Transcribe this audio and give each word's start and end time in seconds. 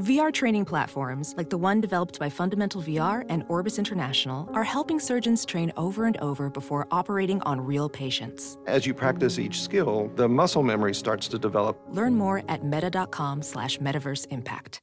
VR 0.00 0.32
training 0.32 0.64
platforms, 0.64 1.34
like 1.36 1.50
the 1.50 1.56
one 1.56 1.80
developed 1.80 2.18
by 2.18 2.28
Fundamental 2.28 2.82
VR 2.82 3.24
and 3.28 3.44
Orbis 3.48 3.78
International, 3.78 4.50
are 4.52 4.64
helping 4.64 4.98
surgeons 4.98 5.44
train 5.44 5.72
over 5.76 6.04
and 6.06 6.16
over 6.16 6.50
before 6.50 6.88
operating 6.90 7.40
on 7.42 7.60
real 7.60 7.88
patients. 7.88 8.58
As 8.66 8.86
you 8.86 8.92
practice 8.92 9.38
each 9.38 9.62
skill, 9.62 10.10
the 10.16 10.28
muscle 10.28 10.64
memory 10.64 10.94
starts 10.94 11.28
to 11.28 11.38
develop. 11.38 11.80
Learn 11.90 12.16
more 12.16 12.42
at 12.48 12.64
meta.com 12.64 13.42
slash 13.42 13.78
metaverse 13.78 14.26
impact. 14.30 14.80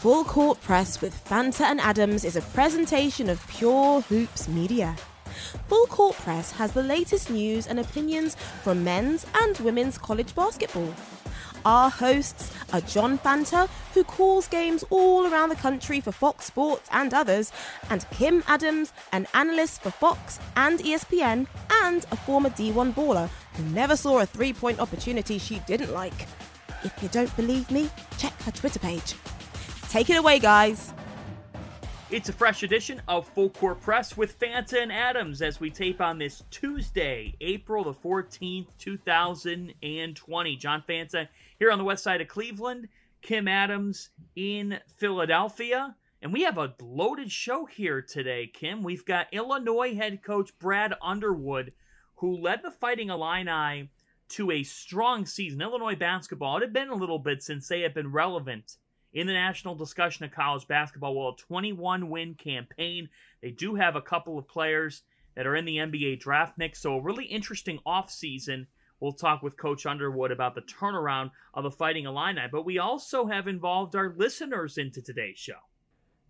Full 0.00 0.24
Court 0.24 0.60
Press 0.60 1.00
with 1.00 1.14
Fanta 1.24 1.62
and 1.62 1.80
Adams 1.80 2.24
is 2.24 2.36
a 2.36 2.42
presentation 2.42 3.30
of 3.30 3.44
Pure 3.48 4.02
Hoops 4.02 4.48
Media. 4.48 4.94
Full 5.68 5.86
Court 5.86 6.14
Press 6.16 6.52
has 6.52 6.72
the 6.72 6.82
latest 6.82 7.30
news 7.30 7.66
and 7.66 7.80
opinions 7.80 8.34
from 8.62 8.84
men's 8.84 9.24
and 9.42 9.56
women's 9.60 9.96
college 9.96 10.34
basketball. 10.34 10.92
Our 11.68 11.90
hosts 11.90 12.50
are 12.72 12.80
John 12.80 13.18
Fanta, 13.18 13.68
who 13.92 14.02
calls 14.02 14.48
games 14.48 14.84
all 14.88 15.26
around 15.26 15.50
the 15.50 15.54
country 15.54 16.00
for 16.00 16.12
Fox 16.12 16.46
Sports 16.46 16.88
and 16.90 17.12
others, 17.12 17.52
and 17.90 18.08
Kim 18.10 18.42
Adams, 18.48 18.94
an 19.12 19.26
analyst 19.34 19.82
for 19.82 19.90
Fox 19.90 20.40
and 20.56 20.78
ESPN, 20.78 21.46
and 21.84 22.06
a 22.10 22.16
former 22.16 22.48
D1 22.48 22.94
baller 22.94 23.28
who 23.52 23.64
never 23.64 23.96
saw 23.96 24.20
a 24.20 24.24
three 24.24 24.54
point 24.54 24.80
opportunity 24.80 25.36
she 25.36 25.58
didn't 25.66 25.92
like. 25.92 26.26
If 26.84 27.02
you 27.02 27.10
don't 27.10 27.36
believe 27.36 27.70
me, 27.70 27.90
check 28.16 28.32
her 28.44 28.52
Twitter 28.52 28.78
page. 28.78 29.14
Take 29.90 30.08
it 30.08 30.16
away, 30.16 30.38
guys. 30.38 30.94
It's 32.10 32.30
a 32.30 32.32
fresh 32.32 32.62
edition 32.62 33.02
of 33.06 33.28
Full 33.28 33.50
Court 33.50 33.78
Press 33.82 34.16
with 34.16 34.40
Fanta 34.40 34.82
and 34.82 34.90
Adams 34.90 35.42
as 35.42 35.60
we 35.60 35.68
tape 35.68 36.00
on 36.00 36.16
this 36.16 36.42
Tuesday, 36.50 37.34
April 37.42 37.84
the 37.84 37.92
14th, 37.92 38.68
2020. 38.78 40.56
John 40.56 40.82
Fanta 40.88 41.28
here 41.58 41.70
on 41.72 41.78
the 41.78 41.84
west 41.84 42.04
side 42.04 42.20
of 42.20 42.28
Cleveland, 42.28 42.88
Kim 43.20 43.48
Adams 43.48 44.10
in 44.36 44.78
Philadelphia. 44.96 45.96
And 46.22 46.32
we 46.32 46.42
have 46.42 46.58
a 46.58 46.74
loaded 46.80 47.30
show 47.30 47.64
here 47.64 48.02
today, 48.02 48.46
Kim. 48.46 48.82
We've 48.82 49.04
got 49.04 49.32
Illinois 49.32 49.94
head 49.94 50.22
coach 50.22 50.50
Brad 50.58 50.94
Underwood, 51.02 51.72
who 52.16 52.40
led 52.40 52.62
the 52.62 52.70
Fighting 52.70 53.10
Illini 53.10 53.90
to 54.30 54.50
a 54.50 54.62
strong 54.62 55.26
season. 55.26 55.62
Illinois 55.62 55.96
basketball, 55.96 56.58
it 56.58 56.62
had 56.62 56.72
been 56.72 56.90
a 56.90 56.94
little 56.94 57.18
bit 57.18 57.42
since 57.42 57.66
they 57.66 57.80
had 57.80 57.94
been 57.94 58.12
relevant 58.12 58.76
in 59.12 59.26
the 59.26 59.32
national 59.32 59.74
discussion 59.74 60.24
of 60.24 60.32
college 60.32 60.66
basketball. 60.68 61.14
Well, 61.14 61.30
a 61.30 61.36
21 61.36 62.10
win 62.10 62.34
campaign. 62.34 63.08
They 63.42 63.50
do 63.50 63.74
have 63.74 63.96
a 63.96 64.02
couple 64.02 64.38
of 64.38 64.48
players 64.48 65.02
that 65.34 65.46
are 65.46 65.56
in 65.56 65.64
the 65.64 65.78
NBA 65.78 66.20
draft 66.20 66.58
mix, 66.58 66.80
so 66.80 66.94
a 66.94 67.02
really 67.02 67.24
interesting 67.24 67.78
offseason. 67.86 68.66
We'll 69.00 69.12
talk 69.12 69.42
with 69.42 69.56
Coach 69.56 69.86
Underwood 69.86 70.32
about 70.32 70.54
the 70.54 70.62
turnaround 70.62 71.30
of 71.54 71.62
the 71.62 71.70
Fighting 71.70 72.06
Illini, 72.06 72.42
but 72.50 72.64
we 72.64 72.78
also 72.78 73.26
have 73.26 73.46
involved 73.46 73.94
our 73.94 74.14
listeners 74.16 74.76
into 74.76 75.00
today's 75.00 75.38
show. 75.38 75.58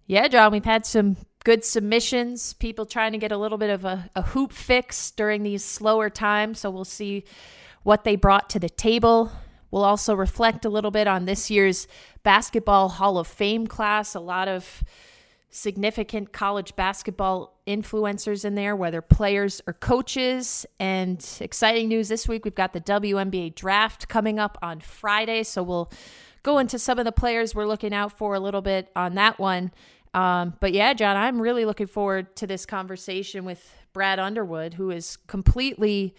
Yeah, 0.06 0.28
John, 0.28 0.52
we've 0.52 0.64
had 0.64 0.86
some 0.86 1.16
good 1.44 1.64
submissions, 1.64 2.55
people 2.55 2.86
trying 2.86 3.12
to 3.12 3.19
get 3.19 3.33
a 3.33 3.36
little 3.36 3.58
bit 3.58 3.70
of 3.70 3.84
a, 3.84 4.11
a 4.14 4.22
hoop 4.22 4.52
fix 4.52 5.11
during 5.11 5.42
these 5.42 5.64
slower 5.64 6.11
times, 6.11 6.61
so 6.61 6.70
we'll 6.70 6.84
see 6.84 7.24
what 7.83 8.05
they 8.05 8.16
brought 8.16 8.50
to 8.50 8.58
the 8.58 8.69
table. 8.69 9.33
We'll 9.70 9.84
also 9.84 10.14
reflect 10.14 10.64
a 10.64 10.70
little 10.70 10.91
bit 10.91 11.06
on 11.06 11.24
this 11.24 11.50
year's 11.50 11.86
Basketball 12.22 12.89
Hall 12.89 13.19
of 13.19 13.27
Fame 13.27 13.66
class. 13.66 14.14
A 14.14 14.20
lot 14.20 14.48
of 14.48 14.83
significant 15.51 16.33
college 16.33 16.77
basketball 16.77 17.59
influencers 17.67 18.45
in 18.45 18.55
there, 18.55 18.77
whether 18.77 19.01
players 19.01 19.61
or 19.67 19.73
coaches. 19.73 20.67
And 20.79 21.25
exciting 21.41 21.89
news 21.89 22.09
this 22.09 22.29
week 22.29 22.45
we've 22.45 22.55
got 22.55 22.73
the 22.73 22.81
WNBA 22.81 23.55
draft 23.55 24.09
coming 24.09 24.39
up 24.39 24.59
on 24.63 24.81
Friday. 24.81 25.43
So 25.43 25.63
we'll 25.63 25.91
go 26.43 26.59
into 26.59 26.79
some 26.79 26.99
of 26.99 27.05
the 27.05 27.13
players 27.13 27.55
we're 27.55 27.67
looking 27.67 27.95
out 27.95 28.17
for 28.17 28.35
a 28.35 28.41
little 28.41 28.63
bit 28.63 28.91
on 28.95 29.15
that 29.15 29.39
one. 29.39 29.73
Um, 30.15 30.55
but 30.61 30.73
yeah, 30.73 30.95
John, 30.95 31.17
I'm 31.17 31.41
really 31.41 31.64
looking 31.64 31.87
forward 31.87 32.35
to 32.37 32.47
this 32.47 32.67
conversation 32.67 33.45
with 33.45 33.75
Brad 33.92 34.19
Underwood, 34.19 34.75
who 34.75 34.91
has 34.91 35.17
completely 35.27 36.14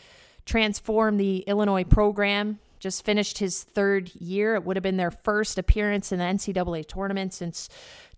transformed 0.45 1.19
the 1.19 1.39
Illinois 1.39 1.83
program 1.83 2.59
just 2.79 3.05
finished 3.05 3.37
his 3.39 3.63
third 3.63 4.13
year. 4.15 4.55
It 4.55 4.63
would 4.63 4.75
have 4.75 4.83
been 4.83 4.97
their 4.97 5.11
first 5.11 5.57
appearance 5.57 6.11
in 6.11 6.19
the 6.19 6.25
NCAA 6.25 6.85
tournament 6.85 7.33
since 7.33 7.69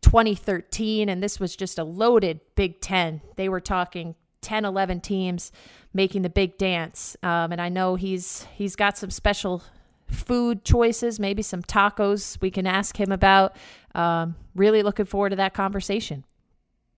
2013. 0.01 1.09
And 1.09 1.21
this 1.21 1.39
was 1.39 1.55
just 1.55 1.79
a 1.79 1.83
loaded 1.83 2.39
Big 2.55 2.79
Ten. 2.81 3.21
They 3.35 3.49
were 3.49 3.59
talking 3.59 4.15
10, 4.41 4.65
11 4.65 5.01
teams 5.01 5.51
making 5.93 6.21
the 6.21 6.29
big 6.29 6.57
dance. 6.57 7.15
Um, 7.23 7.51
and 7.51 7.61
I 7.61 7.69
know 7.69 7.95
he's 7.95 8.45
he's 8.55 8.75
got 8.75 8.97
some 8.97 9.11
special 9.11 9.63
food 10.07 10.65
choices, 10.65 11.19
maybe 11.19 11.41
some 11.41 11.61
tacos 11.61 12.39
we 12.41 12.51
can 12.51 12.67
ask 12.67 12.99
him 12.99 13.11
about. 13.11 13.55
Um, 13.95 14.35
really 14.55 14.83
looking 14.83 15.05
forward 15.05 15.29
to 15.29 15.35
that 15.37 15.53
conversation. 15.53 16.25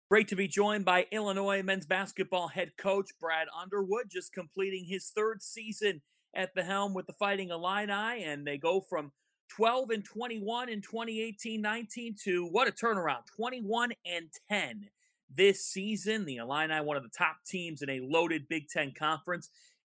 Great 0.09 0.27
to 0.27 0.35
be 0.35 0.47
joined 0.47 0.85
by 0.85 1.07
Illinois 1.11 1.63
men's 1.63 1.85
basketball 1.85 2.47
head 2.47 2.77
coach 2.77 3.09
Brad 3.19 3.47
Underwood, 3.59 4.09
just 4.09 4.33
completing 4.33 4.85
his 4.85 5.09
third 5.09 5.41
season 5.41 6.01
at 6.35 6.53
the 6.55 6.63
helm 6.63 6.93
with 6.93 7.07
the 7.07 7.13
Fighting 7.13 7.49
Illini, 7.49 8.23
and 8.23 8.45
they 8.45 8.57
go 8.57 8.81
from 8.81 9.11
12 9.49 9.89
and 9.91 10.05
21 10.05 10.69
in 10.69 10.81
2018-19 10.81 12.21
to 12.23 12.47
what 12.47 12.67
a 12.67 12.71
turnaround, 12.71 13.21
21 13.35 13.91
and 14.05 14.29
10 14.49 14.89
this 15.33 15.65
season. 15.65 16.25
The 16.25 16.37
Illini, 16.37 16.81
one 16.81 16.97
of 16.97 17.03
the 17.03 17.09
top 17.15 17.37
teams 17.45 17.81
in 17.81 17.89
a 17.89 17.99
loaded 18.01 18.47
Big 18.47 18.67
Ten 18.69 18.93
conference. 18.97 19.49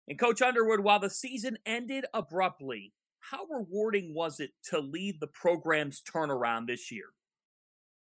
And 0.06 0.18
Coach 0.18 0.40
Underwood, 0.40 0.80
while 0.80 1.00
the 1.00 1.10
season 1.10 1.58
ended 1.66 2.06
abruptly, 2.14 2.92
how 3.20 3.44
rewarding 3.50 4.14
was 4.14 4.40
it 4.40 4.50
to 4.70 4.78
lead 4.78 5.16
the 5.20 5.26
program's 5.26 6.02
turnaround 6.02 6.66
this 6.66 6.90
year? 6.90 7.06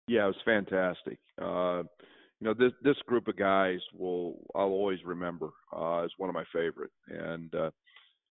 Yeah, 0.08 0.24
it 0.24 0.28
was 0.28 0.36
fantastic. 0.44 1.18
Uh, 1.40 1.82
you 2.40 2.48
know, 2.48 2.54
this 2.54 2.72
this 2.82 2.96
group 3.06 3.28
of 3.28 3.36
guys 3.36 3.78
will 3.94 4.40
I'll 4.54 4.66
always 4.66 4.98
remember 5.04 5.50
uh, 5.72 6.00
as 6.00 6.10
one 6.16 6.28
of 6.28 6.34
my 6.34 6.44
favorite, 6.52 6.90
and 7.08 7.54
uh, 7.54 7.70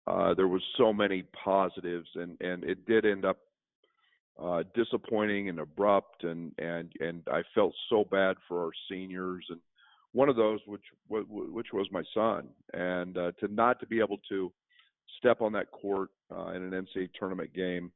uh, 0.08 0.34
there 0.34 0.48
was 0.48 0.62
so 0.78 0.94
many 0.94 1.24
positives, 1.44 2.08
and 2.16 2.40
and 2.42 2.64
it 2.64 2.86
did 2.86 3.06
end 3.06 3.26
up 3.26 3.38
uh, 4.42 4.64
disappointing 4.74 5.50
and 5.50 5.60
abrupt, 5.60 6.24
and 6.24 6.54
and 6.58 6.92
and 7.00 7.24
I 7.32 7.44
felt 7.54 7.74
so 7.90 8.06
bad 8.10 8.38
for 8.48 8.64
our 8.64 8.72
seniors, 8.90 9.46
and 9.50 9.60
one 10.14 10.30
of 10.30 10.36
those 10.36 10.60
which 10.66 10.86
which 11.10 11.68
was 11.74 11.88
my 11.92 12.04
son, 12.14 12.48
and 12.74 13.18
uh, 13.18 13.32
to 13.40 13.54
not 13.54 13.80
to 13.82 13.88
be 13.88 14.00
able 14.00 14.20
to 14.30 14.52
step 15.18 15.42
on 15.42 15.52
that 15.54 15.72
court 15.72 16.10
uh, 16.32 16.50
in 16.50 16.62
an 16.62 16.72
NCAA 16.72 17.10
tournament 17.20 17.54
game. 17.54 17.92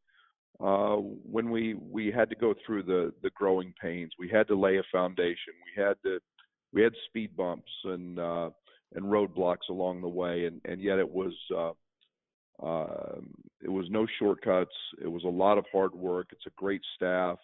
Uh, 0.60 0.98
when 0.98 1.50
we 1.50 1.76
we 1.76 2.12
had 2.12 2.30
to 2.30 2.36
go 2.36 2.54
through 2.66 2.84
the 2.84 3.14
the 3.24 3.32
growing 3.32 3.74
pains, 3.82 4.12
we 4.20 4.28
had 4.28 4.48
to 4.48 4.60
lay 4.60 4.78
a 4.78 4.84
foundation. 4.92 5.54
We 5.76 5.82
had 5.82 5.96
to 6.04 6.20
we 6.74 6.82
had 6.82 6.94
speed 7.08 7.36
bumps 7.38 7.72
and 7.86 8.20
uh, 8.20 8.50
and 8.94 9.06
roadblocks 9.06 9.70
along 9.70 10.02
the 10.02 10.10
way, 10.10 10.46
and 10.46 10.60
and 10.66 10.82
yet 10.82 11.00
it 11.00 11.10
was 11.10 11.34
uh, 11.58 11.72
uh, 12.62 13.20
it 13.64 13.70
was 13.70 13.86
no 13.90 14.06
shortcuts. 14.20 14.76
It 15.02 15.08
was 15.08 15.24
a 15.24 15.30
lot 15.30 15.58
of 15.58 15.66
hard 15.72 15.94
work. 15.94 16.28
It's 16.32 16.46
a 16.48 16.52
great 16.56 16.82
staff, 16.96 17.38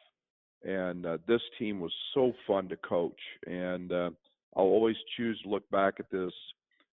and 0.64 1.06
uh, 1.06 1.18
this 1.28 1.42
team 1.60 1.80
was 1.80 1.94
so 2.14 2.34
fun 2.46 2.70
to 2.70 2.78
coach. 2.78 3.20
And 3.46 3.92
uh, 3.92 4.10
I'll 4.56 4.66
always 4.66 4.96
choose 5.16 5.40
to 5.44 5.50
look 5.50 5.70
back 5.70 5.96
at 6.00 6.10
this 6.12 6.34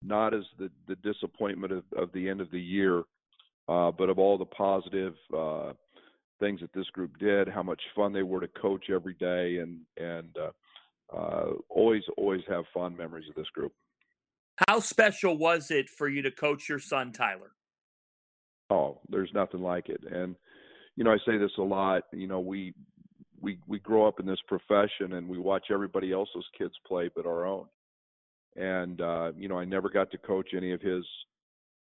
not 0.03 0.35
as 0.35 0.45
the 0.59 0.71
the 0.89 0.97
disappointment 0.97 1.73
of, 1.73 1.85
of 1.97 2.13
the 2.13 2.29
end 2.29 2.41
of 2.41 2.51
the 2.51 2.61
year, 2.61 3.03
uh, 3.69 3.91
but 3.91 4.09
of 4.09 4.19
all 4.19 4.39
the 4.39 4.45
positive 4.45 5.15
uh, 5.37 5.73
things 6.39 6.61
that 6.61 6.73
this 6.73 6.87
group 6.89 7.19
did, 7.19 7.49
how 7.49 7.63
much 7.63 7.81
fun 7.95 8.13
they 8.13 8.23
were 8.23 8.41
to 8.41 8.49
coach 8.49 8.87
every 8.91 9.15
day, 9.15 9.59
and 9.59 9.81
and 9.97 10.37
uh, 11.15 11.51
always 11.69 12.03
always 12.17 12.43
have 12.49 12.65
fond 12.73 12.97
memories 12.97 13.29
of 13.29 13.35
this 13.35 13.49
group. 13.49 13.73
How 14.69 14.81
special 14.81 15.39
was 15.39 15.71
it 15.71 15.89
for 15.89 16.09
you 16.09 16.23
to 16.23 16.31
coach 16.31 16.69
your 16.69 16.79
son, 16.79 17.13
Tyler? 17.13 17.53
Oh, 18.71 18.99
there's 19.09 19.31
nothing 19.35 19.61
like 19.61 19.89
it. 19.89 20.01
And 20.11 20.37
you 20.97 21.05
know, 21.05 21.13
I 21.13 21.19
say 21.27 21.39
this 21.39 21.53
a 21.59 21.63
lot. 21.63 22.05
You 22.13 22.27
know, 22.27 22.41
we 22.41 22.75
we 23.41 23.59
we 23.67 23.79
grow 23.79 24.07
up 24.07 24.21
in 24.21 24.27
this 24.27 24.41
profession 24.47 25.15
and 25.15 25.29
we 25.29 25.39
watch 25.39 25.67
everybody 25.73 26.13
else's 26.13 26.45
kids 26.57 26.75
play 26.87 27.11
but 27.15 27.27
our 27.27 27.47
own. 27.47 27.67
And 28.57 29.01
uh, 29.01 29.33
you 29.37 29.49
know, 29.49 29.59
I 29.59 29.65
never 29.65 29.89
got 29.89 30.11
to 30.11 30.19
coach 30.19 30.49
any 30.57 30.73
of 30.73 30.81
his 30.81 31.05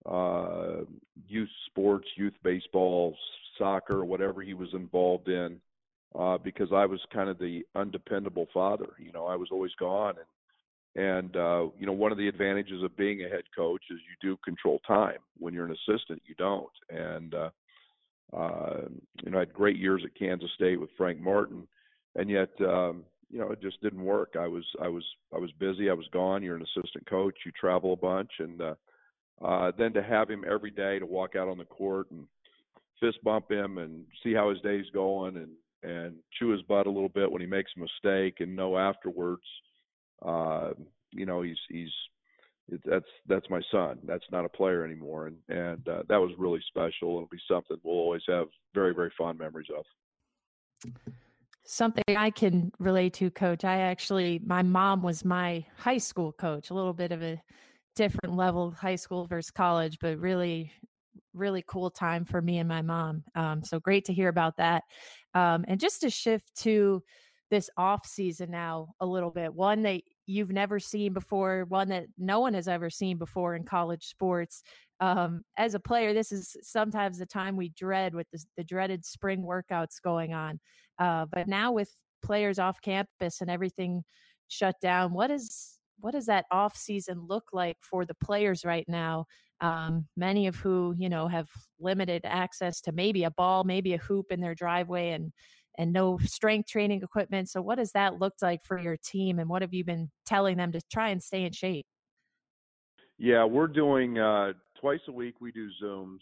uh 0.07 0.85
youth 1.29 1.51
sports, 1.67 2.07
youth 2.17 2.35
baseball, 2.43 3.15
soccer, 3.59 4.05
whatever 4.05 4.41
he 4.41 4.55
was 4.55 4.71
involved 4.73 5.29
in, 5.29 5.61
uh, 6.19 6.39
because 6.39 6.69
I 6.73 6.87
was 6.87 7.01
kind 7.13 7.29
of 7.29 7.39
the 7.39 7.63
undependable 7.75 8.47
father. 8.53 8.89
You 8.99 9.13
know, 9.13 9.27
I 9.27 9.37
was 9.37 9.49
always 9.53 9.73
gone 9.79 10.15
and 10.17 10.27
and 10.97 11.37
uh, 11.37 11.69
you 11.79 11.87
know, 11.87 11.93
one 11.93 12.13
of 12.13 12.19
the 12.19 12.29
advantages 12.29 12.83
of 12.83 12.97
being 12.97 13.25
a 13.25 13.29
head 13.29 13.45
coach 13.57 13.83
is 13.91 13.99
you 13.99 14.29
do 14.29 14.37
control 14.45 14.81
time. 14.87 15.19
When 15.39 15.55
you're 15.55 15.67
an 15.67 15.77
assistant, 15.89 16.23
you 16.27 16.35
don't. 16.37 16.69
And 16.89 17.35
uh, 17.35 17.51
uh, 18.37 18.81
you 19.23 19.31
know, 19.31 19.39
I 19.39 19.41
had 19.41 19.53
great 19.53 19.77
years 19.77 20.03
at 20.05 20.19
Kansas 20.19 20.51
State 20.55 20.81
with 20.81 20.91
Frank 20.97 21.21
Martin, 21.21 21.67
and 22.17 22.29
yet 22.29 22.51
um, 22.61 23.05
you 23.31 23.39
know, 23.39 23.51
it 23.53 23.63
just 23.63 23.81
didn't 23.81 24.05
work. 24.05 24.35
I 24.39 24.49
was 24.49 24.65
I 24.83 24.89
was 24.89 25.05
I 25.35 25.39
was 25.39 25.53
busy. 25.53 25.89
I 25.89 25.95
was 25.95 26.09
gone. 26.13 26.43
You're 26.43 26.57
an 26.57 26.67
assistant 26.77 27.09
coach. 27.09 27.37
You 27.47 27.53
travel 27.53 27.93
a 27.93 27.97
bunch, 27.97 28.31
and 28.41 28.61
uh, 28.61 28.75
uh, 29.45 29.73
then 29.79 29.93
to 29.93 30.03
have 30.03 30.29
him 30.29 30.45
every 30.51 30.71
day 30.71 30.99
to 30.99 31.07
walk 31.07 31.37
out 31.37 31.49
on 31.49 31.59
the 31.59 31.65
court 31.65 32.11
and 32.11 32.27
fist 32.99 33.23
bump 33.23 33.51
him 33.51 33.79
and 33.79 34.05
see 34.23 34.35
how 34.35 34.51
his 34.51 34.61
day's 34.61 34.91
going 34.93 35.37
and 35.37 35.51
and 35.83 36.17
chew 36.39 36.51
his 36.51 36.61
butt 36.63 36.87
a 36.87 36.91
little 36.91 37.09
bit 37.09 37.31
when 37.31 37.41
he 37.41 37.47
makes 37.47 37.71
a 37.77 37.81
mistake 37.81 38.41
and 38.41 38.55
know 38.55 38.77
afterwards 38.77 39.45
uh 40.25 40.71
you 41.13 41.27
know 41.27 41.43
he's 41.43 41.59
he's 41.69 41.91
it, 42.69 42.81
that's 42.85 43.07
that's 43.27 43.49
my 43.51 43.61
son 43.71 43.99
that's 44.05 44.25
not 44.31 44.45
a 44.45 44.49
player 44.49 44.85
anymore 44.85 45.27
and 45.27 45.37
and 45.49 45.89
uh, 45.89 46.03
that 46.09 46.19
was 46.19 46.31
really 46.39 46.61
special 46.69 47.17
it'll 47.17 47.29
be 47.31 47.41
something 47.49 47.77
we'll 47.83 47.97
always 47.97 48.23
have 48.29 48.47
very 48.75 48.95
very 48.95 49.13
fond 49.19 49.39
memories 49.39 49.69
of 49.77 49.85
something 51.71 52.03
I 52.17 52.31
can 52.31 52.73
relate 52.79 53.15
to, 53.15 53.31
coach. 53.31 53.65
I 53.65 53.79
actually, 53.79 54.41
my 54.45 54.63
mom 54.63 55.03
was 55.03 55.25
my 55.25 55.65
high 55.77 55.99
school 55.99 56.33
coach, 56.33 56.71
a 56.71 56.75
little 56.75 56.93
bit 56.93 57.13
of 57.13 57.23
a 57.23 57.41
different 57.95 58.35
level, 58.37 58.73
high 58.73 58.97
school 58.97 59.27
versus 59.27 59.51
college, 59.53 59.99
but 60.01 60.19
really, 60.19 60.73
really 61.33 61.63
cool 61.69 61.91
time 61.91 62.25
for 62.25 62.43
me 62.43 62.59
and 62.59 62.69
my 62.69 62.83
mom. 62.83 63.23
Um, 63.37 63.63
so 63.63 63.79
great 63.79 64.05
to 64.07 64.13
hear 64.13 64.29
about 64.29 64.57
that. 64.57 64.83
Um, 65.35 65.65
and 65.69 65.79
just 65.79 66.01
to 66.01 66.11
shift 66.11 66.55
to 66.63 67.03
this 67.51 67.71
off 67.77 68.05
season 68.05 68.51
now 68.51 68.89
a 69.01 69.07
little 69.07 69.31
bit, 69.31 69.55
one 69.55 69.83
that 69.83 70.03
you've 70.31 70.53
never 70.53 70.79
seen 70.79 71.13
before, 71.13 71.65
one 71.69 71.89
that 71.89 72.07
no 72.17 72.41
one 72.41 72.55
has 72.55 72.69
ever 72.69 72.89
seen 72.89 73.19
before 73.19 73.57
in 73.57 73.65
college 73.65 74.07
sports. 74.07 74.63
Um, 75.01 75.43
as 75.57 75.75
a 75.75 75.81
player, 75.81 76.15
this 76.15 76.31
is 76.31 76.57
sometimes 76.63 77.19
the 77.19 77.27
time 77.27 77.57
we 77.57 77.71
dread 77.71 78.15
with 78.15 78.29
the, 78.33 78.43
the 78.57 78.65
dreaded 78.65 79.05
spring 79.05 79.43
workouts 79.43 80.01
going 80.03 80.33
on. 80.33 80.61
Uh, 80.99 81.27
but 81.33 81.49
now 81.49 81.73
with 81.73 81.91
players 82.23 82.59
off 82.59 82.81
campus 82.81 83.41
and 83.41 83.51
everything 83.51 84.03
shut 84.49 84.77
down, 84.81 85.13
what 85.13 85.31
is 85.31 85.79
what 85.99 86.13
does 86.13 86.27
that 86.27 86.47
off 86.51 86.77
season 86.77 87.27
look 87.29 87.45
like 87.53 87.77
for 87.81 88.07
the 88.07 88.15
players 88.15 88.65
right 88.65 88.87
now? 88.89 89.27
Um, 89.61 90.07
many 90.17 90.47
of 90.47 90.57
who 90.57 90.95
you 90.97 91.09
know 91.09 91.29
have 91.29 91.49
limited 91.79 92.23
access 92.25 92.81
to 92.83 92.93
maybe 92.93 93.25
a 93.25 93.31
ball, 93.31 93.65
maybe 93.65 93.95
a 93.95 93.99
hoop 93.99 94.27
in 94.31 94.41
their 94.41 94.55
driveway, 94.55 95.11
and 95.11 95.33
and 95.79 95.93
no 95.93 96.19
strength 96.19 96.69
training 96.69 97.03
equipment. 97.03 97.49
So, 97.49 97.61
what 97.63 97.77
does 97.77 97.93
that 97.93 98.19
look 98.19 98.35
like 98.43 98.63
for 98.65 98.79
your 98.79 98.97
team, 98.97 99.39
and 99.39 99.49
what 99.49 99.63
have 99.63 99.75
you 99.75 99.85
been 99.85 100.11
telling 100.27 100.57
them 100.57 100.73
to 100.73 100.81
try 100.91 101.09
and 101.11 101.23
stay 101.23 101.45
in 101.45 101.53
shape? 101.53 101.87
Yeah, 103.19 103.45
we're 103.45 103.67
doing 103.67 104.19
uh, 104.19 104.53
twice 104.81 105.01
a 105.09 105.13
week. 105.13 105.41
We 105.41 105.53
do 105.53 105.69
Zooms 105.83 106.21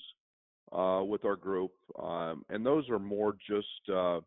uh, 0.73 1.05
with 1.05 1.25
our 1.25 1.37
group, 1.37 1.73
um, 2.01 2.45
and 2.49 2.65
those 2.65 2.89
are 2.91 2.99
more 2.99 3.37
just 3.49 3.91
uh, 3.93 4.21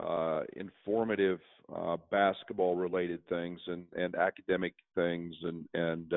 uh, 0.00 0.42
informative 0.56 1.40
uh, 1.74 1.96
basketball 2.10 2.76
related 2.76 3.26
things 3.28 3.60
and, 3.66 3.84
and 3.96 4.14
academic 4.14 4.74
things 4.94 5.34
and 5.42 5.66
and 5.74 6.12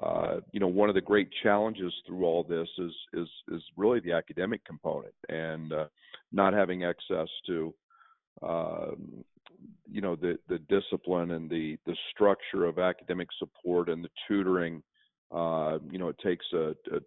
uh, 0.00 0.06
uh, 0.06 0.40
you 0.52 0.60
know 0.60 0.66
one 0.66 0.88
of 0.88 0.94
the 0.94 1.00
great 1.00 1.28
challenges 1.42 1.92
through 2.06 2.24
all 2.24 2.42
this 2.42 2.68
is 2.78 2.92
is 3.12 3.28
is 3.52 3.62
really 3.76 4.00
the 4.00 4.12
academic 4.12 4.64
component 4.64 5.14
and 5.28 5.72
uh, 5.72 5.86
not 6.32 6.52
having 6.52 6.84
access 6.84 7.28
to 7.46 7.74
um, 8.42 9.24
you 9.90 10.00
know 10.00 10.16
the 10.16 10.38
the 10.48 10.58
discipline 10.68 11.32
and 11.32 11.48
the 11.48 11.76
the 11.86 11.96
structure 12.10 12.64
of 12.64 12.78
academic 12.78 13.28
support 13.38 13.88
and 13.88 14.04
the 14.04 14.10
tutoring 14.26 14.82
uh, 15.32 15.78
you 15.90 15.98
know 15.98 16.08
it 16.08 16.18
takes 16.18 16.46
a, 16.52 16.74
a 16.92 17.00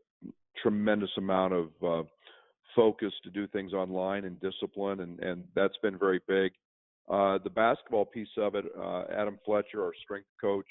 tremendous 0.62 1.12
amount 1.18 1.54
of 1.54 1.70
uh, 1.86 2.04
focus 2.76 3.14
to 3.24 3.30
do 3.30 3.48
things 3.48 3.74
online 3.74 4.26
and 4.26 4.40
discipline, 4.40 5.02
and 5.02 5.20
and 5.20 5.44
that's 5.56 5.78
been 5.82 5.98
very 5.98 6.22
big. 6.28 6.52
Uh, 7.10 7.38
the 7.44 7.50
basketball 7.50 8.06
piece 8.06 8.28
of 8.38 8.56
it, 8.56 8.66
uh, 8.78 9.04
Adam 9.10 9.40
Fletcher, 9.46 9.84
our 9.84 9.94
strength 10.04 10.28
coach, 10.40 10.66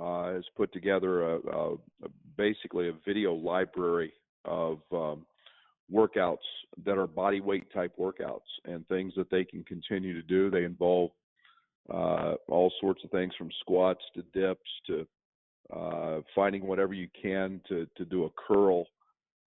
uh, 0.00 0.32
has 0.32 0.44
put 0.56 0.72
together 0.72 1.34
a, 1.34 1.36
a, 1.36 1.74
a, 1.74 2.08
basically 2.36 2.88
a 2.88 2.94
video 3.06 3.34
library 3.34 4.12
of 4.44 4.78
um, 4.92 5.26
workouts 5.92 6.36
that 6.84 6.98
are 6.98 7.06
body 7.06 7.40
weight 7.40 7.72
type 7.72 7.92
workouts 7.98 8.40
and 8.64 8.86
things 8.88 9.12
that 9.16 9.30
they 9.30 9.44
can 9.44 9.64
continue 9.64 10.14
to 10.14 10.22
do. 10.22 10.50
They 10.50 10.64
involve 10.64 11.10
uh, 11.92 12.34
all 12.48 12.72
sorts 12.80 13.02
of 13.04 13.10
things 13.10 13.32
from 13.36 13.50
squats 13.60 14.02
to 14.14 14.22
dips 14.34 14.70
to 14.86 15.06
uh, 15.74 16.20
finding 16.34 16.66
whatever 16.66 16.94
you 16.94 17.08
can 17.20 17.60
to 17.68 17.86
to 17.96 18.04
do 18.04 18.24
a 18.24 18.30
curl 18.46 18.86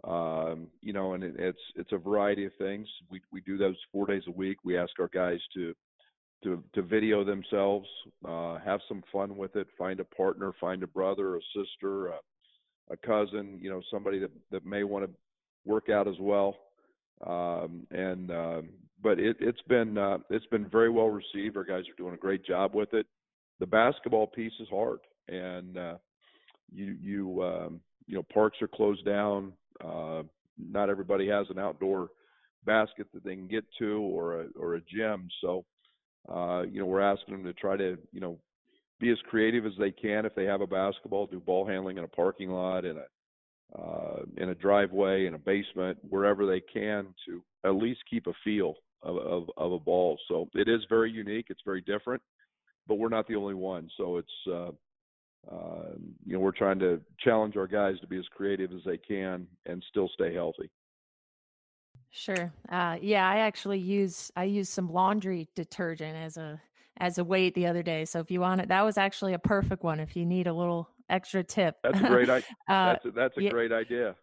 um, 0.04 0.68
you 0.82 0.94
know, 0.94 1.14
and 1.14 1.24
it, 1.24 1.36
it's 1.38 1.60
it's 1.76 1.92
a 1.92 1.98
variety 1.98 2.46
of 2.46 2.54
things. 2.58 2.88
We 3.10 3.22
we 3.32 3.42
do 3.42 3.58
those 3.58 3.76
four 3.92 4.08
days 4.08 4.24
a 4.28 4.32
week. 4.32 4.58
We 4.64 4.78
ask 4.78 4.92
our 5.00 5.10
guys 5.10 5.40
to 5.54 5.76
to 6.44 6.64
to 6.74 6.82
video 6.82 7.24
themselves, 7.24 7.88
uh, 8.28 8.58
have 8.60 8.80
some 8.88 9.04
fun 9.12 9.38
with 9.38 9.56
it, 9.56 9.68
find 9.78 10.00
a 10.00 10.04
partner, 10.04 10.54
find 10.60 10.84
a 10.84 10.88
brother, 10.88 11.36
a 11.36 11.40
sister, 11.56 12.08
a, 12.08 12.20
a 12.92 12.98
cousin, 12.98 13.60
you 13.62 13.70
know, 13.70 13.82
somebody 13.92 14.20
that 14.20 14.32
that 14.52 14.66
may 14.66 14.84
want 14.84 15.06
to 15.06 15.12
work 15.66 15.90
out 15.90 16.08
as 16.08 16.16
well. 16.20 16.58
Um, 17.26 17.86
and 17.92 18.32
um, 18.32 18.70
but 19.04 19.20
it, 19.20 19.38
it's 19.40 19.62
been 19.68 19.98
uh, 19.98 20.20
it's 20.30 20.46
been 20.48 20.68
very 20.70 20.90
well 20.90 21.10
received. 21.10 21.58
Our 21.58 21.64
guys 21.64 21.84
are 21.90 21.98
doing 21.98 22.14
a 22.14 22.18
great 22.18 22.46
job 22.46 22.74
with 22.74 22.94
it. 22.94 23.06
The 23.60 23.68
basketball 23.68 24.28
piece 24.28 24.54
is 24.60 24.68
hard, 24.70 25.00
and 25.28 25.78
uh, 25.78 25.96
you 26.72 26.96
you 27.00 27.44
um, 27.44 27.82
you 28.08 28.16
know 28.16 28.24
parks 28.34 28.62
are 28.62 28.68
closed 28.68 29.06
down 29.06 29.54
uh, 29.84 30.24
not 30.58 30.90
everybody 30.90 31.28
has 31.28 31.48
an 31.50 31.60
outdoor 31.60 32.10
basket 32.66 33.08
that 33.14 33.24
they 33.24 33.36
can 33.36 33.48
get 33.48 33.66
to 33.80 34.00
or 34.02 34.42
a 34.42 34.46
or 34.60 34.76
a 34.76 34.82
gym. 34.82 35.28
So, 35.42 35.66
uh, 36.30 36.64
you 36.70 36.80
know, 36.80 36.86
we're 36.86 37.02
asking 37.02 37.36
them 37.36 37.44
to 37.44 37.54
try 37.54 37.78
to, 37.78 37.98
you 38.12 38.20
know, 38.20 38.38
be 39.00 39.12
as 39.12 39.18
creative 39.30 39.66
as 39.66 39.74
they 39.80 39.92
can 39.92 40.26
if 40.26 40.36
they 40.36 40.46
have 40.46 40.62
a 40.62 40.68
basketball, 40.68 41.26
do 41.26 41.40
ball 41.40 41.66
handling 41.66 41.98
in 41.98 42.04
a 42.04 42.08
parking 42.08 42.50
lot, 42.50 42.86
in 42.86 42.98
a 42.98 43.06
uh, 43.74 44.24
in 44.36 44.50
a 44.50 44.56
driveway, 44.56 45.28
in 45.28 45.34
a 45.34 45.40
basement, 45.40 45.98
wherever 46.10 46.46
they 46.46 46.60
can 46.60 47.08
to 47.26 47.42
at 47.66 47.76
least 47.76 48.02
keep 48.10 48.28
a 48.28 48.34
feel 48.44 48.76
of, 49.02 49.16
of, 49.18 49.50
of 49.56 49.72
a 49.72 49.80
ball. 49.80 50.20
So 50.28 50.50
it 50.54 50.68
is 50.68 50.82
very 50.90 51.10
unique. 51.10 51.46
It's 51.50 51.62
very 51.64 51.80
different, 51.80 52.22
but 52.86 52.96
we're 52.96 53.08
not 53.08 53.30
the 53.30 53.38
only 53.38 53.54
one. 53.54 53.90
So 53.96 54.18
it's 54.18 54.28
uh, 54.52 54.72
uh, 55.50 55.96
you 56.26 56.34
know, 56.34 56.40
we're 56.40 56.52
trying 56.52 56.80
to 56.80 57.02
challenge 57.20 57.58
our 57.58 57.68
guys 57.68 58.00
to 58.00 58.08
be 58.08 58.18
as 58.18 58.26
creative 58.36 58.72
as 58.72 58.82
they 58.86 58.98
can 58.98 59.48
and 59.66 59.84
still 59.90 60.10
stay 60.14 60.34
healthy. 60.34 60.70
Sure. 62.12 62.52
Uh, 62.70 62.98
yeah, 63.02 63.28
I 63.28 63.40
actually 63.40 63.80
use 63.80 64.32
I 64.36 64.44
use 64.44 64.70
some 64.70 64.92
laundry 64.92 65.48
detergent 65.56 66.16
as 66.16 66.38
a 66.38 66.62
as 66.98 67.18
a 67.18 67.24
weight 67.24 67.56
the 67.56 67.68
other 67.68 67.82
day. 67.82 68.06
So 68.06 68.20
if 68.20 68.30
you 68.30 68.42
want 68.42 68.62
it, 68.62 68.68
that 68.68 68.84
was 68.84 68.98
actually 68.98 69.34
a 69.34 69.40
perfect 69.40 69.84
one. 69.84 70.00
If 70.00 70.16
you 70.16 70.26
need 70.26 70.48
a 70.48 70.54
little 70.54 70.90
extra 71.10 71.44
tip, 71.44 71.78
that's 71.84 72.00
a 72.00 72.08
great 72.08 72.30
idea. 72.30 72.48
uh, 72.68 72.86
that's 72.94 73.06
a, 73.06 73.12
that's 73.12 73.38
a 73.38 73.44
yeah, 73.44 73.50
great 73.50 73.72
idea. 73.72 74.16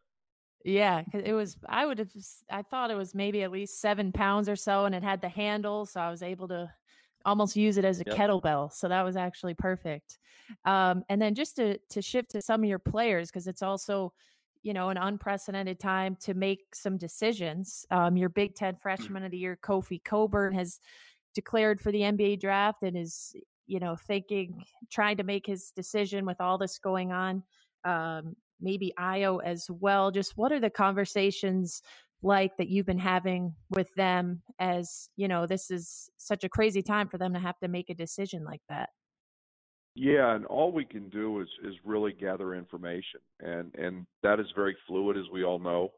Yeah, 0.64 1.02
cause 1.10 1.22
it 1.24 1.32
was. 1.32 1.56
I 1.66 1.86
would 1.86 1.98
have. 1.98 2.10
I 2.50 2.62
thought 2.62 2.90
it 2.90 2.96
was 2.96 3.14
maybe 3.14 3.42
at 3.42 3.50
least 3.50 3.80
seven 3.80 4.12
pounds 4.12 4.50
or 4.50 4.56
so, 4.56 4.84
and 4.84 4.94
it 4.94 5.02
had 5.02 5.22
the 5.22 5.28
handle, 5.30 5.86
so 5.86 6.00
I 6.00 6.10
was 6.10 6.22
able 6.22 6.48
to 6.48 6.70
almost 7.24 7.56
use 7.56 7.78
it 7.78 7.84
as 7.84 8.00
a 8.00 8.04
yep. 8.06 8.16
kettlebell. 8.16 8.72
So 8.72 8.88
that 8.88 9.02
was 9.02 9.16
actually 9.16 9.54
perfect. 9.54 10.18
Um, 10.64 11.04
and 11.08 11.22
then 11.22 11.34
just 11.34 11.56
to 11.56 11.78
to 11.90 12.02
shift 12.02 12.32
to 12.32 12.42
some 12.42 12.62
of 12.62 12.68
your 12.68 12.78
players 12.78 13.30
because 13.30 13.46
it's 13.46 13.62
also 13.62 14.12
you 14.68 14.74
know 14.74 14.90
an 14.90 14.98
unprecedented 14.98 15.80
time 15.80 16.14
to 16.20 16.34
make 16.34 16.74
some 16.74 16.98
decisions. 16.98 17.86
Um, 17.90 18.18
your 18.18 18.28
Big 18.28 18.54
Ten 18.54 18.74
mm. 18.74 18.80
Freshman 18.82 19.24
of 19.24 19.30
the 19.30 19.38
Year, 19.38 19.58
Kofi 19.62 19.98
Cockburn, 20.04 20.52
has 20.52 20.78
declared 21.34 21.80
for 21.80 21.90
the 21.90 22.00
NBA 22.00 22.38
draft 22.38 22.82
and 22.82 22.94
is 22.94 23.34
you 23.66 23.80
know 23.80 23.96
thinking 23.96 24.62
trying 24.90 25.16
to 25.16 25.24
make 25.24 25.46
his 25.46 25.72
decision 25.74 26.26
with 26.26 26.38
all 26.38 26.58
this 26.58 26.78
going 26.78 27.12
on. 27.12 27.42
Um, 27.86 28.36
maybe 28.60 28.92
Ayo 29.00 29.40
as 29.42 29.70
well. 29.70 30.10
Just 30.10 30.36
what 30.36 30.52
are 30.52 30.60
the 30.60 30.68
conversations 30.68 31.80
like 32.20 32.54
that 32.58 32.68
you've 32.68 32.84
been 32.84 32.98
having 32.98 33.54
with 33.70 33.88
them 33.94 34.42
as 34.58 35.08
you 35.16 35.28
know 35.28 35.46
this 35.46 35.70
is 35.70 36.10
such 36.18 36.44
a 36.44 36.48
crazy 36.48 36.82
time 36.82 37.08
for 37.08 37.16
them 37.16 37.32
to 37.32 37.38
have 37.38 37.58
to 37.60 37.68
make 37.68 37.88
a 37.88 37.94
decision 37.94 38.44
like 38.44 38.60
that 38.68 38.90
yeah 39.98 40.34
and 40.34 40.46
all 40.46 40.72
we 40.72 40.84
can 40.84 41.08
do 41.08 41.40
is 41.40 41.48
is 41.64 41.74
really 41.84 42.12
gather 42.12 42.54
information 42.54 43.20
and 43.40 43.74
and 43.74 44.06
that 44.22 44.40
is 44.40 44.46
very 44.54 44.76
fluid 44.86 45.16
as 45.16 45.24
we 45.32 45.44
all 45.44 45.58
know. 45.58 45.92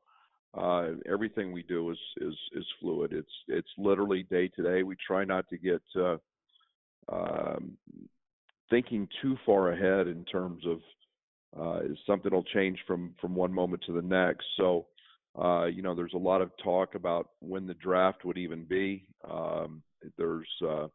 Uh 0.56 0.94
everything 1.10 1.52
we 1.52 1.62
do 1.62 1.90
is 1.90 1.98
is 2.20 2.34
is 2.52 2.66
fluid. 2.80 3.12
It's 3.12 3.32
it's 3.48 3.68
literally 3.78 4.24
day 4.24 4.48
to 4.48 4.62
day. 4.62 4.82
We 4.82 4.96
try 5.06 5.24
not 5.24 5.48
to 5.50 5.58
get 5.58 5.82
uh 5.96 6.16
um 7.12 7.76
thinking 8.70 9.08
too 9.20 9.36
far 9.44 9.72
ahead 9.72 10.06
in 10.08 10.24
terms 10.24 10.64
of 10.66 10.78
uh 11.60 11.80
something 12.06 12.32
will 12.32 12.44
change 12.44 12.78
from 12.86 13.14
from 13.20 13.34
one 13.34 13.52
moment 13.52 13.82
to 13.86 13.92
the 13.92 14.02
next. 14.02 14.46
So 14.56 14.86
uh, 15.38 15.66
you 15.66 15.82
know, 15.82 15.94
there's 15.94 16.14
a 16.14 16.18
lot 16.18 16.42
of 16.42 16.50
talk 16.62 16.94
about 16.94 17.30
when 17.40 17.66
the 17.66 17.74
draft 17.74 18.24
would 18.24 18.36
even 18.36 18.64
be. 18.64 19.06
Um, 19.30 19.82
there's 20.18 20.48
uh, 20.62 20.88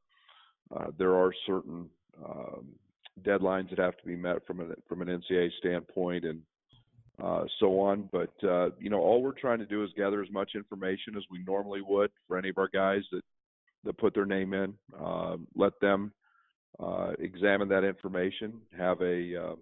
uh, 0.76 0.88
there 0.98 1.16
are 1.16 1.32
certain 1.48 1.90
um, 2.24 2.68
deadlines 3.24 3.70
that 3.70 3.80
have 3.80 3.98
to 3.98 4.06
be 4.06 4.16
met 4.16 4.46
from 4.46 4.60
an 4.60 4.74
from 4.88 5.02
an 5.02 5.08
NCAA 5.08 5.50
standpoint 5.60 6.26
and 6.26 6.42
uh, 7.24 7.46
so 7.60 7.80
on. 7.80 8.10
But 8.12 8.34
uh, 8.44 8.70
you 8.80 8.90
know, 8.90 9.00
all 9.00 9.22
we're 9.22 9.32
trying 9.32 9.60
to 9.60 9.66
do 9.66 9.84
is 9.84 9.90
gather 9.96 10.22
as 10.22 10.32
much 10.32 10.52
information 10.56 11.16
as 11.16 11.24
we 11.32 11.44
normally 11.46 11.82
would 11.82 12.12
for 12.28 12.38
any 12.38 12.50
of 12.50 12.58
our 12.58 12.68
guys 12.68 13.04
that 13.12 13.22
that 13.84 13.98
put 13.98 14.14
their 14.14 14.26
name 14.26 14.54
in. 14.54 14.74
Uh, 15.00 15.38
let 15.56 15.80
them 15.80 16.12
uh, 16.80 17.12
examine 17.20 17.70
that 17.70 17.84
information, 17.84 18.54
have 18.78 19.02
a 19.02 19.36
uh, 19.36 19.56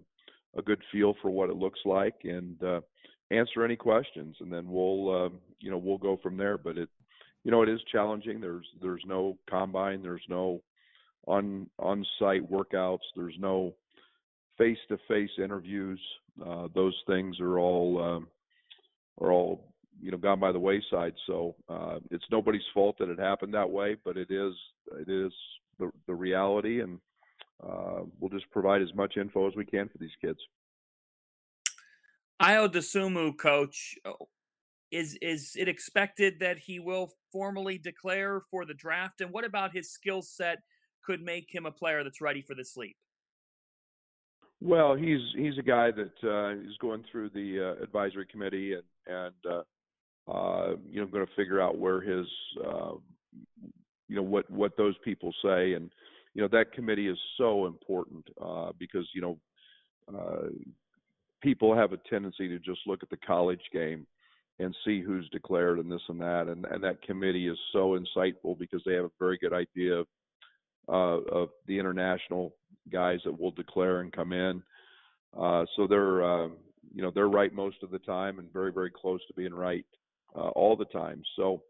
a 0.56 0.62
good 0.62 0.80
feel 0.90 1.14
for 1.22 1.30
what 1.30 1.50
it 1.50 1.56
looks 1.56 1.80
like, 1.84 2.14
and 2.24 2.62
uh, 2.62 2.80
answer 3.30 3.64
any 3.64 3.76
questions, 3.76 4.36
and 4.40 4.52
then 4.52 4.64
we'll 4.68 5.14
um, 5.14 5.38
you 5.60 5.70
know 5.70 5.78
we'll 5.78 5.98
go 5.98 6.18
from 6.22 6.36
there. 6.36 6.58
But 6.58 6.76
it 6.78 6.88
you 7.44 7.50
know 7.50 7.62
it 7.62 7.68
is 7.68 7.80
challenging. 7.92 8.40
There's 8.40 8.66
there's 8.82 9.02
no 9.06 9.38
combine. 9.48 10.02
There's 10.02 10.24
no 10.28 10.60
on 11.26 11.68
on 11.78 12.04
site 12.18 12.48
workouts. 12.50 13.04
There's 13.16 13.36
no 13.38 13.74
face 14.58 14.78
to 14.88 14.98
face 15.08 15.30
interviews. 15.38 16.00
Uh, 16.44 16.68
those 16.74 16.94
things 17.06 17.40
are 17.40 17.58
all 17.58 18.02
um, 18.02 18.28
are 19.20 19.32
all 19.32 19.64
you 20.00 20.10
know 20.10 20.18
gone 20.18 20.40
by 20.40 20.52
the 20.52 20.58
wayside. 20.58 21.14
So 21.26 21.54
uh, 21.68 21.98
it's 22.10 22.24
nobody's 22.30 22.62
fault 22.72 22.96
that 22.98 23.08
it 23.08 23.18
happened 23.18 23.54
that 23.54 23.70
way, 23.70 23.96
but 24.04 24.16
it 24.16 24.30
is 24.30 24.54
it 24.98 25.08
is 25.08 25.32
the 25.78 25.90
the 26.06 26.14
reality, 26.14 26.80
and 26.80 26.98
uh, 27.62 28.00
we'll 28.20 28.30
just 28.30 28.50
provide 28.50 28.82
as 28.82 28.94
much 28.94 29.16
info 29.16 29.48
as 29.48 29.56
we 29.56 29.64
can 29.64 29.88
for 29.88 29.98
these 29.98 30.14
kids. 30.20 30.38
Ayo 32.42 32.68
Dosunmu, 32.68 33.38
coach, 33.38 33.94
oh, 34.04 34.28
is 34.90 35.16
is 35.22 35.52
it 35.56 35.68
expected 35.68 36.40
that 36.40 36.58
he 36.58 36.78
will 36.78 37.12
formally 37.32 37.78
declare 37.78 38.42
for 38.50 38.64
the 38.64 38.74
draft? 38.74 39.20
And 39.20 39.30
what 39.30 39.44
about 39.44 39.74
his 39.74 39.90
skill 39.90 40.22
set 40.22 40.58
could 41.04 41.22
make 41.22 41.46
him 41.52 41.66
a 41.66 41.70
player 41.70 42.02
that's 42.04 42.20
ready 42.20 42.42
for 42.42 42.54
this 42.54 42.76
leap? 42.76 42.96
Well, 44.60 44.94
he's 44.94 45.20
he's 45.36 45.58
a 45.58 45.62
guy 45.62 45.90
that 45.90 46.12
uh, 46.22 46.58
is 46.66 46.76
going 46.80 47.04
through 47.10 47.30
the 47.30 47.76
uh, 47.78 47.82
advisory 47.82 48.26
committee 48.26 48.74
and 48.74 48.82
and 49.06 49.34
uh, 49.50 50.30
uh, 50.30 50.76
you 50.88 51.00
know 51.00 51.06
going 51.06 51.26
to 51.26 51.32
figure 51.34 51.60
out 51.60 51.78
where 51.78 52.00
his 52.00 52.26
uh, 52.64 52.92
you 54.08 54.16
know 54.16 54.22
what 54.22 54.50
what 54.50 54.76
those 54.76 54.94
people 55.04 55.34
say 55.42 55.74
and 55.74 55.90
you 56.34 56.42
know 56.42 56.48
that 56.48 56.72
committee 56.72 57.08
is 57.08 57.18
so 57.36 57.66
important 57.66 58.24
uh, 58.42 58.72
because 58.78 59.06
you 59.14 59.20
know 59.20 59.38
uh, 60.16 60.48
people 61.42 61.76
have 61.76 61.92
a 61.92 61.98
tendency 62.08 62.48
to 62.48 62.58
just 62.58 62.80
look 62.86 63.02
at 63.02 63.10
the 63.10 63.16
college 63.18 63.60
game 63.72 64.06
and 64.60 64.74
see 64.84 65.02
who's 65.02 65.28
declared 65.30 65.78
and 65.78 65.90
this 65.90 66.00
and 66.08 66.20
that 66.20 66.46
and 66.48 66.64
and 66.66 66.82
that 66.82 67.02
committee 67.02 67.48
is 67.48 67.58
so 67.72 67.98
insightful 67.98 68.58
because 68.58 68.82
they 68.86 68.94
have 68.94 69.04
a 69.04 69.10
very 69.18 69.36
good 69.38 69.52
idea 69.52 69.94
of 69.94 70.06
uh, 70.88 71.20
of 71.32 71.48
the 71.66 71.78
international 71.78 72.54
guys 72.92 73.20
that 73.24 73.38
will 73.38 73.50
declare 73.50 74.00
and 74.00 74.12
come 74.12 74.32
in. 74.32 74.62
Uh, 75.38 75.64
so 75.76 75.86
they're 75.86 76.22
uh, 76.22 76.48
you 76.94 77.02
know 77.02 77.10
they're 77.14 77.28
right 77.28 77.52
most 77.52 77.82
of 77.82 77.90
the 77.90 77.98
time 78.00 78.38
and 78.38 78.52
very 78.52 78.72
very 78.72 78.90
close 78.90 79.20
to 79.26 79.34
being 79.34 79.54
right 79.54 79.84
uh, 80.36 80.48
all 80.50 80.76
the 80.76 80.84
time. 80.86 81.22
So, 81.36 81.62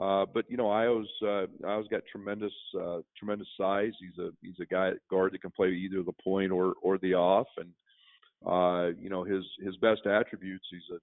uh, 0.00 0.26
but 0.32 0.44
you 0.48 0.56
know 0.56 0.66
Ayo's 0.66 1.08
uh, 1.22 1.46
Ayo's 1.66 1.88
got 1.88 2.02
tremendous 2.10 2.52
uh, 2.80 2.98
tremendous 3.16 3.48
size. 3.56 3.92
He's 4.00 4.18
a 4.18 4.30
he's 4.40 4.60
a 4.60 4.66
guy 4.66 4.92
guard 5.10 5.32
that 5.32 5.42
can 5.42 5.50
play 5.50 5.70
either 5.70 6.02
the 6.02 6.12
point 6.22 6.52
or 6.52 6.74
or 6.82 6.98
the 6.98 7.14
off, 7.14 7.48
and 7.56 7.70
uh, 8.46 8.96
you 9.00 9.10
know 9.10 9.24
his 9.24 9.44
his 9.60 9.76
best 9.76 10.06
attributes. 10.06 10.66
He's 10.70 10.94
a 10.94 10.98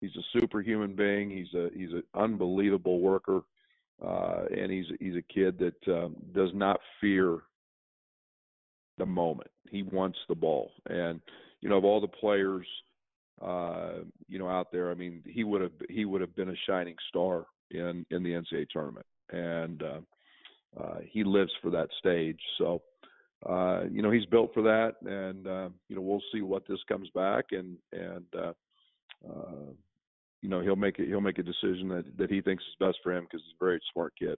he's 0.00 0.16
a 0.16 0.38
superhuman 0.40 0.94
being. 0.94 1.30
He's 1.30 1.52
a 1.54 1.68
he's 1.74 1.92
an 1.92 2.04
unbelievable 2.14 3.00
worker 3.00 3.42
uh, 4.04 4.44
and 4.56 4.70
he's 4.70 4.86
he's 5.00 5.16
a 5.16 5.32
kid 5.32 5.58
that 5.58 5.92
um, 5.92 6.16
does 6.34 6.50
not 6.54 6.80
fear 7.00 7.38
the 8.98 9.06
moment. 9.06 9.50
He 9.70 9.82
wants 9.82 10.18
the 10.28 10.34
ball, 10.34 10.70
and 10.88 11.20
you 11.60 11.68
know 11.68 11.78
of 11.78 11.84
all 11.84 12.00
the 12.00 12.06
players, 12.06 12.66
uh, 13.42 14.00
you 14.28 14.38
know 14.38 14.48
out 14.48 14.70
there, 14.70 14.90
I 14.90 14.94
mean, 14.94 15.22
he 15.26 15.44
would 15.44 15.62
have 15.62 15.72
he 15.88 16.04
would 16.04 16.20
have 16.20 16.34
been 16.36 16.50
a 16.50 16.56
shining 16.66 16.96
star 17.08 17.46
in 17.70 18.04
in 18.10 18.22
the 18.22 18.30
NCAA 18.32 18.66
tournament, 18.70 19.06
and 19.30 19.82
uh, 19.82 20.00
uh, 20.80 20.98
he 21.10 21.24
lives 21.24 21.52
for 21.62 21.70
that 21.70 21.88
stage. 21.98 22.40
So. 22.58 22.82
Uh, 23.44 23.82
you 23.92 24.00
know 24.00 24.10
he's 24.10 24.24
built 24.24 24.50
for 24.54 24.62
that, 24.62 24.94
and 25.02 25.46
uh, 25.46 25.68
you 25.90 25.94
know 25.94 26.00
we'll 26.00 26.22
see 26.32 26.40
what 26.40 26.66
this 26.66 26.78
comes 26.88 27.08
back, 27.14 27.44
and 27.52 27.76
and 27.92 28.24
uh, 28.34 28.52
uh, 29.28 29.72
you 30.42 30.48
know 30.48 30.60
he'll 30.60 30.76
make 30.76 30.98
it 30.98 31.08
he'll 31.08 31.20
make 31.20 31.38
a 31.38 31.42
decision 31.42 31.88
that 31.88 32.04
that 32.16 32.30
he 32.30 32.40
thinks 32.40 32.64
is 32.64 32.76
best 32.86 32.98
for 33.02 33.12
him 33.12 33.24
because 33.24 33.42
he's 33.44 33.54
a 33.60 33.64
very 33.64 33.80
smart 33.92 34.12
kid. 34.18 34.36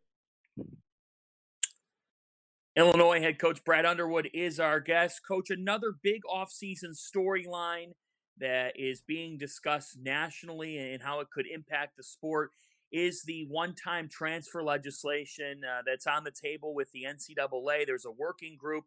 Illinois 2.76 3.20
head 3.20 3.40
coach 3.40 3.64
Brad 3.64 3.84
Underwood 3.84 4.30
is 4.32 4.60
our 4.60 4.78
guest. 4.78 5.22
Coach, 5.26 5.50
another 5.50 5.94
big 6.00 6.22
offseason 6.32 6.96
storyline 6.96 7.92
that 8.38 8.74
is 8.76 9.00
being 9.00 9.36
discussed 9.36 9.98
nationally 10.00 10.78
and 10.92 11.02
how 11.02 11.18
it 11.18 11.28
could 11.32 11.46
impact 11.52 11.96
the 11.96 12.04
sport 12.04 12.50
is 12.92 13.22
the 13.24 13.46
one 13.48 13.74
time 13.74 14.08
transfer 14.08 14.62
legislation 14.62 15.62
uh, 15.64 15.82
that's 15.84 16.06
on 16.06 16.24
the 16.24 16.30
table 16.30 16.74
with 16.74 16.90
the 16.92 17.04
NCAA. 17.04 17.84
There's 17.84 18.06
a 18.06 18.10
working 18.10 18.56
group, 18.56 18.84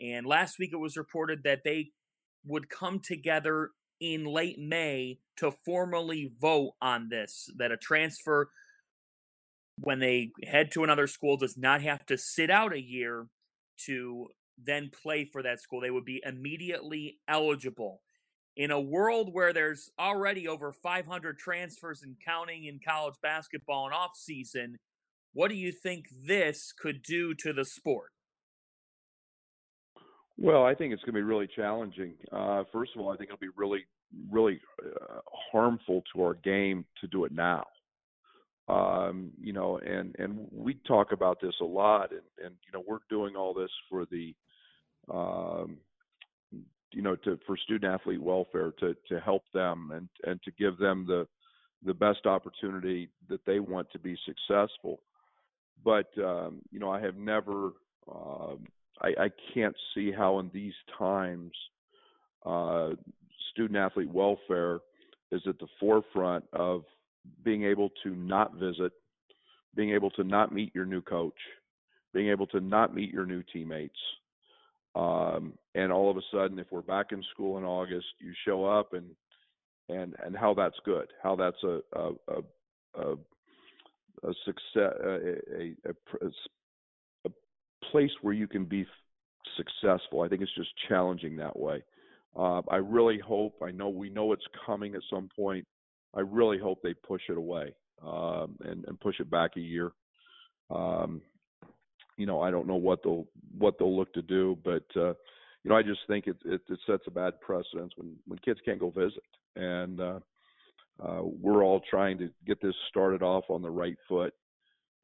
and 0.00 0.26
last 0.26 0.58
week 0.58 0.70
it 0.72 0.76
was 0.78 0.96
reported 0.96 1.44
that 1.44 1.62
they 1.64 1.92
would 2.44 2.68
come 2.68 3.00
together 3.00 3.70
in 4.00 4.24
late 4.24 4.58
May 4.58 5.18
to 5.38 5.50
formally 5.50 6.32
vote 6.40 6.72
on 6.80 7.08
this 7.08 7.50
that 7.56 7.72
a 7.72 7.76
transfer 7.76 8.50
when 9.80 10.00
they 10.00 10.32
head 10.44 10.70
to 10.72 10.84
another 10.84 11.06
school 11.06 11.36
does 11.36 11.56
not 11.56 11.82
have 11.82 12.04
to 12.06 12.18
sit 12.18 12.50
out 12.50 12.72
a 12.72 12.80
year 12.80 13.26
to 13.86 14.28
then 14.62 14.90
play 15.02 15.24
for 15.24 15.42
that 15.42 15.60
school. 15.60 15.80
They 15.80 15.90
would 15.90 16.04
be 16.04 16.22
immediately 16.24 17.18
eligible. 17.28 18.02
In 18.56 18.72
a 18.72 18.80
world 18.80 19.32
where 19.32 19.52
there's 19.52 19.88
already 20.00 20.48
over 20.48 20.72
500 20.72 21.38
transfers 21.38 22.02
and 22.02 22.16
counting 22.24 22.64
in 22.64 22.80
college 22.84 23.14
basketball 23.22 23.86
and 23.86 23.94
off 23.94 24.16
season, 24.16 24.76
what 25.32 25.48
do 25.48 25.54
you 25.54 25.70
think 25.70 26.06
this 26.26 26.72
could 26.76 27.02
do 27.02 27.34
to 27.34 27.52
the 27.52 27.64
sport? 27.64 28.10
Well, 30.40 30.64
I 30.64 30.74
think 30.74 30.92
it's 30.92 31.02
going 31.02 31.14
to 31.14 31.18
be 31.18 31.22
really 31.22 31.48
challenging. 31.48 32.14
Uh, 32.30 32.62
first 32.72 32.92
of 32.94 33.00
all, 33.00 33.10
I 33.10 33.16
think 33.16 33.28
it'll 33.28 33.40
be 33.40 33.48
really, 33.56 33.84
really 34.30 34.60
uh, 34.84 35.18
harmful 35.50 36.04
to 36.14 36.22
our 36.22 36.34
game 36.34 36.84
to 37.00 37.08
do 37.08 37.24
it 37.24 37.32
now. 37.32 37.64
Um, 38.68 39.32
you 39.40 39.52
know, 39.52 39.78
and 39.78 40.14
and 40.18 40.46
we 40.52 40.74
talk 40.86 41.10
about 41.10 41.40
this 41.40 41.54
a 41.60 41.64
lot, 41.64 42.12
and 42.12 42.20
and 42.44 42.54
you 42.64 42.72
know, 42.72 42.84
we're 42.86 42.98
doing 43.10 43.34
all 43.34 43.52
this 43.52 43.70
for 43.90 44.04
the, 44.10 44.34
um, 45.12 45.78
you 46.92 47.02
know, 47.02 47.16
to 47.16 47.38
for 47.44 47.56
student 47.56 47.92
athlete 47.92 48.22
welfare 48.22 48.72
to 48.78 48.94
to 49.08 49.20
help 49.20 49.42
them 49.52 49.90
and 49.92 50.08
and 50.24 50.40
to 50.42 50.52
give 50.52 50.78
them 50.78 51.04
the 51.08 51.26
the 51.84 51.94
best 51.94 52.26
opportunity 52.26 53.08
that 53.28 53.44
they 53.44 53.58
want 53.58 53.90
to 53.90 53.98
be 53.98 54.16
successful. 54.24 55.00
But 55.82 56.10
um, 56.22 56.60
you 56.70 56.78
know, 56.78 56.90
I 56.90 57.00
have 57.00 57.16
never 57.16 57.70
um, 58.12 58.66
I, 59.00 59.08
I 59.24 59.30
can't 59.54 59.76
see 59.94 60.10
how 60.12 60.38
in 60.38 60.50
these 60.52 60.74
times 60.98 61.52
uh, 62.44 62.90
student 63.52 63.78
athlete 63.78 64.12
welfare 64.12 64.80
is 65.30 65.42
at 65.46 65.58
the 65.58 65.66
forefront 65.78 66.44
of 66.52 66.82
being 67.44 67.64
able 67.64 67.90
to 68.02 68.14
not 68.14 68.54
visit, 68.54 68.92
being 69.74 69.90
able 69.90 70.10
to 70.10 70.24
not 70.24 70.52
meet 70.52 70.74
your 70.74 70.86
new 70.86 71.02
coach, 71.02 71.38
being 72.14 72.28
able 72.28 72.46
to 72.48 72.60
not 72.60 72.94
meet 72.94 73.12
your 73.12 73.26
new 73.26 73.42
teammates. 73.52 73.98
Um, 74.94 75.52
and 75.74 75.92
all 75.92 76.10
of 76.10 76.16
a 76.16 76.22
sudden, 76.32 76.58
if 76.58 76.66
we're 76.70 76.80
back 76.80 77.12
in 77.12 77.22
school 77.32 77.58
in 77.58 77.64
August, 77.64 78.06
you 78.18 78.32
show 78.44 78.64
up 78.64 78.94
and 78.94 79.10
and 79.90 80.14
and 80.24 80.36
how 80.36 80.54
that's 80.54 80.78
good, 80.84 81.08
how 81.22 81.36
that's 81.36 81.62
a 81.62 81.80
a 81.92 82.10
a, 82.28 83.02
a, 83.02 83.12
a 84.24 84.34
success, 84.44 84.92
a, 85.04 85.36
a, 85.54 85.76
a, 86.22 86.30
place 87.90 88.10
where 88.22 88.34
you 88.34 88.46
can 88.46 88.64
be 88.64 88.86
successful. 89.56 90.22
I 90.22 90.28
think 90.28 90.42
it's 90.42 90.54
just 90.54 90.70
challenging 90.88 91.36
that 91.36 91.58
way. 91.58 91.82
Uh, 92.36 92.62
I 92.70 92.76
really 92.76 93.18
hope. 93.18 93.62
I 93.62 93.70
know 93.70 93.88
we 93.88 94.10
know 94.10 94.32
it's 94.32 94.46
coming 94.66 94.94
at 94.94 95.02
some 95.10 95.28
point. 95.34 95.66
I 96.14 96.20
really 96.20 96.58
hope 96.58 96.80
they 96.82 96.94
push 96.94 97.22
it 97.28 97.36
away 97.36 97.74
um, 98.04 98.56
and, 98.64 98.84
and 98.86 99.00
push 99.00 99.20
it 99.20 99.30
back 99.30 99.52
a 99.56 99.60
year. 99.60 99.92
Um, 100.70 101.22
you 102.16 102.26
know, 102.26 102.40
I 102.40 102.50
don't 102.50 102.66
know 102.66 102.76
what 102.76 103.02
they'll 103.02 103.26
what 103.56 103.78
they'll 103.78 103.96
look 103.96 104.12
to 104.14 104.22
do, 104.22 104.58
but 104.64 104.84
uh, 104.96 105.14
you 105.62 105.70
know, 105.70 105.76
I 105.76 105.82
just 105.82 106.00
think 106.06 106.26
it, 106.26 106.36
it, 106.44 106.60
it 106.68 106.78
sets 106.86 107.04
a 107.06 107.10
bad 107.10 107.40
precedence 107.40 107.92
when 107.96 108.16
when 108.26 108.38
kids 108.40 108.60
can't 108.64 108.80
go 108.80 108.90
visit, 108.90 109.22
and 109.56 110.00
uh, 110.00 110.18
uh, 111.02 111.22
we're 111.22 111.64
all 111.64 111.80
trying 111.88 112.18
to 112.18 112.28
get 112.46 112.60
this 112.60 112.74
started 112.88 113.22
off 113.22 113.44
on 113.48 113.62
the 113.62 113.70
right 113.70 113.96
foot. 114.08 114.34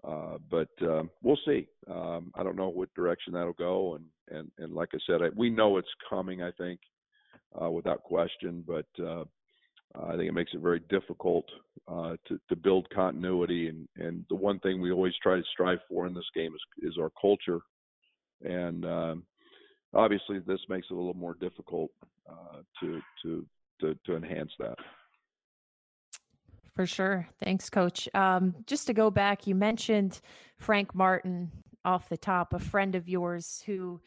Uh, 0.06 0.37
but 0.50 0.68
um, 0.82 1.11
we'll 1.23 1.38
see. 1.46 1.66
Um, 1.90 2.30
I 2.34 2.42
don't 2.42 2.56
know 2.56 2.68
what 2.68 2.94
direction 2.94 3.32
that'll 3.32 3.52
go, 3.54 3.94
and 3.94 4.04
and 4.30 4.50
and 4.58 4.75
like 4.75 4.90
I 4.92 4.99
said, 5.06 5.23
I, 5.23 5.28
we 5.34 5.50
know 5.50 5.78
it's 5.78 5.88
coming. 6.08 6.42
I 6.42 6.50
think 6.52 6.80
uh, 7.61 7.70
without 7.70 8.02
question, 8.02 8.64
but 8.66 8.87
uh, 9.02 9.25
I 9.94 10.16
think 10.16 10.28
it 10.28 10.34
makes 10.34 10.52
it 10.52 10.61
very 10.61 10.80
difficult 10.90 11.46
uh, 11.88 12.16
to 12.28 12.38
to 12.49 12.56
build 12.56 12.88
continuity. 12.90 13.68
And 13.68 13.88
and 13.96 14.25
the 14.28 14.37
one 14.37 14.58
thing 14.61 14.80
we 14.80 14.92
always 14.92 15.14
try 15.23 15.37
to 15.37 15.44
strive 15.52 15.78
for 15.88 16.06
in 16.06 16.14
this 16.14 16.28
game 16.34 16.52
is 16.54 16.90
is 16.90 16.99
our 17.00 17.11
culture, 17.20 17.61
and 18.42 18.84
um, 18.84 19.23
obviously 19.94 20.38
this 20.40 20.61
makes 20.68 20.88
it 20.90 20.94
a 20.94 20.96
little 20.96 21.14
more 21.14 21.37
difficult 21.40 21.90
uh, 22.28 22.61
to 22.80 23.00
to 23.23 23.46
to 23.80 23.94
to 24.04 24.16
enhance 24.16 24.52
that. 24.58 24.76
For 26.74 26.86
sure. 26.86 27.28
Thanks, 27.42 27.70
Coach. 27.70 28.08
Um, 28.14 28.54
just 28.66 28.86
to 28.88 28.92
go 28.92 29.10
back, 29.10 29.46
you 29.46 29.54
mentioned 29.54 30.20
Frank 30.58 30.94
Martin 30.94 31.52
off 31.84 32.08
the 32.08 32.16
top, 32.16 32.52
a 32.52 32.58
friend 32.58 32.94
of 32.96 33.08
yours 33.08 33.62
who 33.64 34.00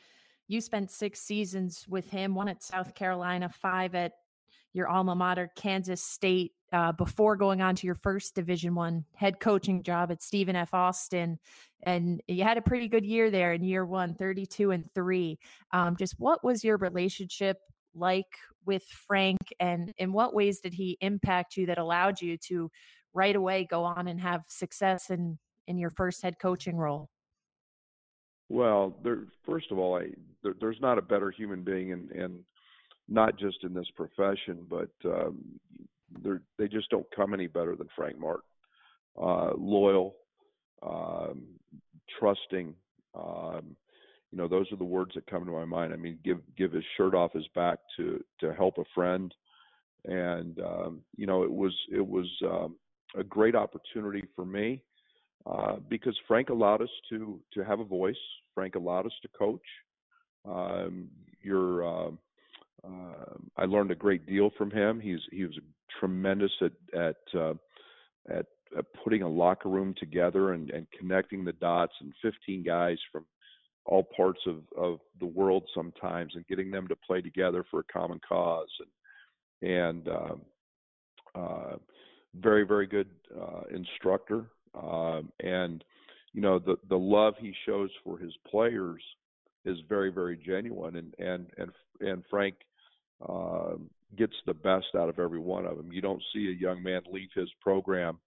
you 0.47 0.59
spent 0.59 0.91
six 0.91 1.21
seasons 1.21 1.86
with 1.88 2.09
him, 2.09 2.36
one 2.36 2.50
at 2.50 2.63
South 2.63 2.93
Carolina, 2.93 3.50
five 3.50 3.95
at 3.95 4.13
your 4.74 4.89
alma 4.89 5.15
mater, 5.15 5.50
Kansas 5.55 6.01
State, 6.01 6.53
uh, 6.74 6.91
before 6.91 7.38
going 7.38 7.62
on 7.62 7.75
to 7.75 7.86
your 7.88 7.95
first 7.95 8.36
Division 8.36 8.75
One 8.75 9.05
head 9.15 9.39
coaching 9.39 9.81
job 9.81 10.12
at 10.12 10.21
Stephen 10.21 10.55
F. 10.55 10.74
Austin, 10.74 11.39
and 11.83 12.21
you 12.27 12.43
had 12.43 12.57
a 12.57 12.62
pretty 12.62 12.89
good 12.89 13.05
year 13.05 13.31
there 13.31 13.53
in 13.53 13.63
year 13.63 13.86
one, 13.86 14.13
32 14.13 14.71
and 14.71 14.91
three. 14.93 15.39
Um, 15.71 15.95
just 15.95 16.15
what 16.19 16.43
was 16.43 16.63
your 16.63 16.77
relationship 16.77 17.59
like 17.95 18.38
with 18.67 18.83
Frank, 18.83 19.39
and 19.59 19.93
in 19.97 20.13
what 20.13 20.36
ways 20.36 20.59
did 20.59 20.74
he 20.74 20.97
impact 21.01 21.57
you 21.57 21.65
that 21.65 21.79
allowed 21.79 22.21
you 22.21 22.38
to 22.50 22.69
right 23.13 23.36
away 23.36 23.65
go 23.69 23.83
on 23.83 24.07
and 24.07 24.19
have 24.21 24.43
success 24.47 25.09
in 25.09 25.39
in 25.67 25.77
your 25.77 25.89
first 25.89 26.21
head 26.21 26.36
coaching 26.39 26.77
role? 26.77 27.09
Well, 28.50 28.95
there, 29.03 29.24
first 29.45 29.71
of 29.71 29.77
all, 29.77 29.97
I, 29.97 30.12
there, 30.43 30.53
there's 30.59 30.79
not 30.79 30.97
a 30.97 31.01
better 31.01 31.31
human 31.31 31.63
being, 31.63 31.91
and 31.93 32.12
and 32.12 32.39
not 33.07 33.39
just 33.39 33.63
in 33.63 33.74
this 33.74 33.89
profession, 33.95 34.65
but 34.69 34.89
um, 35.05 35.38
they 36.57 36.67
just 36.67 36.89
don't 36.89 37.07
come 37.15 37.33
any 37.33 37.47
better 37.47 37.75
than 37.75 37.88
Frank 37.95 38.19
Martin. 38.19 38.43
Uh, 39.19 39.51
loyal, 39.57 40.15
um, 40.83 41.43
trusting. 42.19 42.74
Um, 43.15 43.75
you 44.31 44.38
know, 44.38 44.48
those 44.48 44.72
are 44.72 44.77
the 44.77 44.84
words 44.84 45.12
that 45.15 45.27
come 45.27 45.46
to 45.46 45.51
my 45.51 45.65
mind. 45.65 45.93
I 45.93 45.96
mean, 45.96 46.19
give 46.24 46.39
give 46.57 46.74
his 46.74 46.84
shirt 46.96 47.15
off 47.15 47.34
his 47.34 47.48
back 47.55 47.79
to 47.98 48.24
to 48.39 48.53
help 48.53 48.77
a 48.77 48.84
friend, 48.93 49.34
and 50.05 50.60
um, 50.60 51.01
you 51.15 51.25
know, 51.25 51.43
it 51.43 51.51
was 51.51 51.74
it 51.91 52.05
was 52.05 52.27
um, 52.46 52.75
a 53.17 53.24
great 53.24 53.55
opportunity 53.55 54.24
for 54.36 54.46
me 54.46 54.81
uh, 55.46 55.77
because 55.89 56.17
Frank 56.27 56.50
allowed 56.50 56.81
us 56.81 56.89
to 57.10 57.39
to 57.53 57.63
have 57.63 57.79
a 57.79 57.86
voice. 57.86 58.15
Frank 58.53 58.75
allowed 58.75 59.05
us 59.05 59.13
to 59.22 59.29
coach. 59.29 59.62
Um, 60.46 61.07
you're 61.41 61.88
uh, 61.88 62.12
uh, 62.86 63.34
I 63.55 63.65
learned 63.65 63.91
a 63.91 63.96
great 63.96 64.25
deal 64.25 64.51
from 64.57 64.72
him. 64.72 65.00
He's 65.00 65.22
he 65.31 65.46
was 65.46 65.57
tremendous 66.00 66.51
at 66.62 66.74
at 67.00 67.39
uh, 67.39 67.53
at, 68.29 68.46
at 68.77 68.86
putting 69.03 69.22
a 69.22 69.29
locker 69.29 69.69
room 69.69 69.96
together 69.98 70.51
and, 70.51 70.69
and 70.72 70.86
connecting 71.00 71.46
the 71.46 71.53
dots 71.53 71.93
and 72.01 72.13
15 72.22 72.63
guys 72.63 72.98
from 73.12 73.25
all 73.88 74.03
parts 74.15 74.39
of, 74.46 74.58
of 74.77 75.00
the 75.20 75.25
world 75.25 75.63
sometimes 75.74 76.34
and 76.36 76.48
getting 76.48 76.70
them 76.72 76.88
to 76.88 76.96
play 76.96 77.22
together 77.22 77.63
for 77.70 77.79
a 77.79 77.84
common 77.91 78.20
cause 78.27 78.67
and 78.79 78.89
and 79.60 80.08
um, 80.08 80.41
uh, 81.36 81.75
very 82.36 82.63
very 82.63 82.86
good 82.86 83.10
uh, 83.39 83.62
instructor 83.74 84.46
um, 84.75 85.32
and 85.39 85.84
you 86.34 86.41
know 86.41 86.60
the 86.60 86.77
the 86.89 86.98
love 86.98 87.34
he 87.39 87.53
shows 87.65 87.89
for 88.03 88.17
his 88.17 88.34
players 88.50 89.01
is 89.65 89.77
very 89.89 90.12
very 90.12 90.38
genuine 90.38 90.98
and 90.98 91.13
and 91.17 91.48
and 91.58 91.72
and 92.01 92.24
Frank 92.29 92.56
uh, 93.27 93.74
gets 94.15 94.36
the 94.46 94.53
best 94.53 94.86
out 94.96 95.10
of 95.10 95.17
every 95.17 95.39
one 95.39 95.65
of 95.65 95.75
them. 95.75 95.91
You 95.91 96.01
don't 96.01 96.22
see 96.34 96.50
a 96.50 96.62
young 96.62 96.84
man 96.84 97.01
leave 97.12 97.29
his 97.34 97.50
program 97.62 98.20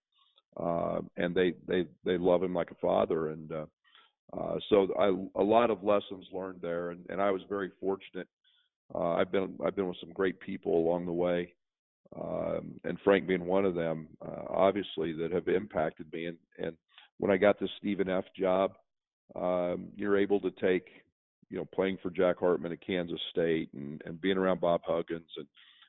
uh, 0.56 1.00
and 1.16 1.34
they 1.34 1.54
they 1.66 1.86
they 2.04 2.18
love 2.18 2.42
him 2.42 2.54
like 2.54 2.70
a 2.70 2.76
father 2.76 3.28
and 3.28 3.50
uh, 4.36 4.56
so 4.68 4.88
I, 4.98 5.40
a 5.40 5.42
lot 5.42 5.70
of 5.70 5.82
lessons 5.82 6.26
learned 6.32 6.60
there 6.62 6.90
and, 6.90 7.04
and 7.08 7.20
I 7.20 7.30
was 7.30 7.42
very 7.48 7.70
fortunate. 7.80 8.28
Uh, 8.94 9.14
I've 9.14 9.30
been 9.30 9.54
I've 9.64 9.76
been 9.76 9.88
with 9.88 9.98
some 10.00 10.12
great 10.12 10.40
people 10.40 10.76
along 10.76 11.06
the 11.06 11.12
way, 11.12 11.54
um, 12.20 12.72
and 12.84 12.98
Frank 13.04 13.28
being 13.28 13.44
one 13.44 13.64
of 13.64 13.74
them, 13.74 14.08
uh, 14.20 14.44
obviously 14.48 15.12
that 15.12 15.30
have 15.32 15.46
impacted 15.46 16.12
me. 16.12 16.26
And, 16.26 16.38
and 16.58 16.76
when 17.18 17.30
I 17.30 17.36
got 17.36 17.60
the 17.60 17.68
Stephen 17.78 18.08
F. 18.08 18.24
job, 18.36 18.72
um, 19.36 19.88
you're 19.94 20.18
able 20.18 20.40
to 20.40 20.50
take 20.50 20.88
you 21.50 21.58
know, 21.58 21.64
playing 21.64 21.98
for 22.02 22.10
Jack 22.10 22.38
Hartman 22.38 22.72
at 22.72 22.84
Kansas 22.84 23.20
State 23.30 23.68
and, 23.74 24.00
and 24.06 24.20
being 24.20 24.38
around 24.38 24.60
Bob 24.60 24.80
Huggins 24.84 25.28
and 25.36 25.46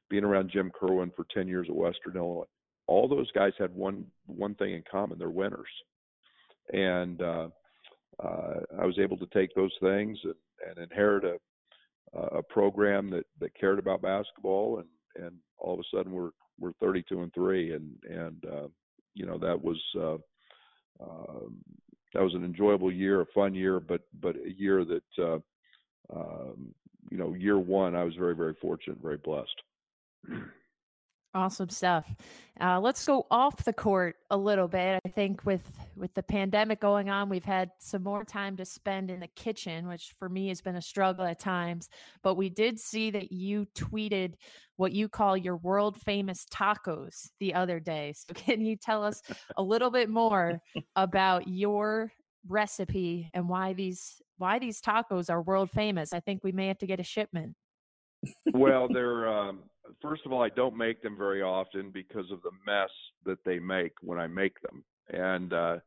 being 0.10 0.24
around 0.24 0.50
Jim 0.52 0.72
Kerwin 0.78 1.12
for 1.16 1.26
10 1.34 1.48
years 1.48 1.68
at 1.70 1.76
Western 1.76 2.18
Illinois, 2.18 2.46
all 2.88 3.08
those 3.08 3.32
guys 3.32 3.54
had 3.58 3.74
one 3.74 4.06
one 4.26 4.56
thing 4.56 4.74
in 4.74 4.84
common: 4.92 5.18
they're 5.18 5.30
winners. 5.30 5.70
And 6.74 7.22
uh, 7.22 7.48
I 8.20 8.86
was 8.86 9.00
able 9.00 9.18
to 9.18 9.28
take 9.28 9.54
those 9.56 9.74
things 9.82 10.18
and, 10.24 10.36
and 10.70 10.92
inherit 10.92 11.24
a, 11.24 12.20
a 12.20 12.44
program 12.44 13.10
that, 13.12 13.26
that 13.40 13.56
cared 13.60 13.80
about 13.80 14.02
basketball, 14.02 14.80
and, 14.80 15.26
and 15.26 15.36
all 15.58 15.74
of 15.74 15.80
a 15.80 15.96
sudden 15.96 16.12
we're 16.12 16.32
we're 16.60 16.74
32 16.74 17.22
and 17.22 17.34
three, 17.34 17.74
and 17.74 17.92
and 18.10 18.46
uh, 18.46 18.68
you 19.14 19.26
know 19.26 19.38
that 19.38 19.62
was 19.62 19.82
uh, 19.98 20.16
uh, 21.04 21.48
that 22.14 22.24
was 22.24 22.36
an 22.36 22.44
enjoyable 22.44 22.92
year, 22.92 23.22
a 23.22 23.26
fun 23.34 23.56
year, 23.56 23.80
but 23.80 24.02
but 24.22 24.36
a 24.36 24.52
year 24.52 24.86
that 24.86 25.24
uh, 25.24 25.40
um, 26.14 26.74
you 27.10 27.18
know, 27.18 27.34
year 27.34 27.58
one, 27.58 27.96
I 27.96 28.04
was 28.04 28.16
very, 28.16 28.36
very 28.36 28.56
fortunate, 28.62 29.00
very 29.02 29.18
blessed. 29.18 29.62
Awesome 31.34 31.70
stuff. 31.70 32.14
Uh, 32.60 32.80
let's 32.80 33.06
go 33.06 33.26
off 33.32 33.64
the 33.64 33.72
court 33.72 34.18
a 34.32 34.38
little 34.38 34.68
bit. 34.68 35.00
I 35.06 35.10
think 35.10 35.46
with 35.46 35.64
with 35.96 36.14
the 36.14 36.24
pandemic 36.24 36.82
going 36.82 37.10
on, 37.10 37.30
we've 37.30 37.46
had 37.46 37.72
some 37.80 38.04
more 38.04 38.26
time 38.26 38.58
to 38.58 38.66
spend 38.66 39.10
in 39.10 39.22
the 39.22 39.28
kitchen, 39.28 39.88
which 39.88 40.14
for 40.20 40.28
me 40.28 40.50
has 40.50 40.60
been 40.60 40.76
a 40.76 40.82
struggle 40.82 41.24
at 41.24 41.40
times. 41.40 41.88
But 42.22 42.36
we 42.36 42.50
did 42.50 42.80
see 42.80 43.12
that 43.12 43.32
you 43.32 43.66
tweeted 43.76 44.34
what 44.76 44.92
you 44.92 45.08
call 45.08 45.38
your 45.38 45.56
world 45.58 46.02
famous 46.02 46.46
tacos 46.52 47.30
the 47.40 47.54
other 47.54 47.80
day. 47.80 48.14
So 48.22 48.34
can 48.34 48.62
you 48.62 48.76
tell 48.76 49.04
us 49.04 49.22
a 49.58 49.64
little 49.64 49.90
bit 49.90 50.10
more 50.10 50.62
about 50.96 51.48
your 51.48 52.12
recipe 52.48 53.30
and 53.34 53.48
why 53.48 53.74
these 53.74 54.22
why 54.38 54.60
these 54.60 54.82
tacos 54.82 55.30
are 55.30 55.42
world 55.42 55.70
famous. 55.70 56.14
I 56.14 56.20
think 56.20 56.44
we 56.44 56.52
may 56.52 56.68
have 56.68 56.80
to 56.80 56.88
get 56.88 57.00
a 57.00 57.04
shipment. 57.04 57.56
well, 58.54 58.88
they're 58.92 59.28
um, 59.28 59.60
first 60.02 60.26
of 60.26 60.32
all, 60.32 60.42
I 60.42 60.50
don't 60.50 60.78
make 60.78 61.02
them 61.02 61.18
very 61.18 61.42
often 61.42 61.92
because 61.92 62.30
of 62.32 62.42
the 62.42 62.52
mess 62.66 62.90
that 63.26 63.44
they 63.46 63.60
make 63.60 63.94
when 64.02 64.20
I 64.20 64.28
make 64.28 64.62
them, 64.62 64.84
and 65.10 65.54
uh, 65.54 65.78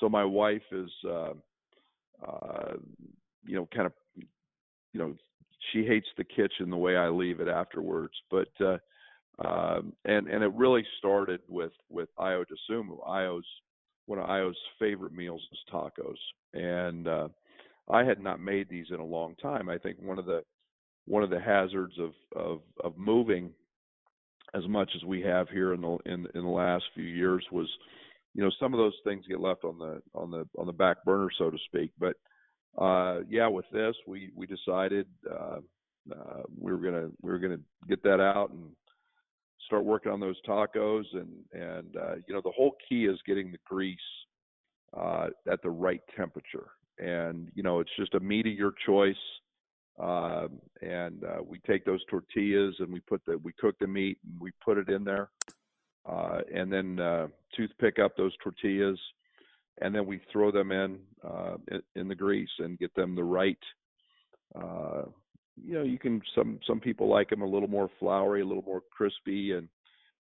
so 0.00 0.08
my 0.08 0.24
wife 0.24 0.62
is, 0.72 0.90
uh, 1.06 1.32
uh, 2.26 2.74
you 3.44 3.56
know, 3.56 3.68
kind 3.74 3.86
of, 3.86 3.92
you 4.16 5.00
know, 5.00 5.14
she 5.72 5.84
hates 5.84 6.08
the 6.16 6.24
kitchen 6.24 6.70
the 6.70 6.76
way 6.76 6.96
I 6.96 7.08
leave 7.08 7.40
it 7.40 7.48
afterwards, 7.48 8.14
but. 8.30 8.48
Uh, 8.60 8.78
um, 9.44 9.92
and 10.04 10.26
and 10.26 10.42
it 10.42 10.52
really 10.54 10.84
started 10.98 11.40
with 11.48 11.70
with 11.88 12.08
Ayo 12.18 12.44
Dosunmu. 12.44 13.06
Ayo's 13.06 13.46
one 14.06 14.18
of 14.18 14.28
Ayo's 14.28 14.56
favorite 14.80 15.12
meals 15.12 15.42
is 15.52 15.58
tacos, 15.72 16.16
and 16.54 17.06
uh, 17.06 17.28
I 17.88 18.04
had 18.04 18.20
not 18.20 18.40
made 18.40 18.68
these 18.68 18.86
in 18.90 18.98
a 18.98 19.04
long 19.04 19.36
time. 19.36 19.68
I 19.68 19.78
think 19.78 19.98
one 20.00 20.18
of 20.18 20.26
the 20.26 20.42
one 21.08 21.22
of 21.22 21.30
the 21.30 21.40
hazards 21.40 21.94
of 21.98 22.12
of, 22.36 22.60
of 22.84 22.96
moving 22.96 23.50
as 24.54 24.66
much 24.68 24.90
as 24.94 25.04
we 25.04 25.20
have 25.22 25.48
here 25.48 25.74
in 25.74 25.80
the 25.80 25.98
in, 26.06 26.26
in 26.34 26.42
the 26.42 26.48
last 26.48 26.84
few 26.94 27.04
years 27.04 27.44
was, 27.50 27.68
you 28.34 28.42
know, 28.42 28.50
some 28.60 28.72
of 28.72 28.78
those 28.78 28.94
things 29.04 29.24
get 29.28 29.40
left 29.40 29.64
on 29.64 29.78
the 29.78 30.00
on 30.14 30.30
the 30.30 30.46
on 30.58 30.66
the 30.66 30.72
back 30.72 31.04
burner, 31.04 31.28
so 31.36 31.50
to 31.50 31.58
speak. 31.66 31.90
But 31.98 32.14
uh, 32.80 33.20
yeah, 33.28 33.48
with 33.48 33.66
this, 33.72 33.94
we 34.06 34.30
we 34.34 34.46
decided 34.46 35.06
uh, 35.30 35.58
uh, 36.10 36.42
we 36.58 36.72
were 36.72 36.78
gonna 36.78 37.08
we 37.22 37.30
were 37.30 37.38
gonna 37.38 37.60
get 37.88 38.02
that 38.04 38.20
out 38.20 38.50
and 38.50 38.70
start 39.66 39.84
working 39.84 40.12
on 40.12 40.20
those 40.20 40.40
tacos. 40.46 41.04
And 41.12 41.30
and 41.52 41.96
uh, 41.96 42.14
you 42.26 42.34
know 42.34 42.42
the 42.42 42.52
whole 42.56 42.76
key 42.88 43.06
is 43.06 43.18
getting 43.26 43.52
the 43.52 43.58
grease 43.66 43.98
uh, 44.96 45.28
at 45.50 45.62
the 45.62 45.70
right 45.70 46.02
temperature. 46.16 46.68
And 46.98 47.50
you 47.54 47.62
know 47.62 47.80
it's 47.80 47.96
just 47.98 48.14
a 48.14 48.20
meat 48.20 48.46
of 48.46 48.52
your 48.52 48.72
choice 48.86 49.14
uh, 49.98 50.48
and 50.82 51.24
uh, 51.24 51.42
we 51.46 51.58
take 51.60 51.84
those 51.84 52.04
tortillas 52.10 52.74
and 52.78 52.92
we 52.92 53.00
put 53.00 53.24
the 53.26 53.38
we 53.38 53.52
cook 53.52 53.76
the 53.80 53.86
meat 53.86 54.18
and 54.30 54.40
we 54.40 54.50
put 54.64 54.78
it 54.78 54.88
in 54.88 55.04
there 55.04 55.28
uh, 56.08 56.40
and 56.54 56.72
then 56.72 56.98
uh, 57.00 57.26
toothpick 57.56 57.98
up 57.98 58.16
those 58.16 58.32
tortillas 58.42 58.98
and 59.80 59.94
then 59.94 60.06
we 60.06 60.20
throw 60.32 60.50
them 60.50 60.72
in, 60.72 60.98
uh, 61.26 61.56
in 61.70 61.82
in 61.96 62.08
the 62.08 62.14
grease 62.14 62.48
and 62.58 62.78
get 62.78 62.94
them 62.94 63.14
the 63.14 63.24
right 63.24 63.58
uh, 64.54 65.02
you 65.64 65.74
know 65.74 65.82
you 65.82 65.98
can 65.98 66.20
some 66.34 66.58
some 66.66 66.80
people 66.80 67.08
like 67.08 67.30
them 67.30 67.42
a 67.42 67.46
little 67.46 67.68
more 67.68 67.90
floury, 67.98 68.42
a 68.42 68.44
little 68.44 68.64
more 68.64 68.82
crispy, 68.90 69.52
and 69.52 69.68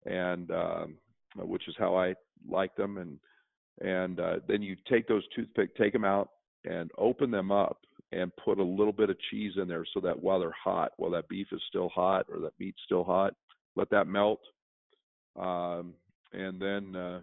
and 0.07 0.51
um, 0.51 0.95
which 1.37 1.69
is 1.69 1.75
how 1.79 1.97
I 1.97 2.15
like 2.49 2.75
them. 2.77 2.99
And 2.99 3.19
and 3.81 4.21
uh, 4.21 4.37
then 4.47 4.63
you 4.63 4.77
take 4.89 5.09
those 5.09 5.25
toothpick, 5.35 5.77
take 5.77 5.93
them 5.93 6.05
out, 6.05 6.31
and 6.65 6.91
open 6.99 7.31
them 7.31 7.51
up, 7.51 7.79
and 8.13 8.35
put 8.37 8.59
a 8.59 8.63
little 8.63 8.93
bit 8.93 9.11
of 9.11 9.17
cheese 9.31 9.53
in 9.57 9.69
there, 9.69 9.85
so 9.95 10.01
that 10.01 10.21
while 10.21 10.41
they're 10.41 10.53
hot, 10.53 10.93
while 10.97 11.11
that 11.11 11.29
beef 11.29 11.47
is 11.53 11.61
still 11.69 11.89
hot 11.89 12.27
or 12.33 12.41
that 12.41 12.59
meat's 12.59 12.81
still 12.85 13.05
hot, 13.05 13.35
let 13.77 13.91
that 13.91 14.07
melt. 14.07 14.41
Um, 15.39 15.95
and 16.33 16.61
then 16.61 16.97
uh, 16.97 17.21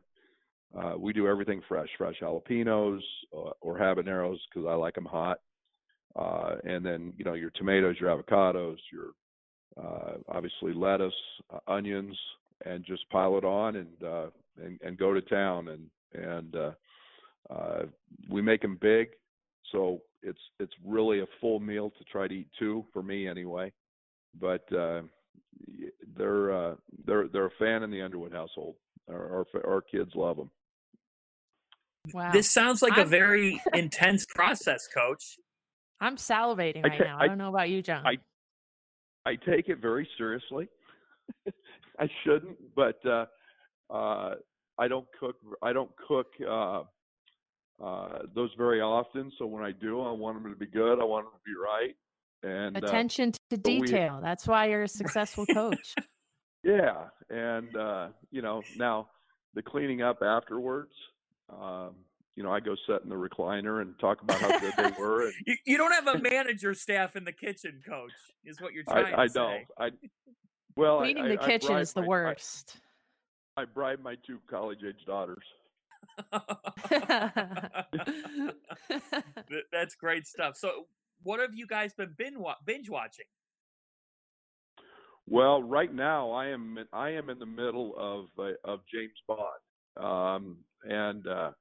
uh, 0.78 0.98
we 0.98 1.14
do 1.14 1.28
everything 1.28 1.62
fresh, 1.68 1.90
fresh 1.98 2.16
jalapenos 2.22 3.02
uh, 3.36 3.52
or 3.62 3.78
habaneros 3.78 4.38
because 4.50 4.68
I 4.68 4.74
like 4.74 4.96
them 4.96 5.06
hot 5.06 5.40
uh, 6.18 6.56
and 6.64 6.86
then 6.86 7.14
you 7.18 7.24
know 7.24 7.34
your 7.34 7.52
tomatoes, 7.52 7.96
your 8.00 8.16
avocados, 8.16 8.78
your 8.92 9.12
uh, 9.82 10.14
obviously 10.30 10.74
lettuce, 10.74 11.14
uh, 11.54 11.60
onions, 11.72 12.18
and 12.66 12.84
just 12.84 13.08
pile 13.10 13.38
it 13.38 13.46
on 13.46 13.76
and 13.76 14.04
uh, 14.04 14.28
and, 14.64 14.80
and 14.84 14.98
go 14.98 15.14
to 15.14 15.22
town. 15.22 15.68
And 15.68 15.90
and 16.14 16.56
uh, 16.56 16.72
uh, 17.54 17.84
we 18.30 18.42
make 18.42 18.62
them 18.62 18.78
big, 18.82 19.10
so 19.72 20.02
it's 20.24 20.40
it's 20.60 20.74
really 20.86 21.20
a 21.22 21.26
full 21.42 21.60
meal 21.60 21.92
to 21.98 22.04
try 22.06 22.28
to 22.28 22.34
eat 22.34 22.48
two 22.58 22.86
for 22.94 23.02
me 23.04 23.28
anyway. 23.28 23.72
But 24.40 24.72
uh, 24.74 25.02
they're 26.18 26.52
uh, 26.72 26.76
they're 27.06 27.28
they're 27.28 27.48
a 27.48 27.52
fan 27.60 27.84
in 27.84 27.92
the 27.92 28.02
Underwood 28.02 28.32
household. 28.34 28.76
Our 29.10 29.46
our, 29.56 29.66
our 29.76 29.82
kids 29.82 30.12
love 30.16 30.38
them. 30.38 30.52
Wow. 32.14 32.32
This 32.32 32.50
sounds 32.50 32.82
like 32.82 32.94
a 32.98 33.02
I'm- 33.02 33.10
very 33.10 33.62
intense 33.74 34.26
process, 34.34 34.88
Coach. 34.88 35.38
I'm 36.00 36.16
salivating 36.16 36.86
I 36.86 36.90
right 36.90 36.98
ca- 37.00 37.04
now. 37.06 37.18
I, 37.20 37.24
I- 37.24 37.28
don't 37.28 37.38
know 37.38 37.50
about 37.50 37.70
you, 37.70 37.82
John. 37.82 38.06
I- 38.06 38.18
I 39.30 39.36
take 39.36 39.68
it 39.68 39.80
very 39.82 40.08
seriously. 40.18 40.70
I 42.00 42.08
shouldn't, 42.24 42.56
but 42.76 42.98
uh, 43.06 43.26
uh, 43.94 44.36
I 44.80 44.88
don't 44.88 45.06
cook. 45.20 45.36
I 45.62 45.74
don't 45.74 45.92
cook 46.08 46.28
uh, 46.50 46.84
uh, 47.84 48.20
those 48.36 48.50
very 48.58 48.82
often. 48.82 49.32
So 49.38 49.46
when 49.46 49.64
I 49.64 49.72
do, 49.72 50.02
I 50.02 50.12
want 50.12 50.42
them 50.42 50.52
to 50.52 50.58
be 50.58 50.66
good. 50.66 51.00
I 51.00 51.04
want 51.04 51.26
them 51.26 51.34
to 51.34 51.44
be 51.46 51.56
right. 51.56 51.96
And 52.44 52.76
uh, 52.84 52.88
Attention 52.88 53.32
to 53.32 53.40
but 53.50 53.66
we- 53.66 53.82
detail. 53.82 54.20
That's 54.22 54.48
why 54.48 54.68
you're 54.68 54.84
a 54.84 54.88
successful 54.88 55.46
coach. 55.54 55.96
yeah, 56.64 57.06
and 57.30 57.76
uh, 57.76 58.08
you 58.32 58.42
know 58.42 58.62
now 58.78 59.10
the 59.54 59.62
cleaning 59.62 60.02
up 60.02 60.22
afterwards. 60.22 60.92
Um, 61.50 61.92
you 62.36 62.44
know, 62.44 62.52
I 62.52 62.60
go 62.60 62.76
sit 62.88 63.02
in 63.04 63.10
the 63.10 63.16
recliner 63.16 63.82
and 63.82 63.98
talk 64.00 64.22
about 64.22 64.40
how 64.40 64.60
good 64.60 64.74
they 64.78 64.92
were. 65.00 65.24
And 65.26 65.34
You, 65.48 65.56
you 65.66 65.78
don't 65.78 65.92
have 65.92 66.08
a 66.08 66.20
manager 66.20 66.76
staff 66.76 67.16
in 67.16 67.24
the 67.24 67.32
kitchen, 67.32 67.82
Coach, 67.88 68.12
is 68.46 68.62
what 68.62 68.74
you're 68.74 68.84
trying 68.84 69.12
I, 69.16 69.22
I 69.24 69.26
to 69.26 69.32
say. 69.34 69.40
know. 69.40 69.58
I 69.80 69.90
well, 70.76 71.00
Cleaning 71.00 71.24
I, 71.26 71.28
the 71.30 71.42
I 71.42 71.46
kitchen 71.48 71.68
bribe 71.70 71.82
is 71.82 71.94
the 71.94 72.02
my- 72.02 72.06
I- 72.06 72.10
worst. 72.10 72.78
I 73.58 73.66
bribe 73.66 74.02
my 74.04 74.14
two 74.28 74.38
college-age 74.48 75.04
daughters. 75.08 75.44
Th- 79.50 79.66
That's 79.72 79.96
great 79.96 80.28
stuff. 80.28 80.58
So, 80.58 80.88
what 81.24 81.40
have 81.40 81.54
you 81.54 81.68
guys 81.68 81.94
been 81.94 82.14
binge 82.18 82.90
watching? 82.90 83.26
Well, 85.30 85.62
right 85.62 85.94
now 85.94 86.32
I 86.32 86.48
am 86.48 86.78
I 86.94 87.10
am 87.10 87.30
in 87.30 87.40
the 87.40 87.46
middle 87.46 87.94
of 87.98 88.26
uh, 88.40 88.52
of 88.64 88.80
James 88.94 89.12
Bond, 89.28 89.42
um, 89.98 90.58
and 90.84 91.28
uh, 91.28 91.52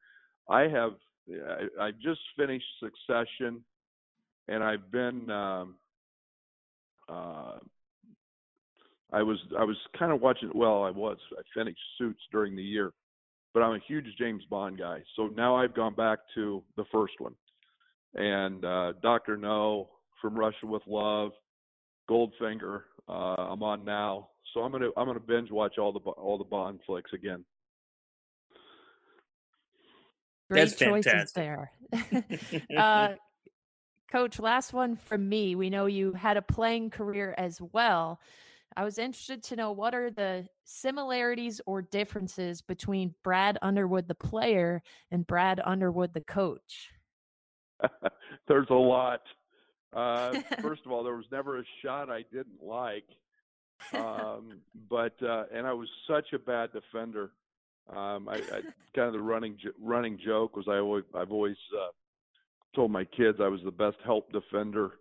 I 0.48 0.62
have 0.62 0.92
I, 1.28 1.86
I 1.86 1.90
just 1.90 2.20
finished 2.36 2.66
Succession, 2.80 3.64
and 4.46 4.62
I've 4.62 4.90
been 4.92 5.28
um, 5.30 5.74
uh, 7.08 7.58
I 9.12 9.22
was 9.22 9.38
I 9.58 9.64
was 9.64 9.76
kind 9.98 10.12
of 10.12 10.20
watching. 10.20 10.50
Well, 10.54 10.84
I 10.84 10.90
was 10.90 11.18
I 11.36 11.42
finished 11.52 11.80
Suits 11.98 12.22
during 12.30 12.54
the 12.54 12.62
year, 12.62 12.92
but 13.56 13.62
I'm 13.62 13.72
a 13.72 13.80
huge 13.88 14.04
James 14.18 14.42
Bond 14.50 14.78
guy. 14.78 15.02
So 15.16 15.28
now 15.28 15.56
I've 15.56 15.74
gone 15.74 15.94
back 15.94 16.18
to 16.34 16.62
the 16.76 16.84
first 16.92 17.14
one, 17.20 17.32
and 18.14 18.62
uh, 18.62 18.92
Doctor 19.02 19.38
No, 19.38 19.88
From 20.20 20.34
Russia 20.34 20.66
with 20.66 20.82
Love, 20.86 21.30
Goldfinger. 22.06 22.82
Uh, 23.08 23.12
I'm 23.12 23.62
on 23.62 23.82
now, 23.82 24.28
so 24.52 24.60
I'm 24.60 24.72
gonna 24.72 24.90
I'm 24.94 25.06
gonna 25.06 25.20
binge 25.20 25.50
watch 25.50 25.78
all 25.78 25.90
the 25.90 26.00
all 26.00 26.36
the 26.36 26.44
Bond 26.44 26.80
flicks 26.84 27.10
again. 27.14 27.46
Great 30.50 30.60
That's 30.60 30.76
choices 30.76 31.32
fantastic. 31.32 31.34
there. 31.34 32.68
uh, 32.78 33.14
Coach, 34.12 34.38
last 34.38 34.74
one 34.74 34.96
from 34.96 35.26
me. 35.26 35.54
We 35.54 35.70
know 35.70 35.86
you 35.86 36.12
had 36.12 36.36
a 36.36 36.42
playing 36.42 36.90
career 36.90 37.34
as 37.38 37.58
well. 37.72 38.20
I 38.76 38.84
was 38.84 38.98
interested 38.98 39.42
to 39.44 39.56
know 39.56 39.72
what 39.72 39.94
are 39.94 40.10
the 40.10 40.46
similarities 40.64 41.62
or 41.66 41.80
differences 41.80 42.60
between 42.60 43.14
Brad 43.24 43.58
Underwood, 43.62 44.06
the 44.06 44.14
player, 44.14 44.82
and 45.10 45.26
Brad 45.26 45.60
Underwood, 45.64 46.12
the 46.12 46.20
coach. 46.20 46.90
There's 48.48 48.68
a 48.68 48.74
lot. 48.74 49.22
Uh, 49.94 50.34
first 50.60 50.82
of 50.84 50.92
all, 50.92 51.02
there 51.02 51.16
was 51.16 51.24
never 51.32 51.58
a 51.58 51.64
shot 51.82 52.10
I 52.10 52.24
didn't 52.30 52.62
like, 52.62 53.06
um, 53.94 54.60
but 54.90 55.14
uh, 55.22 55.44
and 55.54 55.66
I 55.66 55.72
was 55.72 55.88
such 56.06 56.34
a 56.34 56.38
bad 56.38 56.70
defender. 56.72 57.30
Um, 57.88 58.28
I, 58.28 58.34
I 58.34 58.60
kind 58.94 59.08
of 59.08 59.12
the 59.14 59.20
running 59.20 59.56
running 59.80 60.18
joke 60.22 60.54
was 60.54 60.66
I 60.68 60.78
always 60.78 61.04
I've 61.14 61.32
always 61.32 61.56
uh, 61.74 61.92
told 62.74 62.90
my 62.90 63.04
kids 63.04 63.38
I 63.40 63.48
was 63.48 63.60
the 63.64 63.70
best 63.70 63.96
help 64.04 64.30
defender 64.32 64.92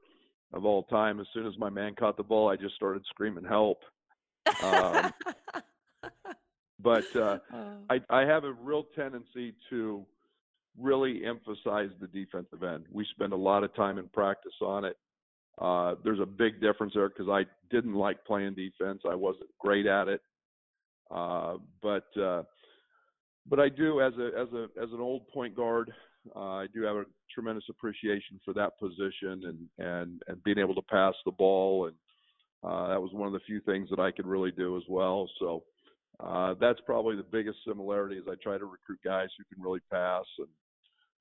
of 0.55 0.65
all 0.65 0.83
time. 0.83 1.19
As 1.19 1.27
soon 1.33 1.45
as 1.45 1.53
my 1.59 1.69
man 1.69 1.93
caught 1.95 2.17
the 2.17 2.23
ball, 2.23 2.49
I 2.49 2.55
just 2.55 2.75
started 2.75 3.03
screaming 3.09 3.43
help. 3.43 3.81
Um, 4.63 5.13
but 6.79 7.15
uh, 7.15 7.39
Oh. 7.53 7.77
I, 7.89 7.99
I 8.09 8.21
have 8.21 8.45
a 8.45 8.53
real 8.53 8.85
tendency 8.95 9.53
to 9.69 10.05
really 10.79 11.25
emphasize 11.25 11.89
the 11.99 12.07
defensive 12.07 12.63
end. 12.63 12.85
We 12.91 13.05
spend 13.11 13.33
a 13.33 13.37
lot 13.37 13.63
of 13.63 13.73
time 13.75 13.97
in 13.97 14.07
practice 14.09 14.53
on 14.61 14.85
it. 14.85 14.97
Uh, 15.59 15.95
there's 16.03 16.19
a 16.19 16.25
big 16.25 16.59
difference 16.59 16.93
there 16.95 17.09
because 17.09 17.29
I 17.29 17.45
didn't 17.69 17.93
like 17.93 18.25
playing 18.25 18.55
defense. 18.55 19.01
I 19.09 19.15
wasn't 19.15 19.49
great 19.59 19.85
at 19.85 20.09
it, 20.09 20.21
uh, 21.09 21.55
but 21.81 22.05
uh, 22.21 22.43
but 23.49 23.59
I 23.61 23.69
do 23.69 24.01
as 24.01 24.11
a 24.19 24.31
as 24.37 24.49
a 24.53 24.63
as 24.81 24.91
an 24.91 24.99
old 24.99 25.27
point 25.29 25.55
guard. 25.55 25.93
Uh, 26.35 26.39
I 26.39 26.67
do 26.73 26.83
have 26.83 26.95
a 26.95 27.05
tremendous 27.33 27.65
appreciation 27.69 28.39
for 28.45 28.53
that 28.53 28.79
position 28.79 29.43
and 29.77 29.87
and 29.87 30.21
and 30.27 30.43
being 30.43 30.57
able 30.59 30.75
to 30.75 30.81
pass 30.83 31.13
the 31.25 31.31
ball 31.31 31.87
and 31.87 31.95
uh, 32.63 32.87
that 32.89 33.01
was 33.01 33.11
one 33.13 33.27
of 33.27 33.33
the 33.33 33.39
few 33.45 33.59
things 33.61 33.89
that 33.89 33.99
I 33.99 34.11
could 34.11 34.25
really 34.25 34.51
do 34.51 34.75
as 34.77 34.83
well. 34.89 35.29
So 35.39 35.63
uh, 36.19 36.55
that's 36.59 36.79
probably 36.85 37.15
the 37.15 37.23
biggest 37.23 37.59
similarity. 37.67 38.17
Is 38.17 38.25
I 38.29 38.35
try 38.41 38.57
to 38.57 38.65
recruit 38.65 38.99
guys 39.03 39.29
who 39.37 39.43
can 39.53 39.63
really 39.63 39.81
pass. 39.91 40.25
And 40.39 40.47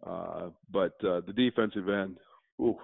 uh, 0.07 0.51
but 0.71 0.95
uh, 1.05 1.21
the 1.27 1.33
defensive 1.35 1.89
end, 1.89 2.19
ooh, 2.61 2.79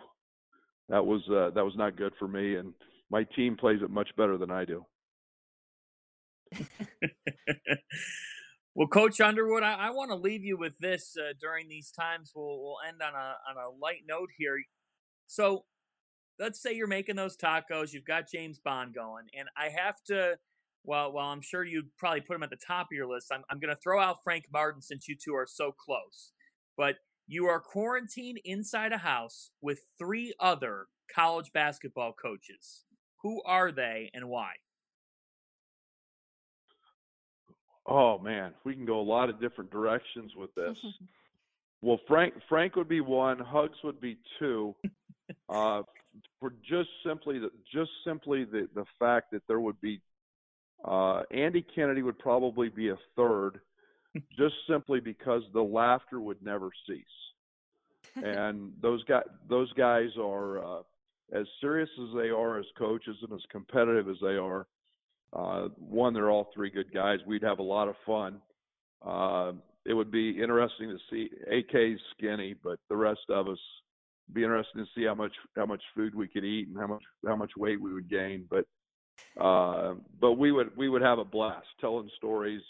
that 0.89 1.05
was 1.05 1.23
uh, 1.31 1.51
that 1.55 1.65
was 1.65 1.75
not 1.77 1.97
good 1.97 2.13
for 2.19 2.29
me. 2.29 2.57
And 2.57 2.75
my 3.11 3.25
team 3.37 3.57
plays 3.57 3.81
it 3.83 3.91
much 3.91 4.11
better 4.17 4.37
than 4.39 4.51
I 4.51 4.65
do. 4.65 4.85
well, 8.75 8.89
Coach 8.89 9.21
Underwood, 9.21 9.63
I, 9.63 9.75
I 9.75 9.91
want 9.91 10.11
to 10.11 10.17
leave 10.17 10.45
you 10.45 10.57
with 10.57 10.79
this 10.79 11.17
uh, 11.19 11.33
during 11.41 11.69
these 11.69 11.91
times. 11.91 12.33
We'll 12.35 12.61
we'll 12.61 12.77
end 12.89 13.03
on 13.03 13.15
a 13.15 13.35
on 13.51 13.57
a 13.57 13.71
light 13.81 14.03
note 14.09 14.31
here. 14.37 14.57
So, 15.27 15.65
let's 16.39 16.63
say 16.63 16.75
you're 16.75 16.87
making 16.87 17.17
those 17.17 17.37
tacos. 17.37 17.93
You've 17.93 18.05
got 18.05 18.31
James 18.33 18.59
Bond 18.59 18.95
going, 18.95 19.27
and 19.39 19.49
I 19.57 19.69
have 19.69 19.97
to. 20.07 20.39
Well, 20.83 21.13
well, 21.13 21.27
I'm 21.27 21.43
sure 21.43 21.63
you'd 21.63 21.95
probably 21.99 22.23
put 22.23 22.37
him 22.37 22.43
at 22.43 22.49
the 22.49 22.57
top 22.57 22.87
of 22.87 22.97
your 22.97 23.07
list. 23.07 23.27
I'm 23.33 23.43
I'm 23.51 23.59
going 23.59 23.75
to 23.75 23.81
throw 23.83 24.01
out 24.01 24.23
Frank 24.25 24.45
Martin 24.53 24.81
since 24.81 25.09
you 25.09 25.17
two 25.17 25.35
are 25.35 25.47
so 25.49 25.73
close. 25.73 26.33
But 26.77 26.97
you 27.27 27.47
are 27.47 27.61
quarantined 27.61 28.41
inside 28.45 28.93
a 28.93 28.99
house 28.99 29.51
with 29.61 29.81
three 29.99 30.33
other 30.41 30.87
college 31.15 31.53
basketball 31.53 32.13
coaches. 32.13 32.85
Who 33.23 33.43
are 33.45 33.71
they 33.71 34.11
and 34.15 34.29
why? 34.29 34.53
Oh 37.91 38.19
man, 38.19 38.55
we 38.65 38.75
can 38.75 38.87
go 38.87 39.01
a 39.01 39.03
lot 39.03 39.29
of 39.29 39.41
different 39.41 39.71
directions 39.71 40.33
with 40.37 40.55
this. 40.55 40.79
Well, 41.83 41.99
Frank 42.07 42.35
Frank 42.47 42.77
would 42.77 42.89
be 42.89 43.01
one. 43.01 43.39
Hugs 43.39 43.79
would 43.85 44.01
be 44.01 44.19
two. 44.39 44.75
Uh, 45.49 45.83
for 46.41 46.53
just 46.69 46.89
simply 47.07 47.39
the 47.39 47.51
just 47.73 47.91
simply 48.05 48.45
the 48.45 48.69
the 48.75 48.85
fact 48.99 49.31
that 49.33 49.43
there 49.47 49.61
would 49.61 49.81
be 49.81 50.01
uh, 50.85 51.23
Andy 51.31 51.65
Kennedy 51.75 52.03
would 52.03 52.19
probably 52.19 52.69
be 52.69 52.89
a 52.89 52.99
third, 53.17 53.61
just 54.37 54.55
simply 54.69 55.01
because 55.01 55.43
the 55.53 55.63
laughter 55.63 56.21
would 56.21 56.43
never 56.43 56.71
cease. 56.87 57.05
And 58.25 58.73
those 58.83 59.05
guys 59.05 59.23
those 59.49 59.73
guys 59.75 60.09
are 60.21 60.65
uh, 60.65 60.83
as 61.33 61.47
serious 61.61 61.91
as 62.03 62.09
they 62.17 62.31
are 62.31 62.59
as 62.59 62.67
coaches 62.77 63.17
and 63.23 63.33
as 63.33 63.45
competitive 63.53 64.09
as 64.09 64.17
they 64.21 64.37
are. 64.37 64.67
Uh, 65.33 65.69
one, 65.79 66.13
they're 66.13 66.31
all 66.31 66.51
three 66.55 66.71
good 66.71 66.93
guys. 66.93 67.19
We'd 67.27 67.43
have 67.43 67.59
a 67.59 67.65
lot 67.65 67.89
of 67.89 67.95
fun. 68.05 68.41
Uh, 69.05 69.53
it 69.87 69.95
would 69.95 70.11
be 70.11 70.31
interesting 70.31 70.89
to 70.89 70.99
see 71.11 71.31
AK's 71.51 71.99
skinny, 72.17 72.55
but 72.63 72.79
the 72.89 72.97
rest 72.97 73.21
of 73.29 73.49
us 73.49 73.59
be 74.33 74.45
interesting 74.45 74.85
to 74.85 74.91
see 74.95 75.05
how 75.07 75.15
much 75.15 75.33
how 75.57 75.67
much 75.67 75.83
food 75.95 76.15
we 76.15 76.29
could 76.29 76.45
eat 76.45 76.69
and 76.69 76.77
how 76.77 76.87
much 76.87 77.03
how 77.27 77.37
much 77.37 77.51
weight 77.57 77.81
we 77.81 77.93
would 77.93 78.09
gain. 78.09 78.47
But 78.49 78.65
uh, 79.41 79.95
but 80.21 80.33
we 80.33 80.53
would 80.53 80.77
we 80.77 80.89
would 80.89 81.03
have 81.03 81.19
a 81.19 81.25
blast 81.25 81.67
telling 81.81 82.11
stories 82.17 82.63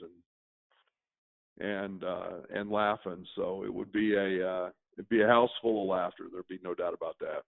and 1.58 1.70
and 1.70 2.04
uh, 2.04 2.36
and 2.54 2.70
laughing. 2.70 3.24
So 3.36 3.64
it 3.64 3.72
would 3.72 3.92
be 3.92 4.14
a 4.14 4.48
uh, 4.48 4.70
it'd 4.96 5.08
be 5.08 5.22
a 5.22 5.26
house 5.26 5.50
full 5.60 5.82
of 5.82 5.88
laughter. 5.88 6.24
There'd 6.30 6.48
be 6.48 6.60
no 6.62 6.74
doubt 6.74 6.94
about 6.94 7.16
that. 7.20 7.42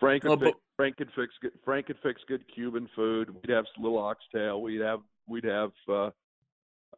Frank 0.00 0.24
Well, 0.24 0.36
could, 0.36 0.40
but- 0.44 0.46
fix, 0.54 0.58
Frank 0.76 0.96
could 0.96 1.10
fix 1.14 1.34
good, 1.40 1.52
Frank 1.64 1.86
could 1.86 1.98
fix 2.02 2.20
good 2.26 2.44
Cuban 2.54 2.88
food. 2.96 3.30
We'd 3.30 3.54
have 3.54 3.64
little 3.78 3.98
oxtail. 3.98 4.60
We'd 4.62 4.80
have 4.80 5.00
we'd 5.28 5.44
have 5.44 5.70
uh, 5.88 6.10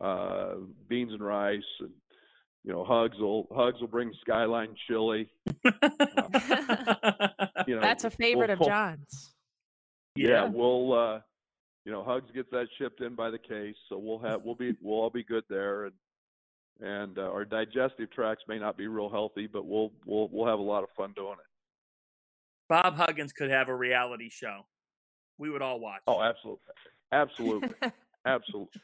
uh, 0.00 0.54
beans 0.88 1.12
and 1.12 1.22
rice, 1.22 1.62
and 1.80 1.90
you 2.64 2.72
know 2.72 2.84
Hugs 2.84 3.18
will 3.18 3.46
Hugs 3.54 3.80
will 3.80 3.88
bring 3.88 4.12
Skyline 4.22 4.74
chili. 4.88 5.28
You 7.66 7.76
know, 7.76 7.80
That's 7.80 8.04
a 8.04 8.10
favorite 8.10 8.50
we'll- 8.50 8.68
of 8.68 8.72
John's. 8.72 9.30
Yeah, 10.16 10.44
we'll 10.48 10.92
uh, 10.92 11.20
you 11.86 11.92
know 11.92 12.04
Hugs 12.04 12.30
gets 12.34 12.50
that 12.50 12.66
shipped 12.78 13.00
in 13.00 13.14
by 13.14 13.30
the 13.30 13.38
case, 13.38 13.74
so 13.88 13.96
we'll 13.98 14.18
have 14.18 14.42
we'll 14.44 14.54
be 14.54 14.76
we'll 14.82 15.00
all 15.00 15.10
be 15.10 15.24
good 15.24 15.44
there, 15.48 15.86
and 15.86 15.94
and 16.80 17.18
uh, 17.18 17.22
our 17.22 17.44
digestive 17.44 18.10
tracts 18.12 18.44
may 18.48 18.58
not 18.58 18.76
be 18.76 18.86
real 18.86 19.08
healthy, 19.08 19.46
but 19.46 19.64
we'll 19.66 19.92
we'll 20.04 20.28
we'll 20.30 20.46
have 20.46 20.58
a 20.58 20.62
lot 20.62 20.82
of 20.82 20.90
fun 20.96 21.12
doing 21.16 21.32
it. 21.32 21.46
Bob 22.68 22.96
Huggins 22.96 23.32
could 23.32 23.50
have 23.50 23.68
a 23.68 23.74
reality 23.74 24.30
show. 24.30 24.62
we 25.38 25.50
would 25.50 25.62
all 25.62 25.80
watch. 25.80 26.02
Oh, 26.06 26.22
absolutely, 26.22 26.60
absolutely, 27.12 27.76
absolutely, 28.26 28.80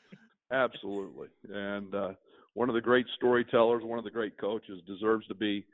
absolutely. 0.53 1.29
And 1.49 1.95
uh, 1.95 2.12
one 2.55 2.69
of 2.69 2.75
the 2.75 2.81
great 2.81 3.07
storytellers, 3.16 3.83
one 3.85 3.99
of 3.99 4.05
the 4.05 4.11
great 4.11 4.38
coaches, 4.38 4.83
deserves 4.87 5.27
to 5.29 5.35
be 5.35 5.64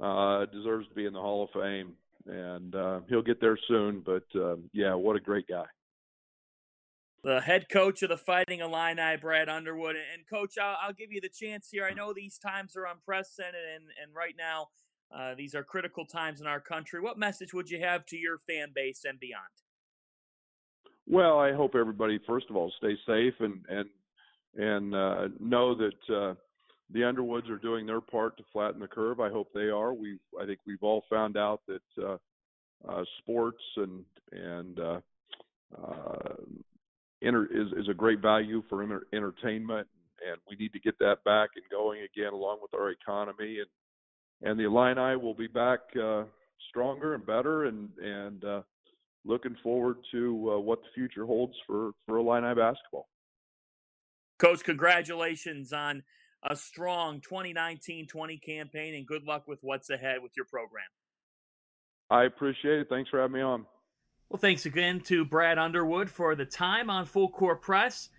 uh, 0.00 0.46
deserves 0.46 0.88
to 0.88 0.94
be 0.94 1.06
in 1.06 1.12
the 1.12 1.20
Hall 1.20 1.44
of 1.44 1.50
Fame, 1.60 1.94
and 2.26 2.74
uh, 2.74 3.00
he'll 3.08 3.22
get 3.22 3.40
there 3.40 3.58
soon. 3.68 4.02
But 4.04 4.24
uh, 4.34 4.56
yeah, 4.72 4.94
what 4.94 5.16
a 5.16 5.20
great 5.20 5.46
guy. 5.46 5.66
The 7.22 7.40
head 7.40 7.70
coach 7.70 8.02
of 8.02 8.10
the 8.10 8.18
Fighting 8.18 8.60
Illini, 8.60 9.16
Brad 9.18 9.48
Underwood, 9.48 9.96
and 9.96 10.28
coach, 10.28 10.58
I'll, 10.60 10.76
I'll 10.80 10.92
give 10.92 11.10
you 11.10 11.22
the 11.22 11.30
chance 11.30 11.68
here. 11.70 11.86
I 11.86 11.94
know 11.94 12.12
these 12.12 12.36
times 12.36 12.76
are 12.76 12.86
unprecedented, 12.86 13.62
and 13.76 13.84
and 14.02 14.14
right 14.14 14.34
now. 14.36 14.68
Uh, 15.14 15.34
these 15.36 15.54
are 15.54 15.62
critical 15.62 16.04
times 16.04 16.40
in 16.40 16.46
our 16.46 16.60
country. 16.60 17.00
What 17.00 17.18
message 17.18 17.54
would 17.54 17.70
you 17.70 17.80
have 17.80 18.04
to 18.06 18.16
your 18.16 18.38
fan 18.38 18.72
base 18.74 19.04
and 19.08 19.20
beyond? 19.20 19.44
Well, 21.06 21.38
I 21.38 21.52
hope 21.52 21.74
everybody, 21.74 22.18
first 22.26 22.46
of 22.50 22.56
all, 22.56 22.72
stay 22.78 22.96
safe 23.06 23.34
and 23.40 23.64
and 23.68 23.88
and 24.56 24.94
uh, 24.94 25.28
know 25.40 25.74
that 25.76 26.14
uh, 26.14 26.34
the 26.90 27.04
Underwoods 27.04 27.48
are 27.48 27.58
doing 27.58 27.86
their 27.86 28.00
part 28.00 28.36
to 28.38 28.44
flatten 28.52 28.80
the 28.80 28.86
curve. 28.86 29.20
I 29.20 29.28
hope 29.28 29.48
they 29.52 29.68
are. 29.68 29.92
We, 29.92 30.18
I 30.40 30.46
think 30.46 30.60
we've 30.66 30.82
all 30.82 31.04
found 31.10 31.36
out 31.36 31.60
that 31.66 32.02
uh, 32.02 32.16
uh, 32.88 33.04
sports 33.18 33.62
and 33.76 34.04
and 34.32 34.78
inter- 37.20 37.48
is 37.52 37.72
is 37.76 37.88
a 37.88 37.94
great 37.94 38.20
value 38.20 38.62
for 38.68 38.82
inter- 38.82 39.06
entertainment, 39.12 39.86
and 40.26 40.38
we 40.48 40.56
need 40.56 40.72
to 40.72 40.80
get 40.80 40.98
that 40.98 41.22
back 41.24 41.50
and 41.56 41.64
going 41.70 42.02
again, 42.02 42.32
along 42.32 42.58
with 42.62 42.74
our 42.74 42.90
economy 42.90 43.58
and 43.58 43.68
and 44.42 44.58
the 44.58 44.64
Illini 44.64 45.16
will 45.16 45.34
be 45.34 45.46
back 45.46 45.80
uh, 46.00 46.24
stronger 46.68 47.14
and 47.14 47.24
better, 47.24 47.64
and 47.64 47.88
and 48.02 48.44
uh, 48.44 48.62
looking 49.24 49.56
forward 49.62 49.96
to 50.12 50.54
uh, 50.54 50.58
what 50.58 50.80
the 50.82 50.88
future 50.94 51.26
holds 51.26 51.54
for 51.66 51.92
for 52.06 52.18
Illini 52.18 52.54
basketball. 52.54 53.08
Coach, 54.38 54.64
congratulations 54.64 55.72
on 55.72 56.02
a 56.42 56.56
strong 56.56 57.20
2019-20 57.20 58.42
campaign, 58.44 58.94
and 58.94 59.06
good 59.06 59.24
luck 59.24 59.46
with 59.46 59.60
what's 59.62 59.88
ahead 59.90 60.22
with 60.22 60.32
your 60.36 60.44
program. 60.44 60.84
I 62.10 62.24
appreciate 62.24 62.80
it. 62.80 62.88
Thanks 62.90 63.08
for 63.08 63.20
having 63.20 63.36
me 63.36 63.40
on. 63.40 63.64
Well, 64.28 64.38
thanks 64.38 64.66
again 64.66 65.00
to 65.02 65.24
Brad 65.24 65.58
Underwood 65.58 66.10
for 66.10 66.34
the 66.34 66.44
time 66.44 66.90
on 66.90 67.06
Full 67.06 67.28
Court 67.28 67.62
Press. 67.62 68.10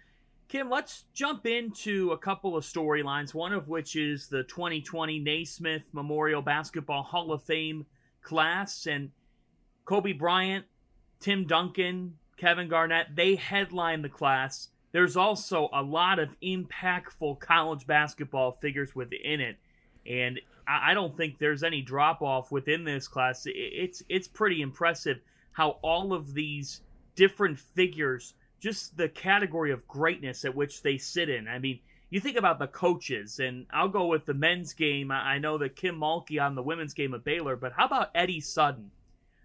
Kim, 0.47 0.69
let's 0.69 1.05
jump 1.13 1.45
into 1.47 2.11
a 2.11 2.17
couple 2.17 2.55
of 2.55 2.63
storylines, 2.63 3.33
one 3.33 3.51
of 3.51 3.67
which 3.67 3.95
is 3.95 4.27
the 4.27 4.43
2020 4.43 5.19
Naismith 5.19 5.83
Memorial 5.91 6.41
Basketball 6.41 7.01
Hall 7.01 7.31
of 7.31 7.43
Fame 7.43 7.85
class. 8.21 8.85
And 8.85 9.11
Kobe 9.85 10.13
Bryant, 10.13 10.65
Tim 11.19 11.45
Duncan, 11.45 12.17
Kevin 12.37 12.67
Garnett, 12.67 13.15
they 13.15 13.35
headline 13.35 14.03
the 14.03 14.09
class. 14.09 14.69
There's 14.91 15.17
also 15.17 15.69
a 15.73 15.81
lot 15.81 16.19
of 16.19 16.29
impactful 16.41 17.39
college 17.39 17.87
basketball 17.87 18.51
figures 18.51 18.95
within 18.95 19.41
it. 19.41 19.57
And 20.05 20.39
I 20.67 20.93
don't 20.93 21.15
think 21.15 21.37
there's 21.37 21.63
any 21.63 21.81
drop 21.81 22.21
off 22.21 22.51
within 22.51 22.83
this 22.83 23.07
class. 23.07 23.43
It's 23.45 24.03
it's 24.09 24.27
pretty 24.27 24.61
impressive 24.61 25.19
how 25.51 25.77
all 25.81 26.13
of 26.13 26.33
these 26.33 26.81
different 27.15 27.59
figures 27.59 28.33
just 28.65 28.97
the 28.97 29.07
category 29.07 29.71
of 29.71 29.87
greatness 29.87 30.43
at 30.43 30.55
which 30.55 30.81
they 30.81 30.97
sit 30.97 31.29
in. 31.29 31.47
I 31.47 31.59
mean, 31.59 31.81
you 32.09 32.19
think 32.19 32.35
about 32.35 32.57
the 32.57 32.65
coaches, 32.65 33.39
and 33.39 33.67
I'll 33.71 33.89
go 33.89 34.07
with 34.07 34.25
the 34.25 34.33
men's 34.33 34.73
game. 34.73 35.11
I 35.11 35.37
know 35.37 35.59
that 35.59 35.75
Kim 35.75 35.99
Mulkey 35.99 36.41
on 36.41 36.55
the 36.55 36.63
women's 36.63 36.95
game 36.95 37.13
of 37.13 37.23
Baylor, 37.23 37.55
but 37.55 37.73
how 37.73 37.85
about 37.85 38.09
Eddie 38.15 38.41
Sutton? 38.41 38.89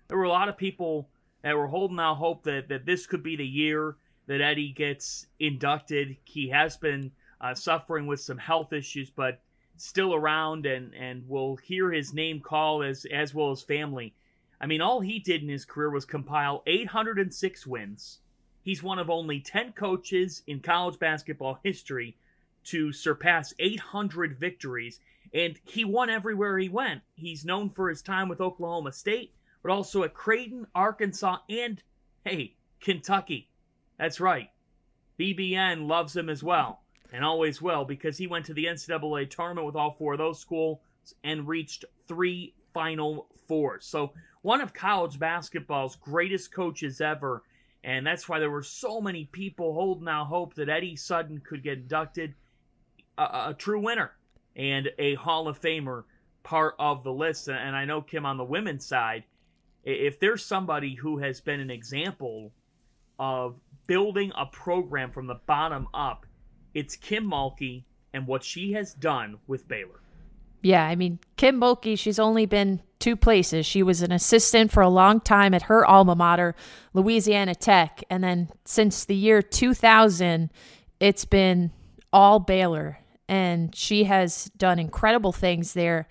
There 0.09 0.17
were 0.17 0.25
a 0.25 0.31
lot 0.31 0.49
of 0.49 0.57
people 0.57 1.11
that 1.43 1.55
were 1.55 1.67
holding 1.67 2.01
out 2.01 2.15
hope 2.15 2.45
that, 2.45 2.71
that 2.71 2.87
this 2.87 3.07
could 3.07 3.23
be 3.23 3.37
the 3.37 3.47
year 3.47 3.99
that 4.27 4.41
Eddie 4.41 4.73
gets 4.73 5.27
inducted. 5.39 6.17
He 6.25 6.49
has 6.49 6.79
been 6.79 7.13
uh, 7.43 7.53
suffering 7.53 8.07
with 8.07 8.21
some 8.21 8.39
health 8.39 8.73
issues, 8.73 9.11
but 9.11 9.43
still 9.77 10.15
around, 10.15 10.65
and 10.65 10.95
and 10.95 11.25
we'll 11.29 11.57
hear 11.57 11.93
his 11.93 12.15
name 12.15 12.41
called 12.41 12.87
as 12.87 13.05
as 13.13 13.35
well 13.35 13.51
as 13.51 13.61
family. 13.61 14.15
I 14.63 14.65
mean, 14.65 14.81
all 14.81 15.03
he 15.03 15.19
did 15.19 15.43
in 15.43 15.49
his 15.51 15.67
career 15.67 15.91
was 15.91 16.07
compile 16.07 16.63
806 16.67 17.67
wins, 17.67 18.21
He's 18.63 18.83
one 18.83 18.99
of 18.99 19.11
only 19.11 19.41
10 19.41 19.73
coaches 19.73 20.43
in 20.47 20.61
college 20.61 20.99
basketball 20.99 21.59
history 21.63 22.17
to 22.65 22.93
surpass 22.93 23.55
800 23.59 24.39
victories, 24.39 25.01
and 25.33 25.59
he 25.65 25.85
won 25.85 26.11
everywhere 26.11 26.59
he 26.59 26.69
went. 26.69 27.03
He's 27.15 27.45
known 27.45 27.71
for 27.71 27.89
his 27.89 28.03
time 28.03 28.29
with 28.29 28.41
Oklahoma 28.41 28.93
State, 28.93 29.33
but 29.63 29.73
also 29.73 30.03
at 30.03 30.15
Creighton, 30.15 30.67
Arkansas, 30.75 31.39
and, 31.49 31.83
hey, 32.25 32.55
Kentucky. 32.81 33.49
That's 33.99 34.21
right. 34.21 34.51
BBN 35.19 35.87
loves 35.87 36.17
him 36.17 36.29
as 36.29 36.43
well, 36.43 36.83
and 37.13 37.25
always 37.25 37.63
will, 37.63 37.85
because 37.85 38.19
he 38.19 38.27
went 38.27 38.47
to 38.47 38.55
the 38.55 38.67
NCAA 38.67 39.29
tournament 39.31 39.67
with 39.67 39.77
all 39.77 39.93
four 39.93 40.15
of 40.15 40.19
those 40.19 40.39
schools 40.39 40.81
and 41.25 41.49
reached 41.49 41.85
three 42.07 42.55
Final 42.73 43.27
Fours. 43.49 43.85
So, 43.85 44.13
one 44.43 44.61
of 44.61 44.73
college 44.73 45.19
basketball's 45.19 45.97
greatest 45.97 46.53
coaches 46.53 47.01
ever 47.01 47.43
and 47.83 48.07
that's 48.07 48.29
why 48.29 48.39
there 48.39 48.51
were 48.51 48.63
so 48.63 49.01
many 49.01 49.25
people 49.25 49.73
holding 49.73 50.09
out 50.09 50.27
hope 50.27 50.55
that 50.55 50.69
Eddie 50.69 50.97
Sutton 50.97 51.41
could 51.41 51.63
get 51.63 51.79
inducted, 51.79 52.35
a, 53.17 53.23
a 53.23 53.55
true 53.57 53.81
winner 53.81 54.13
and 54.57 54.91
a 54.99 55.15
Hall 55.15 55.49
of 55.49 55.61
Famer 55.61 56.05
part 56.43 56.75
of 56.79 57.05
the 57.05 57.13
list. 57.13 57.49
And 57.49 57.75
I 57.75 57.85
know 57.85 58.03
Kim 58.03 58.27
on 58.27 58.37
the 58.37 58.45
women's 58.45 58.85
side, 58.87 59.25
if 59.85 60.21
there's 60.21 60.45
somebody 60.45 60.95
who 60.95 61.19
has 61.19 61.41
been 61.41 61.61
an 61.61 61.71
example 61.71 62.53
of 63.19 63.57
building 63.87 64.33
a 64.37 64.47
program 64.47 65.11
from 65.11 65.27
the 65.27 65.41
bottom 65.47 65.89
up, 65.95 66.27
it's 66.75 66.97
Kim 66.97 67.25
Mulkey 67.25 67.85
and 68.13 68.27
what 68.27 68.45
she 68.45 68.73
has 68.73 68.93
done 68.95 69.39
with 69.47 69.67
Baylor. 69.69 70.01
Yeah, 70.63 70.85
I 70.85 70.97
mean, 70.97 71.19
Kim 71.37 71.59
Mulkey, 71.59 71.99
she's 71.99 72.19
only 72.19 72.45
been 72.45 72.83
two 73.01 73.17
places. 73.17 73.67
She 73.67 73.83
was 73.83 74.03
an 74.03 74.13
assistant 74.13 74.71
for 74.71 74.83
a 74.83 74.89
long 74.89 75.21
time 75.21 75.55
at 75.55 75.63
her 75.63 75.85
alma 75.85 76.15
mater, 76.15 76.55
Louisiana 76.95 77.55
Tech. 77.55 78.05
And 78.09 78.23
then 78.23 78.51
since 78.65 79.05
the 79.05 79.17
year 79.17 79.43
2000, 79.43 80.51
it's 81.01 81.25
been 81.25 81.73
all 82.13 82.39
Baylor. 82.39 82.99
And 83.29 83.75
she 83.75 84.05
has 84.05 84.47
done 84.57 84.79
incredible 84.79 85.33
things 85.33 85.73
there. 85.73 86.07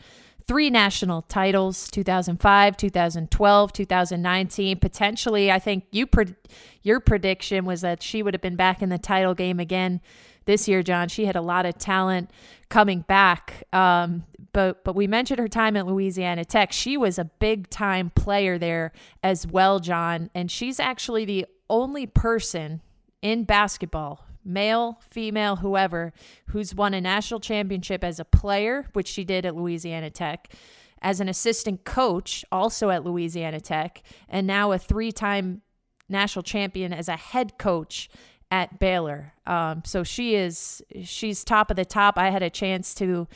Three 0.48 0.72
national 0.72 1.22
titles 1.24 1.90
2005, 1.92 2.76
2012, 2.76 3.74
2019. 3.74 4.80
Potentially, 4.80 5.52
I 5.52 5.60
think 5.60 5.84
you 5.92 6.08
pre- 6.08 6.34
your 6.82 7.00
prediction 7.00 7.66
was 7.66 7.82
that 7.82 8.02
she 8.02 8.24
would 8.24 8.34
have 8.34 8.42
been 8.42 8.56
back 8.56 8.82
in 8.82 8.90
the 8.90 8.98
title 8.98 9.36
game 9.36 9.60
again 9.60 10.02
this 10.46 10.68
year, 10.68 10.82
John. 10.82 11.08
She 11.08 11.26
had 11.26 11.36
a 11.36 11.42
lot 11.42 11.68
of 11.68 11.78
talent 11.78 12.32
coming 12.70 13.02
back. 13.02 13.64
Um, 13.72 14.24
but 14.54 14.84
but 14.84 14.96
we 14.96 15.08
mentioned 15.08 15.40
her 15.40 15.48
time 15.48 15.76
at 15.78 15.88
Louisiana 15.88 16.46
Tech. 16.46 16.72
She 16.72 16.98
was 16.98 17.20
a 17.20 17.26
big 17.26 17.70
time 17.70 18.12
player 18.12 18.58
there 18.58 18.92
as 19.24 19.46
well, 19.48 19.80
John. 19.80 20.30
And 20.34 20.50
she's 20.50 20.80
actually 20.80 21.26
the 21.26 21.46
only 21.70 22.06
person 22.06 22.82
in 23.22 23.44
basketball, 23.44 24.26
male, 24.44 25.00
female, 25.10 25.58
whoever, 25.58 26.14
who's 26.48 26.74
won 26.74 26.94
a 26.94 27.02
national 27.02 27.40
championship 27.40 28.04
as 28.04 28.20
a 28.20 28.26
player, 28.26 28.88
which 28.94 29.08
she 29.08 29.24
did 29.24 29.46
at 29.46 29.56
Louisiana 29.56 30.10
Tech, 30.10 30.54
as 31.02 31.20
an 31.20 31.30
assistant 31.30 31.84
coach, 31.84 32.44
also 32.52 32.90
at 32.90 33.04
Louisiana 33.04 33.60
Tech, 33.60 34.02
and 34.28 34.48
now 34.48 34.72
a 34.72 34.80
three 34.80 35.12
time 35.12 35.62
national 36.08 36.44
champion 36.44 36.92
as 36.92 37.08
a 37.08 37.16
head 37.16 37.58
coach 37.58 38.10
at 38.52 38.80
Baylor. 38.80 39.34
Um, 39.46 39.84
so 39.86 40.04
she 40.04 40.36
is 40.36 40.82
she's 41.04 41.44
top 41.44 41.70
of 41.70 41.78
the 41.78 41.86
top. 41.86 42.18
I 42.18 42.30
had 42.30 42.44
a 42.44 42.50
chance 42.50 42.94
to 42.96 43.28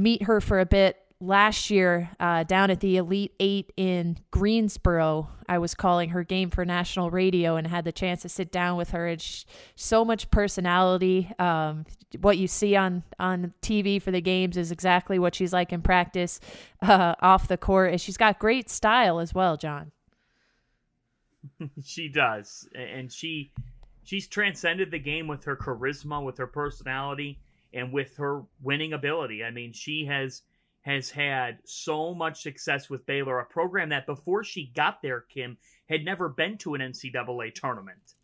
meet 0.00 0.24
her 0.24 0.40
for 0.40 0.60
a 0.60 0.66
bit 0.66 0.96
last 1.20 1.70
year 1.70 2.10
uh, 2.18 2.42
down 2.44 2.70
at 2.70 2.80
the 2.80 2.96
Elite 2.96 3.34
Eight 3.38 3.72
in 3.76 4.16
Greensboro. 4.30 5.28
I 5.48 5.58
was 5.58 5.74
calling 5.74 6.10
her 6.10 6.24
game 6.24 6.50
for 6.50 6.64
national 6.64 7.10
radio 7.10 7.56
and 7.56 7.66
had 7.66 7.84
the 7.84 7.92
chance 7.92 8.22
to 8.22 8.28
sit 8.28 8.50
down 8.50 8.76
with 8.76 8.90
her. 8.90 9.06
And 9.06 9.44
so 9.76 10.04
much 10.04 10.30
personality. 10.30 11.30
Um, 11.38 11.84
what 12.20 12.38
you 12.38 12.48
see 12.48 12.74
on 12.74 13.04
on 13.18 13.52
TV 13.62 14.00
for 14.00 14.10
the 14.10 14.20
games 14.20 14.56
is 14.56 14.72
exactly 14.72 15.18
what 15.18 15.34
she's 15.34 15.52
like 15.52 15.72
in 15.72 15.82
practice, 15.82 16.40
uh, 16.82 17.14
off 17.20 17.48
the 17.48 17.58
court, 17.58 17.90
and 17.90 18.00
she's 18.00 18.16
got 18.16 18.38
great 18.38 18.70
style 18.70 19.20
as 19.20 19.34
well, 19.34 19.56
John. 19.56 19.92
she 21.84 22.08
does, 22.08 22.68
and 22.74 23.12
she 23.12 23.52
she's 24.04 24.26
transcended 24.26 24.90
the 24.90 24.98
game 24.98 25.28
with 25.28 25.44
her 25.44 25.56
charisma, 25.56 26.24
with 26.24 26.38
her 26.38 26.46
personality, 26.46 27.38
and 27.72 27.92
with 27.92 28.16
her 28.16 28.42
winning 28.62 28.92
ability. 28.92 29.44
I 29.44 29.50
mean, 29.50 29.72
she 29.72 30.04
has 30.06 30.42
has 30.82 31.10
had 31.10 31.58
so 31.64 32.14
much 32.14 32.42
success 32.42 32.88
with 32.88 33.04
Baylor, 33.04 33.38
a 33.38 33.44
program 33.44 33.90
that 33.90 34.06
before 34.06 34.42
she 34.42 34.72
got 34.74 35.02
there, 35.02 35.20
Kim 35.20 35.58
had 35.90 36.04
never 36.04 36.28
been 36.28 36.56
to 36.58 36.74
an 36.74 36.80
NCAA 36.80 37.54
tournament. 37.54 38.14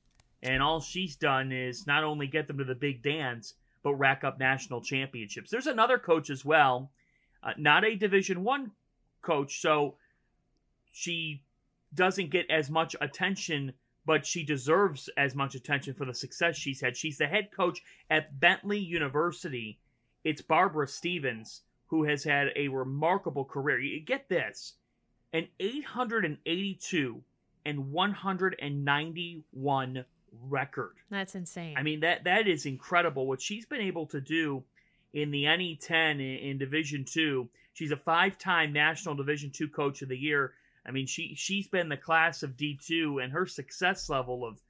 And 0.43 0.63
all 0.63 0.81
she's 0.81 1.17
done 1.17 1.53
is 1.53 1.87
not 1.87 2.03
only 2.03 2.27
get 2.27 2.47
them 2.47 2.59
to 2.59 2.65
the 2.65 2.75
big 2.75 3.03
dance, 3.03 3.55
but 3.83 3.95
rack 3.95 4.25
up 4.25 4.39
national 4.39 4.81
championships. 4.81 5.51
There's 5.51 5.67
another 5.67 5.99
coach 5.99 6.31
as 6.31 6.45
well, 6.45 6.91
uh, 7.43 7.53
not 7.59 7.85
a 7.85 7.95
Division 7.95 8.43
One 8.43 8.73
coach, 9.21 9.61
so 9.61 9.97
she 10.93 11.43
doesn't 11.95 12.31
get 12.31 12.51
as 12.51 12.71
much 12.71 12.97
attention 13.01 13.75
but 14.07 14.25
she 14.25 14.45
deserves 14.45 15.11
as 15.16 15.35
much 15.35 15.57
attention 15.57 15.92
for 15.92 16.05
the 16.05 16.14
success 16.14 16.57
she's 16.57 16.81
had. 16.81 16.97
She's 16.97 17.19
the 17.19 17.27
head 17.27 17.49
coach 17.55 17.83
at 18.09 18.40
Bentley 18.40 18.79
University. 18.79 19.81
It's 20.25 20.40
Barbara 20.40 20.87
Stevens 20.87 21.62
who 21.88 22.05
has 22.05 22.23
had 22.25 22.49
a 22.57 22.69
remarkable 22.69 23.45
career. 23.45 23.79
You 23.81 24.01
get 24.01 24.29
this 24.29 24.75
an 25.33 25.47
882 25.61 27.23
and 27.64 27.92
191 27.92 30.05
record. 30.49 30.95
That's 31.11 31.35
insane. 31.35 31.75
I 31.77 31.83
mean 31.83 32.01
that 32.01 32.25
that 32.25 32.49
is 32.49 32.64
incredible 32.66 33.27
what 33.27 33.42
she's 33.42 33.66
been 33.66 33.81
able 33.81 34.07
to 34.07 34.21
do 34.21 34.64
in 35.12 35.31
the 35.31 35.45
NE10 35.45 36.14
in, 36.14 36.21
in 36.21 36.59
Division 36.59 37.05
2. 37.05 37.49
She's 37.73 37.92
a 37.92 37.97
five-time 37.97 38.73
National 38.73 39.14
Division 39.14 39.51
2 39.51 39.69
coach 39.69 40.03
of 40.03 40.09
the 40.09 40.16
year. 40.16 40.55
I 40.87 40.92
mean, 40.92 41.07
she 41.07 41.35
she's 41.35 41.68
been 41.68 41.88
the 41.88 41.96
class 41.96 42.42
of 42.42 42.57
D2 42.57 43.22
and 43.22 43.33
her 43.33 43.46
success 43.46 44.09
level 44.09 44.44
of 44.44 44.61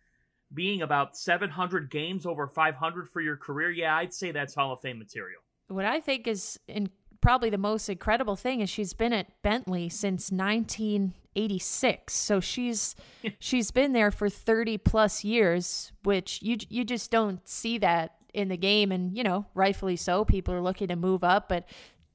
being 0.55 0.83
about 0.83 1.17
700 1.17 1.91
games 1.91 2.25
over 2.25 2.47
500 2.47 3.09
for 3.09 3.21
your 3.21 3.37
career. 3.37 3.71
Yeah, 3.71 3.97
I'd 3.97 4.15
say 4.15 4.31
that's 4.31 4.55
Hall 4.55 4.73
of 4.73 4.81
Fame 4.81 4.99
material. 4.99 5.41
What 5.69 5.85
I 5.85 6.01
think 6.01 6.27
is 6.27 6.59
in 6.69 6.89
probably 7.21 7.51
the 7.51 7.59
most 7.59 7.89
incredible 7.89 8.37
thing 8.37 8.61
is 8.61 8.71
she's 8.71 8.95
been 8.95 9.13
at 9.13 9.43
Bentley 9.43 9.89
since 9.89 10.31
1986. 10.31 12.15
So 12.15 12.41
she's 12.41 12.95
she's 13.39 13.71
been 13.71 13.93
there 13.93 14.11
for 14.11 14.29
30 14.31 14.79
plus 14.79 15.25
years, 15.25 15.93
which 16.05 16.41
you 16.43 16.57
you 16.69 16.85
just 16.85 17.11
don't 17.11 17.47
see 17.49 17.79
that 17.79 18.15
in 18.33 18.49
the 18.49 18.57
game 18.57 18.93
and 18.93 19.17
you 19.17 19.23
know, 19.23 19.47
rightfully 19.55 19.97
so. 19.97 20.25
People 20.25 20.55
are 20.55 20.63
looking 20.63 20.89
to 20.89 20.97
move 20.97 21.25
up, 21.25 21.49
but 21.49 21.67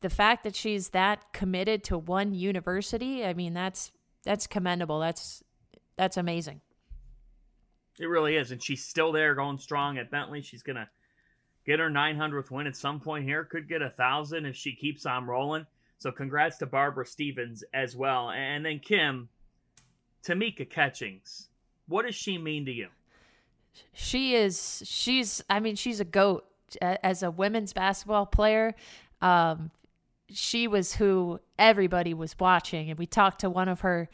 the 0.01 0.09
fact 0.09 0.43
that 0.43 0.55
she's 0.55 0.89
that 0.89 1.31
committed 1.33 1.83
to 1.85 1.97
one 1.97 2.33
university, 2.33 3.23
I 3.25 3.33
mean, 3.33 3.53
that's 3.53 3.91
that's 4.23 4.47
commendable. 4.47 4.99
That's 4.99 5.43
that's 5.95 6.17
amazing. 6.17 6.61
It 7.99 8.07
really 8.07 8.35
is, 8.35 8.51
and 8.51 8.61
she's 8.61 8.83
still 8.83 9.11
there, 9.11 9.35
going 9.35 9.59
strong 9.59 9.97
at 9.97 10.11
Bentley. 10.11 10.41
She's 10.41 10.63
gonna 10.63 10.89
get 11.65 11.79
her 11.79 11.89
900th 11.89 12.49
win 12.49 12.67
at 12.67 12.75
some 12.75 12.99
point 12.99 13.25
here. 13.25 13.45
Could 13.45 13.69
get 13.69 13.81
a 13.81 13.89
thousand 13.89 14.45
if 14.45 14.55
she 14.55 14.75
keeps 14.75 15.05
on 15.05 15.25
rolling. 15.25 15.65
So 15.97 16.11
congrats 16.11 16.57
to 16.57 16.65
Barbara 16.65 17.05
Stevens 17.05 17.63
as 17.75 17.95
well. 17.95 18.31
And 18.31 18.65
then 18.65 18.79
Kim, 18.79 19.29
Tamika 20.25 20.67
Catchings. 20.67 21.49
What 21.87 22.07
does 22.07 22.15
she 22.15 22.39
mean 22.39 22.65
to 22.65 22.71
you? 22.71 22.87
She 23.93 24.35
is. 24.35 24.81
She's. 24.85 25.43
I 25.49 25.59
mean, 25.59 25.75
she's 25.75 25.99
a 25.99 26.05
goat 26.05 26.45
as 26.81 27.21
a 27.21 27.29
women's 27.29 27.73
basketball 27.73 28.25
player. 28.25 28.73
Um, 29.21 29.69
she 30.33 30.67
was 30.67 30.95
who 30.95 31.39
everybody 31.57 32.13
was 32.13 32.35
watching. 32.39 32.89
And 32.89 32.97
we 32.97 33.05
talked 33.05 33.41
to 33.41 33.49
one 33.49 33.67
of 33.67 33.81
her 33.81 34.09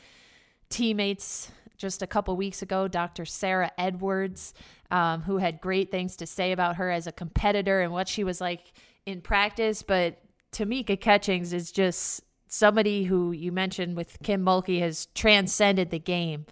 teammates 0.70 1.52
just 1.78 2.02
a 2.02 2.08
couple 2.08 2.36
weeks 2.36 2.62
ago, 2.62 2.88
Dr. 2.88 3.26
Sarah 3.26 3.72
Edwards, 3.78 4.54
um, 4.90 5.22
who 5.22 5.38
had 5.38 5.62
great 5.62 5.92
things 5.92 6.16
to 6.18 6.26
say 6.26 6.52
about 6.52 6.78
her 6.78 6.90
as 6.90 7.08
a 7.08 7.12
competitor 7.12 7.82
and 7.82 7.92
what 7.92 8.08
she 8.08 8.24
was 8.24 8.42
like 8.42 8.72
in 9.06 9.22
practice. 9.22 9.84
But 9.84 10.18
Tamika 10.52 11.00
Catchings 11.00 11.54
is 11.54 11.72
just 11.72 12.22
somebody 12.48 13.04
who 13.04 13.32
you 13.32 13.52
mentioned 13.52 13.96
with 13.96 14.18
Kim 14.24 14.44
Mulkey 14.44 14.80
has 14.80 15.08
transcended 15.14 15.92
the 15.92 16.00
game. 16.00 16.46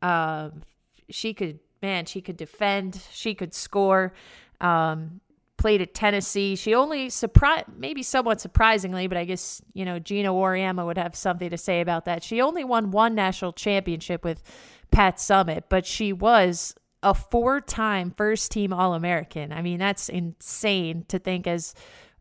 Um, 0.00 0.62
she 1.10 1.32
could, 1.32 1.60
man, 1.80 2.06
she 2.06 2.20
could 2.20 2.36
defend, 2.36 3.00
she 3.12 3.34
could 3.34 3.54
score. 3.54 4.12
Um, 4.60 5.20
played 5.62 5.80
at 5.80 5.94
Tennessee. 5.94 6.56
She 6.56 6.74
only 6.74 7.08
surprised, 7.08 7.66
maybe 7.78 8.02
somewhat 8.02 8.40
surprisingly, 8.40 9.06
but 9.06 9.16
I 9.16 9.24
guess 9.24 9.62
you 9.74 9.84
know 9.84 10.00
Geno 10.00 10.34
Auriemma 10.34 10.84
would 10.84 10.98
have 10.98 11.14
something 11.14 11.50
to 11.50 11.56
say 11.56 11.80
about 11.80 12.04
that. 12.06 12.24
She 12.24 12.40
only 12.40 12.64
won 12.64 12.90
one 12.90 13.14
national 13.14 13.52
championship 13.52 14.24
with 14.24 14.42
Pat 14.90 15.18
Summitt, 15.18 15.64
but 15.68 15.86
she 15.86 16.12
was 16.12 16.74
a 17.04 17.14
four-time 17.14 18.12
first-team 18.16 18.72
All-American. 18.72 19.52
I 19.52 19.62
mean, 19.62 19.78
that's 19.78 20.08
insane 20.08 21.04
to 21.06 21.20
think 21.20 21.46
as 21.46 21.74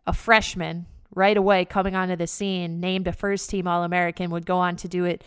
a 0.05 0.13
freshman 0.13 0.85
right 1.15 1.35
away 1.35 1.65
coming 1.65 1.95
onto 1.95 2.15
the 2.15 2.27
scene, 2.27 2.79
named 2.79 3.07
a 3.07 3.11
first-team 3.11 3.67
All-American, 3.67 4.29
would 4.29 4.45
go 4.45 4.57
on 4.57 4.75
to 4.75 4.87
do 4.87 5.05
it 5.05 5.23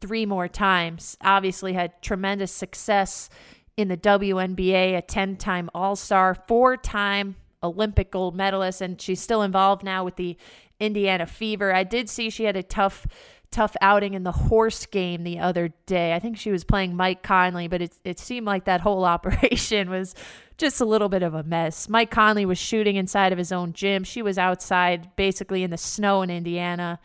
three 0.00 0.24
more 0.24 0.48
times. 0.48 1.18
Obviously, 1.22 1.74
had 1.74 2.00
tremendous 2.00 2.50
success 2.50 3.28
in 3.76 3.88
the 3.88 3.96
WNBA, 3.98 4.96
a 4.96 5.02
10 5.02 5.36
time 5.36 5.68
All 5.74 5.96
Star, 5.96 6.34
four 6.34 6.78
time 6.78 7.36
Olympic 7.62 8.10
gold 8.10 8.34
medalist, 8.34 8.80
and 8.80 9.00
she's 9.00 9.20
still 9.20 9.42
involved 9.42 9.82
now 9.82 10.04
with 10.04 10.16
the 10.16 10.36
Indiana 10.80 11.26
Fever. 11.26 11.74
I 11.74 11.84
did 11.84 12.08
see 12.08 12.30
she 12.30 12.44
had 12.44 12.56
a 12.56 12.62
tough, 12.62 13.06
tough 13.50 13.76
outing 13.80 14.14
in 14.14 14.22
the 14.22 14.32
horse 14.32 14.86
game 14.86 15.24
the 15.24 15.38
other 15.38 15.72
day. 15.86 16.14
I 16.14 16.20
think 16.20 16.36
she 16.36 16.50
was 16.50 16.64
playing 16.64 16.94
Mike 16.94 17.22
Conley, 17.22 17.68
but 17.68 17.82
it 17.82 17.94
it 18.04 18.18
seemed 18.18 18.46
like 18.46 18.64
that 18.64 18.80
whole 18.80 19.04
operation 19.16 19.90
was 19.90 20.14
just 20.56 20.80
a 20.80 20.84
little 20.84 21.08
bit 21.08 21.22
of 21.22 21.34
a 21.34 21.42
mess. 21.42 21.88
Mike 21.88 22.10
Conley 22.10 22.46
was 22.46 22.58
shooting 22.58 22.96
inside 22.96 23.32
of 23.32 23.38
his 23.38 23.52
own 23.52 23.72
gym. 23.72 24.04
She 24.04 24.22
was 24.22 24.38
outside, 24.38 25.14
basically 25.16 25.62
in 25.62 25.70
the 25.70 25.76
snow 25.76 26.22
in 26.22 26.30
Indiana. 26.30 26.98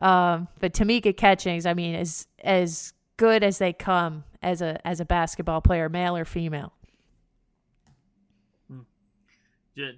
Um, 0.00 0.48
but 0.60 0.74
Tamika 0.74 1.16
Catchings, 1.16 1.66
I 1.66 1.74
mean, 1.74 1.94
is 1.94 2.26
as 2.44 2.92
good 3.16 3.42
as 3.42 3.58
they 3.58 3.72
come 3.72 4.24
as 4.42 4.62
a 4.62 4.80
as 4.86 5.00
a 5.00 5.04
basketball 5.04 5.60
player, 5.60 5.88
male 5.88 6.16
or 6.16 6.24
female 6.24 6.72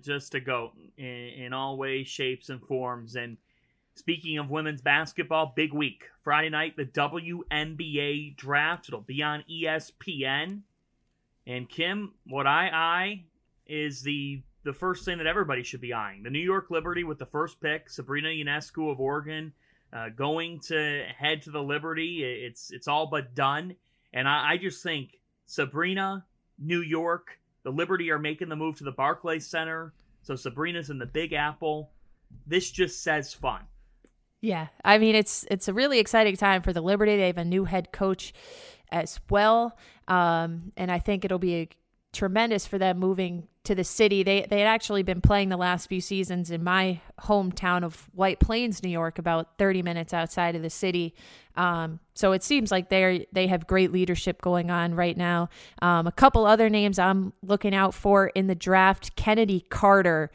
just 0.02 0.32
to 0.32 0.40
go 0.40 0.72
in, 0.96 1.04
in 1.06 1.52
all 1.52 1.76
ways, 1.76 2.08
shapes, 2.08 2.48
and 2.48 2.62
forms. 2.62 3.16
And 3.16 3.36
speaking 3.94 4.38
of 4.38 4.50
women's 4.50 4.82
basketball, 4.82 5.52
big 5.54 5.72
week. 5.72 6.04
Friday 6.22 6.50
night, 6.50 6.76
the 6.76 6.84
WNBA 6.84 8.36
draft. 8.36 8.88
It'll 8.88 9.00
be 9.00 9.22
on 9.22 9.44
ESPN. 9.50 10.60
And 11.46 11.68
Kim, 11.68 12.14
what 12.26 12.46
I 12.46 12.68
eye 12.68 13.24
is 13.66 14.02
the 14.02 14.42
the 14.62 14.72
first 14.74 15.06
thing 15.06 15.18
that 15.18 15.26
everybody 15.26 15.62
should 15.62 15.80
be 15.80 15.94
eyeing. 15.94 16.22
The 16.22 16.30
New 16.30 16.38
York 16.38 16.70
Liberty 16.70 17.02
with 17.02 17.18
the 17.18 17.26
first 17.26 17.60
pick, 17.60 17.88
Sabrina 17.88 18.28
Ionescu 18.28 18.92
of 18.92 19.00
Oregon, 19.00 19.54
uh, 19.92 20.10
going 20.10 20.60
to 20.66 21.04
head 21.16 21.42
to 21.42 21.50
the 21.50 21.62
Liberty. 21.62 22.22
It's 22.22 22.70
it's 22.70 22.88
all 22.88 23.06
but 23.06 23.34
done. 23.34 23.76
And 24.12 24.28
I, 24.28 24.52
I 24.52 24.56
just 24.58 24.82
think 24.82 25.18
Sabrina, 25.46 26.26
New 26.58 26.82
York, 26.82 27.39
the 27.62 27.70
Liberty 27.70 28.10
are 28.10 28.18
making 28.18 28.48
the 28.48 28.56
move 28.56 28.76
to 28.76 28.84
the 28.84 28.92
Barclays 28.92 29.46
Center. 29.46 29.92
So 30.22 30.36
Sabrina's 30.36 30.90
in 30.90 30.98
the 30.98 31.06
Big 31.06 31.32
Apple. 31.32 31.90
This 32.46 32.70
just 32.70 33.02
says 33.02 33.34
fun. 33.34 33.62
Yeah, 34.40 34.68
I 34.84 34.98
mean 34.98 35.14
it's 35.14 35.44
it's 35.50 35.68
a 35.68 35.74
really 35.74 35.98
exciting 35.98 36.36
time 36.36 36.62
for 36.62 36.72
the 36.72 36.80
Liberty. 36.80 37.16
They 37.16 37.26
have 37.26 37.38
a 37.38 37.44
new 37.44 37.64
head 37.64 37.92
coach 37.92 38.32
as 38.90 39.20
well, 39.28 39.76
um, 40.08 40.72
and 40.76 40.90
I 40.90 40.98
think 40.98 41.24
it'll 41.24 41.38
be 41.38 41.54
a 41.56 41.68
tremendous 42.12 42.66
for 42.66 42.78
them 42.78 42.98
moving 42.98 43.46
to 43.64 43.74
the 43.74 43.84
city. 43.84 44.22
They 44.22 44.46
they 44.48 44.60
had 44.60 44.68
actually 44.68 45.02
been 45.02 45.20
playing 45.20 45.50
the 45.50 45.56
last 45.56 45.88
few 45.88 46.00
seasons 46.00 46.50
in 46.50 46.64
my 46.64 47.00
hometown 47.20 47.84
of 47.84 48.08
White 48.14 48.40
Plains, 48.40 48.82
New 48.82 48.90
York, 48.90 49.18
about 49.18 49.58
30 49.58 49.82
minutes 49.82 50.14
outside 50.14 50.56
of 50.56 50.62
the 50.62 50.70
city. 50.70 51.14
Um, 51.56 52.00
so 52.14 52.32
it 52.32 52.42
seems 52.42 52.70
like 52.70 52.88
they 52.88 53.26
they 53.32 53.46
have 53.48 53.66
great 53.66 53.92
leadership 53.92 54.40
going 54.40 54.70
on 54.70 54.94
right 54.94 55.16
now. 55.16 55.50
Um, 55.82 56.06
a 56.06 56.12
couple 56.12 56.46
other 56.46 56.70
names 56.70 56.98
I'm 56.98 57.32
looking 57.42 57.74
out 57.74 57.94
for 57.94 58.28
in 58.28 58.46
the 58.46 58.54
draft: 58.54 59.16
Chennedy 59.16 59.66
Carter. 59.68 60.30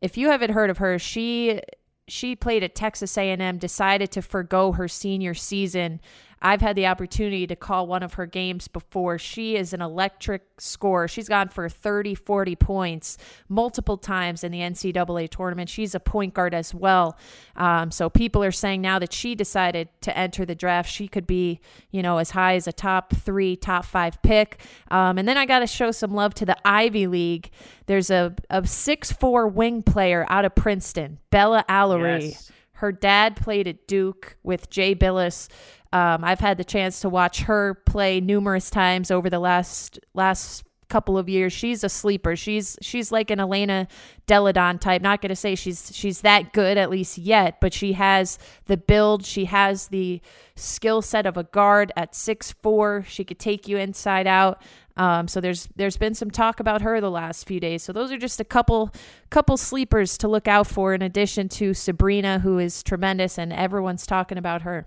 If 0.00 0.16
you 0.16 0.30
haven't 0.30 0.52
heard 0.52 0.70
of 0.70 0.78
her, 0.78 0.98
she 0.98 1.60
she 2.08 2.34
played 2.34 2.64
at 2.64 2.74
Texas 2.74 3.16
A&M, 3.16 3.58
decided 3.58 4.10
to 4.12 4.22
forego 4.22 4.72
her 4.72 4.88
senior 4.88 5.34
season 5.34 6.00
I've 6.42 6.60
had 6.60 6.76
the 6.76 6.86
opportunity 6.86 7.46
to 7.46 7.56
call 7.56 7.86
one 7.86 8.02
of 8.02 8.14
her 8.14 8.26
games 8.26 8.66
before. 8.68 9.18
She 9.18 9.56
is 9.56 9.72
an 9.72 9.82
electric 9.82 10.42
scorer. 10.58 11.06
She's 11.06 11.28
gone 11.28 11.48
for 11.48 11.68
30, 11.68 12.14
40 12.14 12.56
points 12.56 13.18
multiple 13.48 13.98
times 13.98 14.42
in 14.42 14.50
the 14.50 14.60
NCAA 14.60 15.28
tournament. 15.28 15.68
She's 15.68 15.94
a 15.94 16.00
point 16.00 16.32
guard 16.32 16.54
as 16.54 16.74
well. 16.74 17.18
Um, 17.56 17.90
so 17.90 18.08
people 18.08 18.42
are 18.42 18.52
saying 18.52 18.80
now 18.80 18.98
that 18.98 19.12
she 19.12 19.34
decided 19.34 19.88
to 20.02 20.16
enter 20.16 20.46
the 20.46 20.54
draft, 20.54 20.90
she 20.90 21.08
could 21.08 21.26
be, 21.26 21.60
you 21.90 22.02
know, 22.02 22.18
as 22.18 22.30
high 22.30 22.54
as 22.54 22.66
a 22.66 22.72
top 22.72 23.14
three, 23.14 23.56
top 23.56 23.84
five 23.84 24.22
pick. 24.22 24.60
Um, 24.90 25.18
and 25.18 25.28
then 25.28 25.36
I 25.36 25.44
got 25.44 25.58
to 25.58 25.66
show 25.66 25.90
some 25.90 26.14
love 26.14 26.34
to 26.34 26.46
the 26.46 26.56
Ivy 26.66 27.06
League. 27.06 27.50
There's 27.86 28.10
a, 28.10 28.34
a 28.48 28.66
six-four 28.66 29.48
wing 29.48 29.82
player 29.82 30.24
out 30.28 30.44
of 30.44 30.54
Princeton, 30.54 31.18
Bella 31.30 31.64
Alarie. 31.68 32.30
Yes. 32.30 32.52
Her 32.80 32.92
dad 32.92 33.36
played 33.36 33.68
at 33.68 33.86
Duke 33.86 34.38
with 34.42 34.70
Jay 34.70 34.94
Bilas. 34.94 35.48
Um, 35.92 36.22
I've 36.22 36.40
had 36.40 36.56
the 36.56 36.64
chance 36.64 37.00
to 37.00 37.08
watch 37.08 37.42
her 37.42 37.74
play 37.74 38.20
numerous 38.20 38.70
times 38.70 39.10
over 39.10 39.28
the 39.28 39.40
last 39.40 39.98
last 40.14 40.64
couple 40.90 41.16
of 41.16 41.28
years. 41.28 41.52
She's 41.52 41.82
a 41.82 41.88
sleeper. 41.88 42.36
She's 42.36 42.76
she's 42.82 43.10
like 43.10 43.30
an 43.30 43.40
Elena 43.40 43.88
Delle 44.26 44.52
Donne 44.52 44.78
type. 44.78 45.00
Not 45.00 45.22
going 45.22 45.30
to 45.30 45.36
say 45.36 45.54
she's 45.54 45.90
she's 45.94 46.20
that 46.20 46.52
good 46.52 46.76
at 46.76 46.90
least 46.90 47.16
yet, 47.16 47.60
but 47.60 47.72
she 47.72 47.94
has 47.94 48.38
the 48.66 48.76
build. 48.76 49.24
She 49.24 49.46
has 49.46 49.88
the 49.88 50.20
skill 50.56 51.00
set 51.00 51.24
of 51.24 51.38
a 51.38 51.44
guard 51.44 51.92
at 51.96 52.14
six 52.14 52.52
four. 52.52 53.04
She 53.08 53.24
could 53.24 53.38
take 53.38 53.66
you 53.66 53.78
inside 53.78 54.26
out. 54.26 54.60
Um, 54.96 55.28
so 55.28 55.40
there's 55.40 55.68
there's 55.76 55.96
been 55.96 56.14
some 56.14 56.30
talk 56.30 56.60
about 56.60 56.82
her 56.82 57.00
the 57.00 57.10
last 57.10 57.46
few 57.46 57.58
days. 57.58 57.82
So 57.82 57.92
those 57.92 58.12
are 58.12 58.18
just 58.18 58.40
a 58.40 58.44
couple 58.44 58.92
couple 59.30 59.56
sleepers 59.56 60.18
to 60.18 60.28
look 60.28 60.46
out 60.46 60.66
for 60.66 60.92
in 60.92 61.00
addition 61.00 61.48
to 61.50 61.72
Sabrina, 61.72 62.40
who 62.40 62.58
is 62.58 62.82
tremendous, 62.82 63.38
and 63.38 63.52
everyone's 63.52 64.06
talking 64.06 64.36
about 64.36 64.62
her. 64.62 64.86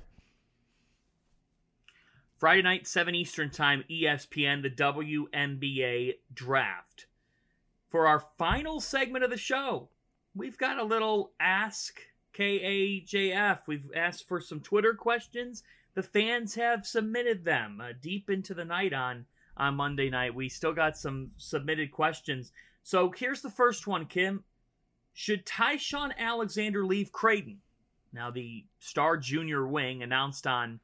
Friday 2.44 2.62
night, 2.62 2.86
7 2.86 3.16
Eastern 3.16 3.50
Time, 3.50 3.86
ESPN, 3.90 4.64
the 4.64 4.70
WNBA 4.70 6.16
draft. 6.34 7.06
For 7.88 8.06
our 8.06 8.20
final 8.38 8.82
segment 8.82 9.24
of 9.24 9.30
the 9.30 9.38
show, 9.38 9.88
we've 10.36 10.58
got 10.58 10.78
a 10.78 10.84
little 10.84 11.32
Ask 11.40 12.02
KAJF. 12.38 13.60
We've 13.66 13.90
asked 13.96 14.28
for 14.28 14.42
some 14.42 14.60
Twitter 14.60 14.94
questions. 14.94 15.64
The 15.94 16.04
fans 16.04 16.54
have 16.56 16.86
submitted 16.86 17.46
them 17.46 17.80
uh, 17.80 17.94
deep 18.02 18.30
into 18.30 18.54
the 18.54 18.66
night 18.66 18.92
on, 18.92 19.26
on 19.56 19.76
Monday 19.76 20.10
night. 20.10 20.36
We 20.36 20.50
still 20.50 20.74
got 20.74 20.98
some 20.98 21.32
submitted 21.38 21.94
questions. 21.94 22.52
So 22.84 23.14
here's 23.16 23.42
the 23.42 23.50
first 23.50 23.88
one, 23.88 24.06
Kim. 24.06 24.44
Should 25.14 25.46
Ty-Shon 25.46 26.14
Alexander 26.18 26.86
leave 26.86 27.14
Creighton? 27.14 27.62
Now, 28.12 28.32
the 28.32 28.66
star 28.80 29.16
junior 29.16 29.66
wing 29.66 30.04
announced 30.04 30.46
on 30.46 30.82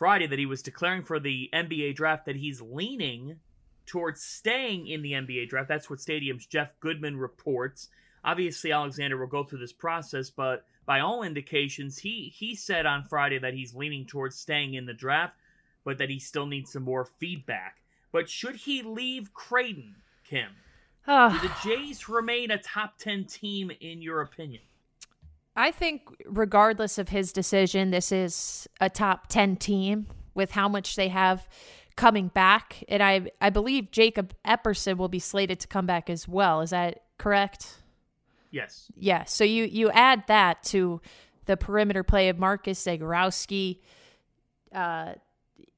Friday 0.00 0.26
that 0.26 0.38
he 0.38 0.46
was 0.46 0.62
declaring 0.62 1.02
for 1.02 1.20
the 1.20 1.50
NBA 1.52 1.94
draft 1.94 2.24
that 2.24 2.34
he's 2.34 2.62
leaning 2.62 3.36
towards 3.84 4.22
staying 4.22 4.86
in 4.86 5.02
the 5.02 5.12
NBA 5.12 5.50
draft. 5.50 5.68
That's 5.68 5.90
what 5.90 6.00
Stadium's 6.00 6.46
Jeff 6.46 6.72
Goodman 6.80 7.18
reports. 7.18 7.90
Obviously, 8.24 8.72
Alexander 8.72 9.18
will 9.18 9.26
go 9.26 9.44
through 9.44 9.58
this 9.58 9.74
process, 9.74 10.30
but 10.30 10.64
by 10.86 11.00
all 11.00 11.22
indications, 11.22 11.98
he 11.98 12.32
he 12.34 12.54
said 12.54 12.86
on 12.86 13.04
Friday 13.04 13.38
that 13.40 13.52
he's 13.52 13.74
leaning 13.74 14.06
towards 14.06 14.38
staying 14.38 14.72
in 14.72 14.86
the 14.86 14.94
draft, 14.94 15.36
but 15.84 15.98
that 15.98 16.08
he 16.08 16.18
still 16.18 16.46
needs 16.46 16.72
some 16.72 16.82
more 16.82 17.04
feedback. 17.18 17.76
But 18.10 18.30
should 18.30 18.56
he 18.56 18.80
leave 18.80 19.34
Creighton, 19.34 19.96
Kim? 20.24 20.48
Ah. 21.06 21.38
Do 21.42 21.46
the 21.46 21.76
Jays 21.76 22.08
remain 22.08 22.50
a 22.50 22.56
top 22.56 22.96
10 22.96 23.26
team 23.26 23.70
in 23.82 24.00
your 24.00 24.22
opinion? 24.22 24.62
I 25.56 25.70
think, 25.70 26.02
regardless 26.26 26.98
of 26.98 27.08
his 27.08 27.32
decision, 27.32 27.90
this 27.90 28.12
is 28.12 28.68
a 28.80 28.88
top 28.88 29.26
10 29.28 29.56
team 29.56 30.06
with 30.34 30.52
how 30.52 30.68
much 30.68 30.96
they 30.96 31.08
have 31.08 31.48
coming 31.96 32.28
back. 32.28 32.82
And 32.88 33.02
I, 33.02 33.30
I 33.40 33.50
believe 33.50 33.90
Jacob 33.90 34.32
Epperson 34.46 34.96
will 34.96 35.08
be 35.08 35.18
slated 35.18 35.60
to 35.60 35.68
come 35.68 35.86
back 35.86 36.08
as 36.08 36.26
well. 36.26 36.60
Is 36.60 36.70
that 36.70 37.02
correct? 37.18 37.74
Yes. 38.50 38.90
Yeah. 38.96 39.24
So 39.24 39.44
you, 39.44 39.64
you 39.64 39.90
add 39.90 40.24
that 40.28 40.62
to 40.64 41.00
the 41.46 41.56
perimeter 41.56 42.02
play 42.02 42.28
of 42.28 42.38
Marcus 42.38 42.84
Zegarowski. 42.84 43.80
Uh, 44.72 45.14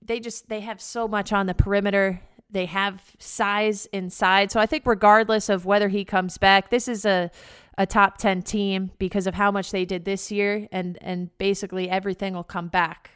they 0.05 0.21
just 0.21 0.49
they 0.49 0.61
have 0.61 0.81
so 0.81 1.09
much 1.09 1.33
on 1.33 1.47
the 1.47 1.55
perimeter. 1.55 2.21
They 2.53 2.67
have 2.67 3.03
size 3.19 3.87
inside. 3.87 4.53
So 4.53 4.61
I 4.61 4.67
think 4.67 4.85
regardless 4.87 5.49
of 5.49 5.65
whether 5.65 5.89
he 5.89 6.05
comes 6.05 6.39
back, 6.39 6.71
this 6.71 6.87
is 6.87 7.05
a 7.05 7.31
a 7.79 7.87
top 7.87 8.19
10 8.19 8.43
team 8.43 8.91
because 8.99 9.27
of 9.27 9.35
how 9.35 9.51
much 9.51 9.71
they 9.71 9.87
did 9.87 10.05
this 10.05 10.31
year 10.31 10.69
and 10.71 10.99
and 11.01 11.37
basically 11.39 11.89
everything 11.89 12.35
will 12.35 12.45
come 12.45 12.69
back. 12.69 13.11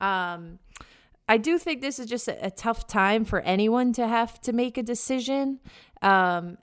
Um, 0.00 0.58
I 1.26 1.38
do 1.38 1.58
think 1.58 1.80
this 1.80 1.98
is 1.98 2.06
just 2.06 2.28
a, 2.28 2.46
a, 2.46 2.50
tough 2.50 2.86
time 2.86 3.24
for 3.24 3.40
anyone 3.40 3.94
to 3.94 4.06
have 4.06 4.40
to 4.42 4.52
make 4.52 4.76
a 4.76 4.82
decision. 4.82 5.60
Um, 6.02 6.58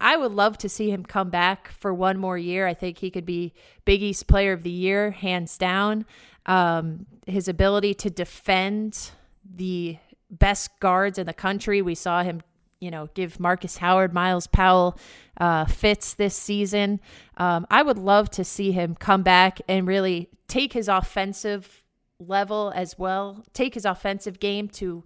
I 0.00 0.16
would 0.16 0.32
love 0.32 0.58
to 0.58 0.68
see 0.68 0.90
him 0.90 1.04
come 1.04 1.30
back 1.30 1.68
for 1.68 1.94
one 1.94 2.18
more 2.18 2.36
year. 2.36 2.66
I 2.66 2.74
think 2.74 2.98
he 2.98 3.10
could 3.10 3.24
be 3.24 3.54
Big 3.84 4.02
East 4.02 4.26
Player 4.26 4.52
of 4.52 4.64
the 4.64 4.70
Year, 4.70 5.12
hands 5.12 5.56
down. 5.56 6.04
Um, 6.46 7.06
his 7.26 7.46
ability 7.46 7.94
to 7.94 8.10
defend 8.10 9.12
the 9.44 9.98
best 10.32 10.70
guards 10.80 11.18
in 11.18 11.26
the 11.26 11.34
country. 11.34 11.82
We 11.82 11.94
saw 11.94 12.22
him 12.22 12.42
you 12.82 12.90
know, 12.90 13.08
give 13.14 13.38
Marcus 13.38 13.76
Howard, 13.76 14.12
Myles 14.12 14.48
Powell 14.48 14.98
uh, 15.36 15.66
fits 15.66 16.14
this 16.14 16.34
season. 16.34 17.00
Um, 17.36 17.64
I 17.70 17.80
would 17.80 17.96
love 17.96 18.28
to 18.30 18.42
see 18.44 18.72
him 18.72 18.96
come 18.96 19.22
back 19.22 19.60
and 19.68 19.86
really 19.86 20.28
take 20.48 20.72
his 20.72 20.88
offensive 20.88 21.84
level 22.18 22.72
as 22.74 22.98
well, 22.98 23.44
take 23.52 23.74
his 23.74 23.84
offensive 23.84 24.40
game 24.40 24.68
to 24.68 25.04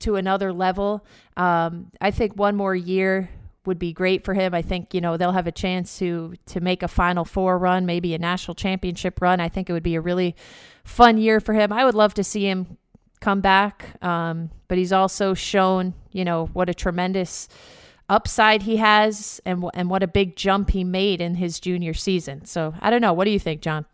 to 0.00 0.16
another 0.16 0.52
level. 0.52 1.06
Um, 1.36 1.92
I 2.00 2.10
think 2.10 2.34
one 2.34 2.56
more 2.56 2.74
year 2.74 3.30
would 3.66 3.78
be 3.78 3.92
great 3.92 4.24
for 4.24 4.34
him. 4.34 4.54
I 4.54 4.62
think 4.62 4.94
you 4.94 5.00
know 5.02 5.18
they'll 5.18 5.32
have 5.32 5.46
a 5.46 5.52
chance 5.52 5.98
to 5.98 6.34
to 6.46 6.60
make 6.60 6.82
a 6.82 6.88
Final 6.88 7.26
Four 7.26 7.58
run, 7.58 7.84
maybe 7.84 8.14
a 8.14 8.18
national 8.18 8.54
championship 8.54 9.20
run. 9.20 9.38
I 9.38 9.50
think 9.50 9.68
it 9.68 9.74
would 9.74 9.82
be 9.82 9.96
a 9.96 10.00
really 10.00 10.34
fun 10.82 11.18
year 11.18 11.40
for 11.40 11.52
him. 11.52 11.74
I 11.74 11.84
would 11.84 11.94
love 11.94 12.14
to 12.14 12.24
see 12.24 12.48
him 12.48 12.78
come 13.22 13.40
back. 13.40 13.96
Um, 14.02 14.50
but 14.68 14.76
he's 14.76 14.92
also 14.92 15.32
shown, 15.32 15.94
you 16.10 16.24
know, 16.24 16.46
what 16.52 16.68
a 16.68 16.74
tremendous 16.74 17.48
upside 18.08 18.62
he 18.62 18.76
has 18.76 19.40
and, 19.46 19.64
and 19.72 19.88
what 19.88 20.02
a 20.02 20.06
big 20.06 20.36
jump 20.36 20.70
he 20.70 20.84
made 20.84 21.22
in 21.22 21.36
his 21.36 21.58
junior 21.58 21.94
season. 21.94 22.44
So 22.44 22.74
I 22.80 22.90
don't 22.90 23.00
know. 23.00 23.14
What 23.14 23.24
do 23.24 23.30
you 23.30 23.38
think, 23.38 23.62
John? 23.62 23.86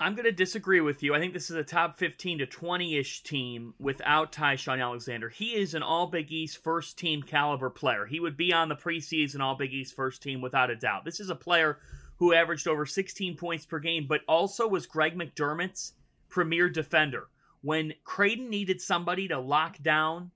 I'm 0.00 0.14
going 0.14 0.26
to 0.26 0.32
disagree 0.32 0.80
with 0.80 1.02
you. 1.02 1.12
I 1.12 1.18
think 1.18 1.34
this 1.34 1.50
is 1.50 1.56
a 1.56 1.64
top 1.64 1.98
15 1.98 2.38
to 2.38 2.46
20 2.46 2.96
ish 2.96 3.24
team 3.24 3.74
without 3.80 4.30
Ty-Shon 4.30 4.80
Alexander. 4.80 5.28
He 5.28 5.56
is 5.56 5.74
an 5.74 5.82
All 5.82 6.06
Big 6.06 6.30
East 6.30 6.62
first 6.62 6.96
team 6.96 7.20
caliber 7.20 7.68
player. 7.68 8.06
He 8.06 8.20
would 8.20 8.36
be 8.36 8.52
on 8.52 8.68
the 8.68 8.76
preseason 8.76 9.40
All 9.40 9.56
Big 9.56 9.72
East 9.72 9.96
first 9.96 10.22
team 10.22 10.40
without 10.40 10.70
a 10.70 10.76
doubt. 10.76 11.04
This 11.04 11.18
is 11.18 11.30
a 11.30 11.34
player 11.34 11.80
who 12.18 12.32
averaged 12.32 12.68
over 12.68 12.86
16 12.86 13.36
points 13.36 13.66
per 13.66 13.80
game, 13.80 14.06
but 14.08 14.20
also 14.28 14.68
was 14.68 14.86
Greg 14.86 15.18
McDermott's 15.18 15.94
premier 16.28 16.68
defender 16.68 17.26
when 17.62 17.94
Creighton 18.04 18.50
needed 18.50 18.80
somebody 18.80 19.28
to 19.28 19.38
lock 19.38 19.78
down 19.82 20.30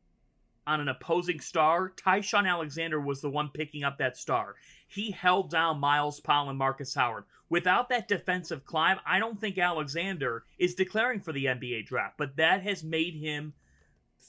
on 0.67 0.81
an 0.81 0.89
opposing 0.89 1.41
star, 1.41 1.91
Ty-Shon 1.91 2.47
Alexander 2.47 3.01
was 3.01 3.21
the 3.21 3.31
one 3.31 3.51
picking 3.53 3.85
up 3.85 3.99
that 3.99 4.17
star. 4.17 4.55
He 4.89 5.11
held 5.11 5.51
down 5.51 5.81
Myles 5.81 6.21
Powell 6.21 6.51
and 6.51 6.59
Marcus 6.59 6.95
Howard. 6.95 7.25
Without 7.49 7.89
that 7.89 8.09
defensive 8.09 8.65
climb, 8.65 8.99
I 9.05 9.19
don't 9.19 9.41
think 9.41 9.59
Alexander 9.59 10.45
is 10.59 10.75
declaring 10.75 11.21
for 11.21 11.33
the 11.33 11.47
NBA 11.47 11.87
draft, 11.87 12.17
but 12.17 12.37
that 12.37 12.63
has 12.63 12.83
made 12.83 13.15
him 13.15 13.55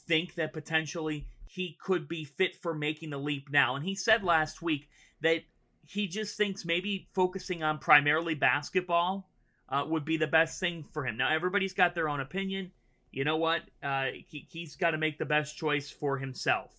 think 0.07 0.35
that 0.35 0.53
potentially 0.53 1.27
he 1.45 1.77
could 1.81 2.07
be 2.07 2.25
fit 2.25 2.55
for 2.55 2.73
making 2.73 3.11
the 3.11 3.17
leap 3.17 3.51
now. 3.51 3.75
And 3.75 3.85
he 3.85 3.95
said 3.95 4.23
last 4.23 4.61
week 4.61 4.89
that 5.21 5.43
he 5.85 6.07
just 6.07 6.35
thinks 6.35 6.65
maybe 6.65 7.07
focusing 7.13 7.63
on 7.63 7.77
primarily 7.77 8.35
basketball 8.35 9.29
uh, 9.69 9.85
would 9.87 10.05
be 10.05 10.17
the 10.17 10.27
best 10.27 10.59
thing 10.59 10.83
for 10.91 11.05
him. 11.05 11.17
Now, 11.17 11.29
everybody's 11.33 11.73
got 11.73 11.95
their 11.95 12.09
own 12.09 12.19
opinion 12.19 12.71
you 13.14 13.24
know 13.24 13.38
what? 13.38 13.61
Uh, 13.82 14.07
he, 14.28 14.45
he's 14.49 14.76
got 14.76 14.91
to 14.91 14.97
make 14.97 15.18
the 15.18 15.26
best 15.26 15.55
choice 15.55 15.89
for 15.89 16.18
himself. 16.18 16.72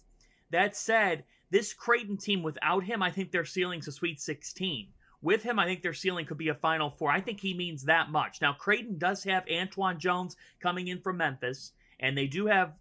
That 0.51 0.77
said, 0.77 1.25
this 1.51 1.73
Creighton 1.73 2.17
team 2.17 2.43
without 2.43 2.85
him, 2.85 3.03
I 3.03 3.13
think 3.13 3.31
their 3.31 3.45
ceiling's 3.45 3.89
a 3.89 3.93
Sweet 3.93 4.21
16. 4.21 4.89
With 5.23 5.43
him, 5.43 5.59
I 5.59 5.65
think 5.65 5.83
their 5.83 5.95
ceiling 5.95 6.27
could 6.27 6.37
be 6.37 6.49
a 6.49 6.55
Final 6.55 6.91
Four. 6.91 7.11
I 7.11 7.21
think 7.21 7.41
he 7.41 7.55
means 7.55 7.85
that 7.85 8.11
much. 8.11 8.43
Now, 8.43 8.53
Creighton 8.53 8.99
does 8.99 9.25
have 9.25 9.47
Antwann 9.47 9.99
Jones 9.99 10.37
coming 10.61 10.89
in 10.89 11.01
from 11.01 11.17
Memphis, 11.17 11.73
and 11.99 12.19
they 12.19 12.27
do 12.27 12.47
have, 12.47 12.75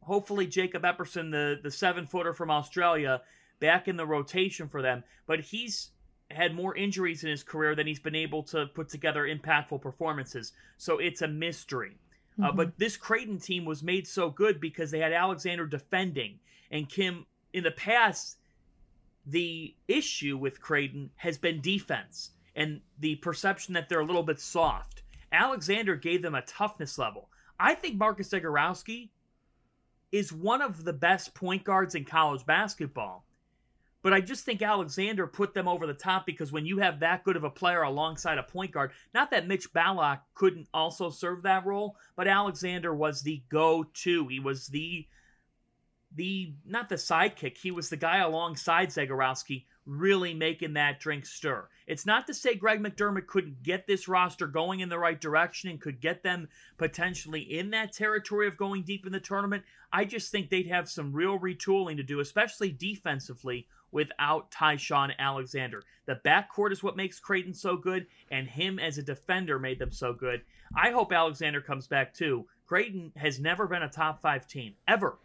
hopefully, 0.00 0.46
Jacob 0.46 0.84
Epperson, 0.84 1.32
the, 1.32 1.60
the 1.62 1.70
seven 1.70 2.06
footer 2.06 2.32
from 2.32 2.50
Australia, 2.50 3.20
back 3.60 3.88
in 3.88 3.96
the 3.96 4.06
rotation 4.06 4.68
for 4.68 4.80
them. 4.80 5.04
But 5.26 5.40
he's 5.40 5.90
had 6.30 6.54
more 6.54 6.74
injuries 6.74 7.24
in 7.24 7.30
his 7.30 7.42
career 7.42 7.74
than 7.74 7.86
he's 7.86 8.00
been 8.00 8.14
able 8.14 8.44
to 8.44 8.66
put 8.66 8.88
together 8.88 9.24
impactful 9.24 9.82
performances. 9.82 10.52
So 10.78 10.98
it's 10.98 11.20
a 11.22 11.28
mystery. 11.28 11.98
Uh, 12.38 12.42
mm-hmm. 12.42 12.44
Uh, 12.44 12.52
but 12.52 12.78
this 12.78 12.96
Creighton 12.96 13.38
team 13.38 13.64
was 13.64 13.82
made 13.82 14.06
so 14.06 14.30
good 14.30 14.60
because 14.60 14.90
they 14.90 14.98
had 14.98 15.12
Alexander 15.12 15.66
defending. 15.66 16.38
And 16.70 16.88
Kim, 16.88 17.26
in 17.52 17.64
the 17.64 17.70
past, 17.70 18.38
the 19.26 19.74
issue 19.88 20.36
with 20.36 20.60
Creighton 20.60 21.10
has 21.16 21.38
been 21.38 21.60
defense 21.60 22.30
and 22.56 22.80
the 23.00 23.16
perception 23.16 23.74
that 23.74 23.88
they're 23.88 24.00
a 24.00 24.06
little 24.06 24.22
bit 24.22 24.40
soft. 24.40 25.02
Alexander 25.32 25.96
gave 25.96 26.22
them 26.22 26.34
a 26.34 26.42
toughness 26.42 26.98
level. 26.98 27.28
I 27.58 27.74
think 27.74 27.96
Marcus 27.96 28.28
Zegarowski 28.28 29.08
is 30.10 30.32
one 30.32 30.60
of 30.60 30.84
the 30.84 30.92
best 30.92 31.34
point 31.34 31.64
guards 31.64 31.94
in 31.94 32.04
college 32.04 32.44
basketball. 32.44 33.24
But 34.02 34.12
I 34.12 34.20
just 34.20 34.44
think 34.44 34.62
Alexander 34.62 35.26
put 35.26 35.54
them 35.54 35.68
over 35.68 35.86
the 35.86 35.94
top 35.94 36.26
because 36.26 36.50
when 36.50 36.66
you 36.66 36.78
have 36.78 37.00
that 37.00 37.22
good 37.22 37.36
of 37.36 37.44
a 37.44 37.50
player 37.50 37.82
alongside 37.82 38.38
a 38.38 38.42
point 38.42 38.72
guard, 38.72 38.90
not 39.14 39.30
that 39.30 39.46
Mitch 39.46 39.72
Ballock 39.72 40.22
couldn't 40.34 40.68
also 40.74 41.08
serve 41.08 41.42
that 41.42 41.64
role, 41.64 41.96
but 42.16 42.26
Alexander 42.26 42.94
was 42.94 43.22
the 43.22 43.42
go-to. 43.48 44.26
He 44.28 44.40
was 44.40 44.66
the 44.66 45.06
the 46.14 46.52
not 46.66 46.88
the 46.88 46.96
sidekick. 46.96 47.56
He 47.56 47.70
was 47.70 47.88
the 47.88 47.96
guy 47.96 48.18
alongside 48.18 48.90
Zegarowski, 48.90 49.64
really 49.86 50.34
making 50.34 50.74
that 50.74 51.00
drink 51.00 51.24
stir. 51.24 51.68
It's 51.86 52.06
not 52.06 52.26
to 52.26 52.34
say 52.34 52.54
Greg 52.54 52.80
McDermott 52.80 53.26
couldn't 53.26 53.62
get 53.62 53.86
this 53.86 54.08
roster 54.08 54.46
going 54.46 54.80
in 54.80 54.88
the 54.88 54.98
right 54.98 55.20
direction 55.20 55.70
and 55.70 55.80
could 55.80 56.00
get 56.00 56.22
them 56.22 56.48
potentially 56.76 57.40
in 57.40 57.70
that 57.70 57.92
territory 57.92 58.46
of 58.46 58.56
going 58.56 58.82
deep 58.82 59.06
in 59.06 59.12
the 59.12 59.20
tournament. 59.20 59.64
I 59.92 60.04
just 60.04 60.30
think 60.30 60.50
they'd 60.50 60.68
have 60.68 60.88
some 60.88 61.12
real 61.12 61.38
retooling 61.38 61.96
to 61.96 62.02
do, 62.02 62.20
especially 62.20 62.70
defensively, 62.70 63.66
without 63.92 64.50
Ty-Shon 64.50 65.12
Alexander. 65.18 65.82
The 66.06 66.20
backcourt 66.24 66.72
is 66.72 66.82
what 66.82 66.96
makes 66.96 67.20
Creighton 67.20 67.54
so 67.54 67.76
good, 67.76 68.06
and 68.30 68.48
him 68.48 68.78
as 68.78 68.98
a 68.98 69.02
defender 69.02 69.58
made 69.58 69.78
them 69.78 69.92
so 69.92 70.12
good. 70.12 70.42
I 70.76 70.90
hope 70.90 71.12
Alexander 71.12 71.60
comes 71.60 71.86
back 71.86 72.12
too. 72.14 72.46
Creighton 72.66 73.12
has 73.16 73.38
never 73.38 73.66
been 73.66 73.82
a 73.82 73.88
top 73.88 74.20
five 74.20 74.46
team, 74.48 74.74
ever. 74.88 75.18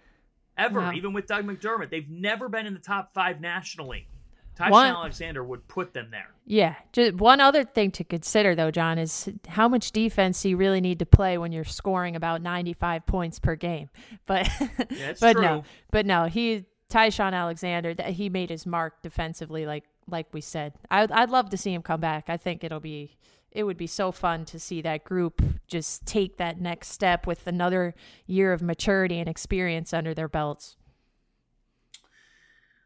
Ever. 0.57 0.79
Wow. 0.81 0.91
Even 0.93 1.13
with 1.13 1.27
Doug 1.27 1.45
McDermott, 1.45 1.89
they've 1.89 2.09
never 2.09 2.49
been 2.49 2.65
in 2.65 2.73
the 2.73 2.79
top 2.79 3.13
five 3.13 3.39
nationally. 3.39 4.07
Ty-Shon 4.55 4.71
One- 4.71 4.89
Alexander 4.89 5.43
would 5.43 5.67
put 5.67 5.93
them 5.93 6.09
there. 6.09 6.29
Yeah. 6.45 6.75
Just 6.91 7.13
one 7.15 7.39
other 7.39 7.63
thing 7.63 7.91
to 7.91 8.03
consider 8.03 8.55
though, 8.55 8.71
John, 8.71 8.97
is 8.97 9.29
how 9.47 9.67
much 9.67 9.91
defense 9.91 10.43
you 10.43 10.57
really 10.57 10.81
need 10.81 10.97
to 10.99 11.05
play 11.05 11.37
when 11.37 11.51
you're 11.51 11.63
scoring 11.63 12.15
about 12.15 12.41
95 12.41 13.05
points 13.05 13.37
per 13.39 13.55
game. 13.55 13.89
But 14.25 14.49
it's 14.89 15.19
but 15.21 15.33
true. 15.33 15.41
no. 15.43 15.63
But 15.91 16.07
no, 16.07 16.25
he 16.25 16.65
Ty-Shon 16.89 17.33
Alexander 17.33 17.93
that 17.93 18.11
he 18.11 18.29
made 18.29 18.49
his 18.49 18.65
mark 18.65 19.01
defensively 19.01 19.65
like 19.65 19.83
like 20.09 20.27
we 20.33 20.41
said. 20.41 20.73
I 20.89 21.07
I'd 21.11 21.29
love 21.29 21.49
to 21.49 21.57
see 21.57 21.73
him 21.73 21.81
come 21.81 21.99
back. 21.99 22.25
I 22.29 22.37
think 22.37 22.63
it'll 22.63 22.79
be 22.79 23.17
it 23.51 23.63
would 23.63 23.77
be 23.77 23.87
so 23.87 24.11
fun 24.11 24.45
to 24.45 24.59
see 24.59 24.81
that 24.81 25.03
group 25.03 25.41
just 25.67 26.05
take 26.05 26.37
that 26.37 26.61
next 26.61 26.89
step 26.89 27.25
with 27.25 27.47
another 27.47 27.95
year 28.25 28.53
of 28.53 28.61
maturity 28.61 29.19
and 29.19 29.27
experience 29.27 29.93
under 29.93 30.13
their 30.13 30.27
belts. 30.27 30.75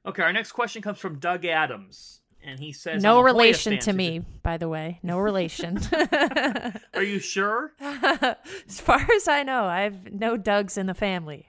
Okay, 0.06 0.24
our 0.24 0.34
next 0.34 0.54
question 0.54 0.82
comes 0.82 0.98
from 0.98 1.20
Doug 1.20 1.46
Adams, 1.46 2.22
and 2.44 2.60
he 2.60 2.72
says, 2.72 3.04
No 3.04 3.12
"I'm 3.12 3.18
a 3.18 3.22
Hoya 3.22 3.34
relation 3.34 3.80
to 3.80 3.94
me, 3.94 4.24
by 4.42 4.58
the 4.58 4.68
way. 4.68 5.00
No 5.04 5.20
relation. 5.20 5.80
Are 6.94 7.04
you 7.04 7.20
sure? 7.20 7.74
as 7.82 8.80
far 8.80 9.06
as 9.16 9.28
I 9.28 9.44
know, 9.44 9.66
I 9.66 9.82
have 9.82 10.12
no 10.12 10.38
Dougs 10.38 10.78
in 10.78 10.88
the 10.88 10.96
family. 10.96 11.48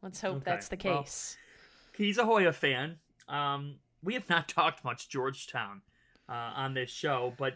Let's 0.00 0.20
hope 0.20 0.36
Okay, 0.36 0.42
that's 0.46 0.68
the 0.68 0.78
well, 0.82 1.02
case. 1.02 1.36
He's 1.96 2.18
a 2.18 2.24
Hoya 2.24 2.52
fan. 2.52 2.96
Um, 3.28 3.76
we 4.02 4.14
have 4.14 4.28
not 4.28 4.48
talked 4.48 4.84
much 4.84 5.08
Georgetown 5.08 5.82
uh, 6.28 6.52
on 6.56 6.74
this 6.74 6.90
show, 6.90 7.34
but 7.38 7.54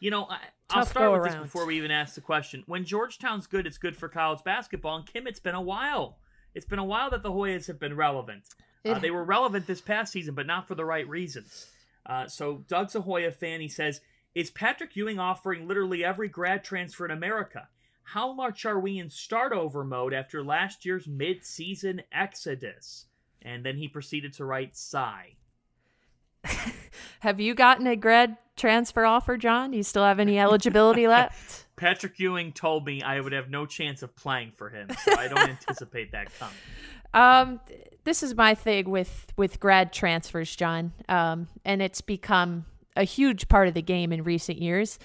you 0.00 0.10
know, 0.10 0.24
I, 0.24 0.38
I'll 0.70 0.86
start 0.86 1.12
with 1.12 1.20
go-around. 1.22 1.42
this 1.42 1.46
before 1.46 1.66
we 1.66 1.76
even 1.76 1.90
ask 1.90 2.14
the 2.14 2.20
question. 2.20 2.62
When 2.66 2.84
Georgetown's 2.84 3.46
good, 3.46 3.66
it's 3.66 3.78
good 3.78 3.96
for 3.96 4.08
college 4.08 4.42
basketball. 4.44 4.96
And 4.96 5.06
Kim, 5.06 5.26
it's 5.26 5.40
been 5.40 5.54
a 5.54 5.60
while. 5.60 6.18
It's 6.54 6.64
been 6.66 6.78
a 6.78 6.84
while 6.84 7.10
that 7.10 7.22
the 7.22 7.30
Hoyas 7.30 7.66
have 7.66 7.78
been 7.78 7.94
relevant. 7.94 8.44
Uh, 8.84 8.98
they 8.98 9.10
were 9.10 9.24
relevant 9.24 9.66
this 9.66 9.80
past 9.80 10.12
season, 10.12 10.34
but 10.34 10.46
not 10.46 10.66
for 10.66 10.74
the 10.74 10.84
right 10.84 11.06
reasons. 11.06 11.66
Uh, 12.06 12.26
so 12.26 12.64
Doug's 12.66 12.94
a 12.94 13.00
Hoya 13.02 13.30
fan. 13.30 13.60
He 13.60 13.68
says, 13.68 14.00
"Is 14.34 14.50
Patrick 14.50 14.96
Ewing 14.96 15.18
offering 15.18 15.68
literally 15.68 16.02
every 16.02 16.28
grad 16.28 16.64
transfer 16.64 17.04
in 17.04 17.10
America? 17.10 17.68
How 18.02 18.32
much 18.32 18.64
are 18.64 18.80
we 18.80 18.98
in 18.98 19.10
start 19.10 19.52
over 19.52 19.84
mode 19.84 20.14
after 20.14 20.42
last 20.42 20.86
year's 20.86 21.06
mid-season 21.06 22.02
exodus?" 22.10 23.06
And 23.42 23.64
then 23.64 23.76
he 23.76 23.88
proceeded 23.88 24.34
to 24.34 24.44
write, 24.44 24.76
"Sigh." 24.76 25.36
Have 27.20 27.40
you 27.40 27.54
gotten 27.54 27.86
a 27.86 27.96
grad 27.96 28.36
transfer 28.56 29.04
offer, 29.04 29.36
John? 29.36 29.70
Do 29.70 29.76
you 29.76 29.82
still 29.82 30.04
have 30.04 30.20
any 30.20 30.38
eligibility 30.38 31.08
left? 31.08 31.66
Patrick 31.76 32.18
Ewing 32.18 32.52
told 32.52 32.84
me 32.84 33.02
I 33.02 33.20
would 33.20 33.32
have 33.32 33.48
no 33.48 33.66
chance 33.66 34.02
of 34.02 34.14
playing 34.14 34.52
for 34.54 34.68
him, 34.68 34.88
so 35.04 35.18
I 35.18 35.28
don't 35.28 35.38
anticipate 35.48 36.12
that 36.12 36.28
coming. 36.38 36.54
Um, 37.12 37.60
this 38.04 38.22
is 38.22 38.34
my 38.34 38.54
thing 38.54 38.90
with 38.90 39.26
with 39.36 39.60
grad 39.60 39.92
transfers, 39.92 40.54
John. 40.54 40.92
Um, 41.08 41.48
and 41.64 41.82
it's 41.82 42.00
become 42.00 42.66
a 42.96 43.04
huge 43.04 43.48
part 43.48 43.68
of 43.68 43.74
the 43.74 43.82
game 43.82 44.12
in 44.12 44.22
recent 44.24 44.60
years. 44.60 44.98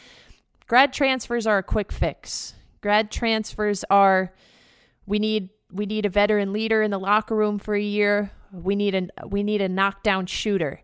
Grad 0.67 0.93
transfers 0.93 1.47
are 1.47 1.59
a 1.59 1.63
quick 1.63 1.91
fix. 1.91 2.53
Grad 2.81 3.11
transfers 3.11 3.85
are 3.89 4.33
we 5.05 5.19
need 5.19 5.49
we 5.75 5.85
need 5.85 6.05
a 6.05 6.09
veteran 6.09 6.53
leader 6.53 6.81
in 6.81 6.89
the 6.89 6.97
locker 6.97 7.35
room 7.35 7.59
for 7.59 7.75
a 7.75 7.81
year. 7.81 8.31
We 8.51 8.75
need 8.75 8.95
a 8.95 9.27
we 9.27 9.43
need 9.43 9.61
a 9.61 9.69
knockdown 9.69 10.25
shooter. 10.25 10.81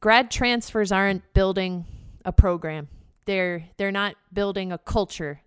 Grad 0.00 0.30
transfers 0.30 0.92
aren't 0.92 1.34
building 1.34 1.84
a 2.24 2.32
program. 2.32 2.88
They're 3.26 3.64
they're 3.76 3.92
not 3.92 4.14
building 4.32 4.72
a 4.72 4.78
culture. 4.78 5.42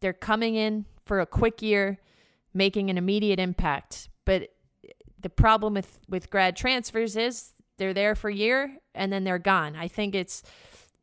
They're 0.00 0.12
coming 0.12 0.54
in 0.54 0.84
for 1.06 1.20
a 1.20 1.26
quick 1.26 1.62
year, 1.62 1.98
making 2.52 2.90
an 2.90 2.98
immediate 2.98 3.40
impact. 3.40 4.10
But 4.26 4.50
the 5.20 5.30
problem 5.30 5.74
with 5.74 5.98
with 6.08 6.28
grad 6.28 6.56
transfers 6.56 7.16
is 7.16 7.52
they're 7.78 7.94
there 7.94 8.14
for 8.14 8.28
a 8.28 8.34
year 8.34 8.76
and 8.94 9.12
then 9.12 9.24
they're 9.24 9.38
gone. 9.38 9.76
I 9.76 9.88
think 9.88 10.14
it's 10.14 10.42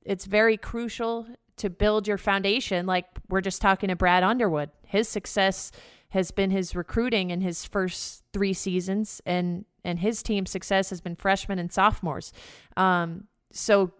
it's 0.06 0.26
very 0.26 0.58
crucial 0.58 1.26
to 1.58 1.70
build 1.70 2.08
your 2.08 2.18
foundation 2.18 2.86
like 2.86 3.06
we're 3.30 3.42
just 3.42 3.62
talking 3.62 3.90
to 3.90 3.96
Brad 3.96 4.24
Underwood. 4.24 4.70
His 4.86 5.08
success 5.08 5.72
has 6.14 6.32
been 6.32 6.52
his 6.52 6.76
recruiting 6.76 7.30
in 7.30 7.42
his 7.42 7.66
first 7.66 8.24
3 8.34 8.54
seasons 8.54 9.22
and 9.26 9.66
and 9.84 10.00
his 10.00 10.24
team's 10.24 10.50
success 10.50 10.90
has 10.90 11.02
been 11.02 11.16
freshmen 11.16 11.60
and 11.60 11.72
sophomores. 11.72 12.32
Um 12.78 13.28
so 13.52 13.92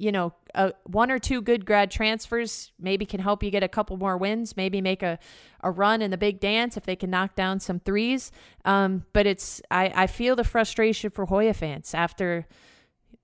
you 0.00 0.10
know, 0.10 0.32
uh, 0.54 0.70
one 0.84 1.10
or 1.10 1.18
two 1.18 1.42
good 1.42 1.66
grad 1.66 1.90
transfers 1.90 2.72
maybe 2.80 3.04
can 3.04 3.20
help 3.20 3.42
you 3.42 3.50
get 3.50 3.62
a 3.62 3.68
couple 3.68 3.98
more 3.98 4.16
wins, 4.16 4.56
maybe 4.56 4.80
make 4.80 5.02
a, 5.02 5.18
a 5.62 5.70
run 5.70 6.00
in 6.00 6.10
the 6.10 6.16
big 6.16 6.40
dance 6.40 6.78
if 6.78 6.84
they 6.84 6.96
can 6.96 7.10
knock 7.10 7.34
down 7.34 7.60
some 7.60 7.78
threes. 7.80 8.32
Um, 8.64 9.04
but 9.12 9.26
it's 9.26 9.60
I, 9.70 9.92
I 9.94 10.06
feel 10.06 10.36
the 10.36 10.42
frustration 10.42 11.10
for 11.10 11.26
Hoya 11.26 11.52
fans 11.52 11.92
after 11.92 12.48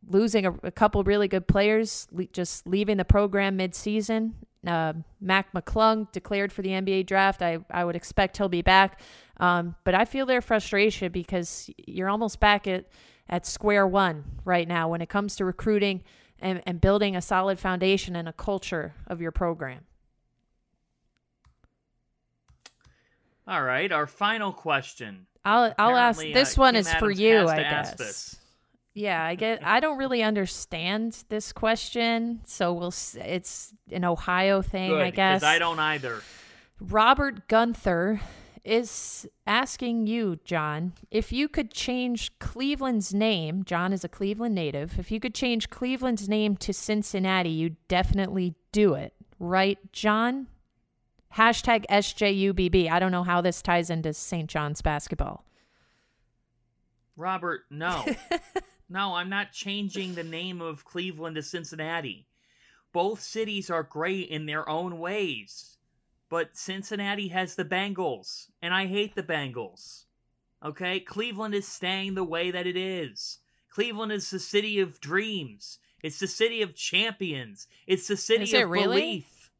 losing 0.06 0.44
a, 0.44 0.52
a 0.62 0.70
couple 0.70 1.02
really 1.02 1.28
good 1.28 1.48
players, 1.48 2.08
le- 2.12 2.26
just 2.26 2.66
leaving 2.66 2.98
the 2.98 3.06
program 3.06 3.56
midseason. 3.56 4.32
Uh, 4.68 4.94
Mac 5.20 5.52
McClung 5.52 6.10
declared 6.12 6.52
for 6.52 6.62
the 6.62 6.70
NBA 6.70 7.06
draft. 7.06 7.42
I, 7.42 7.58
I 7.70 7.84
would 7.84 7.96
expect 7.96 8.36
he'll 8.36 8.48
be 8.48 8.62
back. 8.62 9.00
Um, 9.38 9.74
but 9.84 9.94
I 9.94 10.04
feel 10.04 10.26
their 10.26 10.40
frustration 10.40 11.12
because 11.12 11.70
you're 11.86 12.08
almost 12.08 12.40
back 12.40 12.66
at, 12.66 12.86
at 13.28 13.46
square 13.46 13.86
one 13.86 14.24
right 14.44 14.66
now 14.66 14.88
when 14.88 15.02
it 15.02 15.08
comes 15.08 15.36
to 15.36 15.44
recruiting 15.44 16.02
and, 16.38 16.62
and 16.66 16.80
building 16.80 17.16
a 17.16 17.22
solid 17.22 17.58
foundation 17.58 18.16
and 18.16 18.28
a 18.28 18.32
culture 18.32 18.94
of 19.06 19.20
your 19.20 19.32
program. 19.32 19.80
All 23.48 23.62
right, 23.62 23.92
our 23.92 24.06
final 24.06 24.52
question. 24.52 25.26
I'll 25.44 25.72
I'll 25.78 25.96
ask 25.96 26.20
this 26.20 26.58
uh, 26.58 26.60
one 26.60 26.74
is 26.74 26.92
for 26.94 27.10
you, 27.10 27.46
I 27.46 27.58
guess. 27.62 28.36
Yeah, 28.96 29.22
I 29.22 29.34
get. 29.34 29.62
I 29.62 29.78
don't 29.80 29.98
really 29.98 30.22
understand 30.22 31.22
this 31.28 31.52
question, 31.52 32.40
so 32.46 32.72
we'll. 32.72 32.94
It's 33.16 33.74
an 33.92 34.06
Ohio 34.06 34.62
thing, 34.62 34.88
Good, 34.88 35.02
I 35.02 35.10
guess. 35.10 35.42
I 35.42 35.58
don't 35.58 35.78
either. 35.78 36.22
Robert 36.80 37.46
Gunther 37.46 38.22
is 38.64 39.26
asking 39.46 40.06
you, 40.06 40.38
John, 40.46 40.94
if 41.10 41.30
you 41.30 41.46
could 41.46 41.72
change 41.72 42.38
Cleveland's 42.38 43.12
name. 43.12 43.64
John 43.64 43.92
is 43.92 44.02
a 44.02 44.08
Cleveland 44.08 44.54
native. 44.54 44.98
If 44.98 45.10
you 45.10 45.20
could 45.20 45.34
change 45.34 45.68
Cleveland's 45.68 46.26
name 46.26 46.56
to 46.56 46.72
Cincinnati, 46.72 47.50
you'd 47.50 47.76
definitely 47.88 48.54
do 48.72 48.94
it, 48.94 49.12
right, 49.38 49.78
John? 49.92 50.46
Hashtag 51.34 51.84
SJUBB. 51.90 52.90
I 52.90 52.98
don't 52.98 53.12
know 53.12 53.24
how 53.24 53.42
this 53.42 53.60
ties 53.60 53.90
into 53.90 54.14
St. 54.14 54.48
John's 54.48 54.80
basketball. 54.80 55.44
Robert, 57.14 57.60
no. 57.70 58.02
no, 58.88 59.14
I'm 59.14 59.28
not 59.28 59.52
changing 59.52 60.14
the 60.14 60.24
name 60.24 60.60
of 60.60 60.84
Cleveland 60.84 61.36
to 61.36 61.42
Cincinnati. 61.42 62.26
Both 62.92 63.20
cities 63.20 63.70
are 63.70 63.82
great 63.82 64.28
in 64.28 64.46
their 64.46 64.68
own 64.68 64.98
ways. 64.98 65.76
But 66.28 66.56
Cincinnati 66.56 67.28
has 67.28 67.54
the 67.54 67.64
Bengals, 67.64 68.46
and 68.60 68.74
I 68.74 68.86
hate 68.86 69.14
the 69.14 69.22
Bengals. 69.22 70.04
Okay? 70.64 71.00
Cleveland 71.00 71.54
is 71.54 71.68
staying 71.68 72.14
the 72.14 72.24
way 72.24 72.50
that 72.50 72.66
it 72.66 72.76
is. 72.76 73.38
Cleveland 73.70 74.12
is 74.12 74.30
the 74.30 74.40
city 74.40 74.80
of 74.80 75.00
dreams. 75.00 75.78
It's 76.02 76.18
the 76.18 76.26
city 76.26 76.62
of 76.62 76.74
champions. 76.74 77.68
It's 77.86 78.08
the 78.08 78.16
city 78.16 78.44
it 78.56 78.62
of 78.64 78.70
really? 78.70 79.00
belief. 79.00 79.50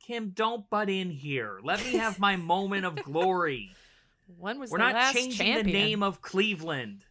Kim, 0.00 0.30
don't 0.30 0.68
butt 0.70 0.88
in 0.88 1.10
here. 1.10 1.58
Let 1.62 1.84
me 1.84 1.94
have 1.94 2.18
my 2.18 2.36
moment 2.36 2.84
of 2.84 2.96
glory. 3.04 3.70
When 4.38 4.58
was 4.58 4.70
We're 4.70 4.78
not 4.78 5.12
changing 5.14 5.32
champion? 5.32 5.66
the 5.66 5.72
name 5.72 6.02
of 6.02 6.20
Cleveland. 6.20 7.04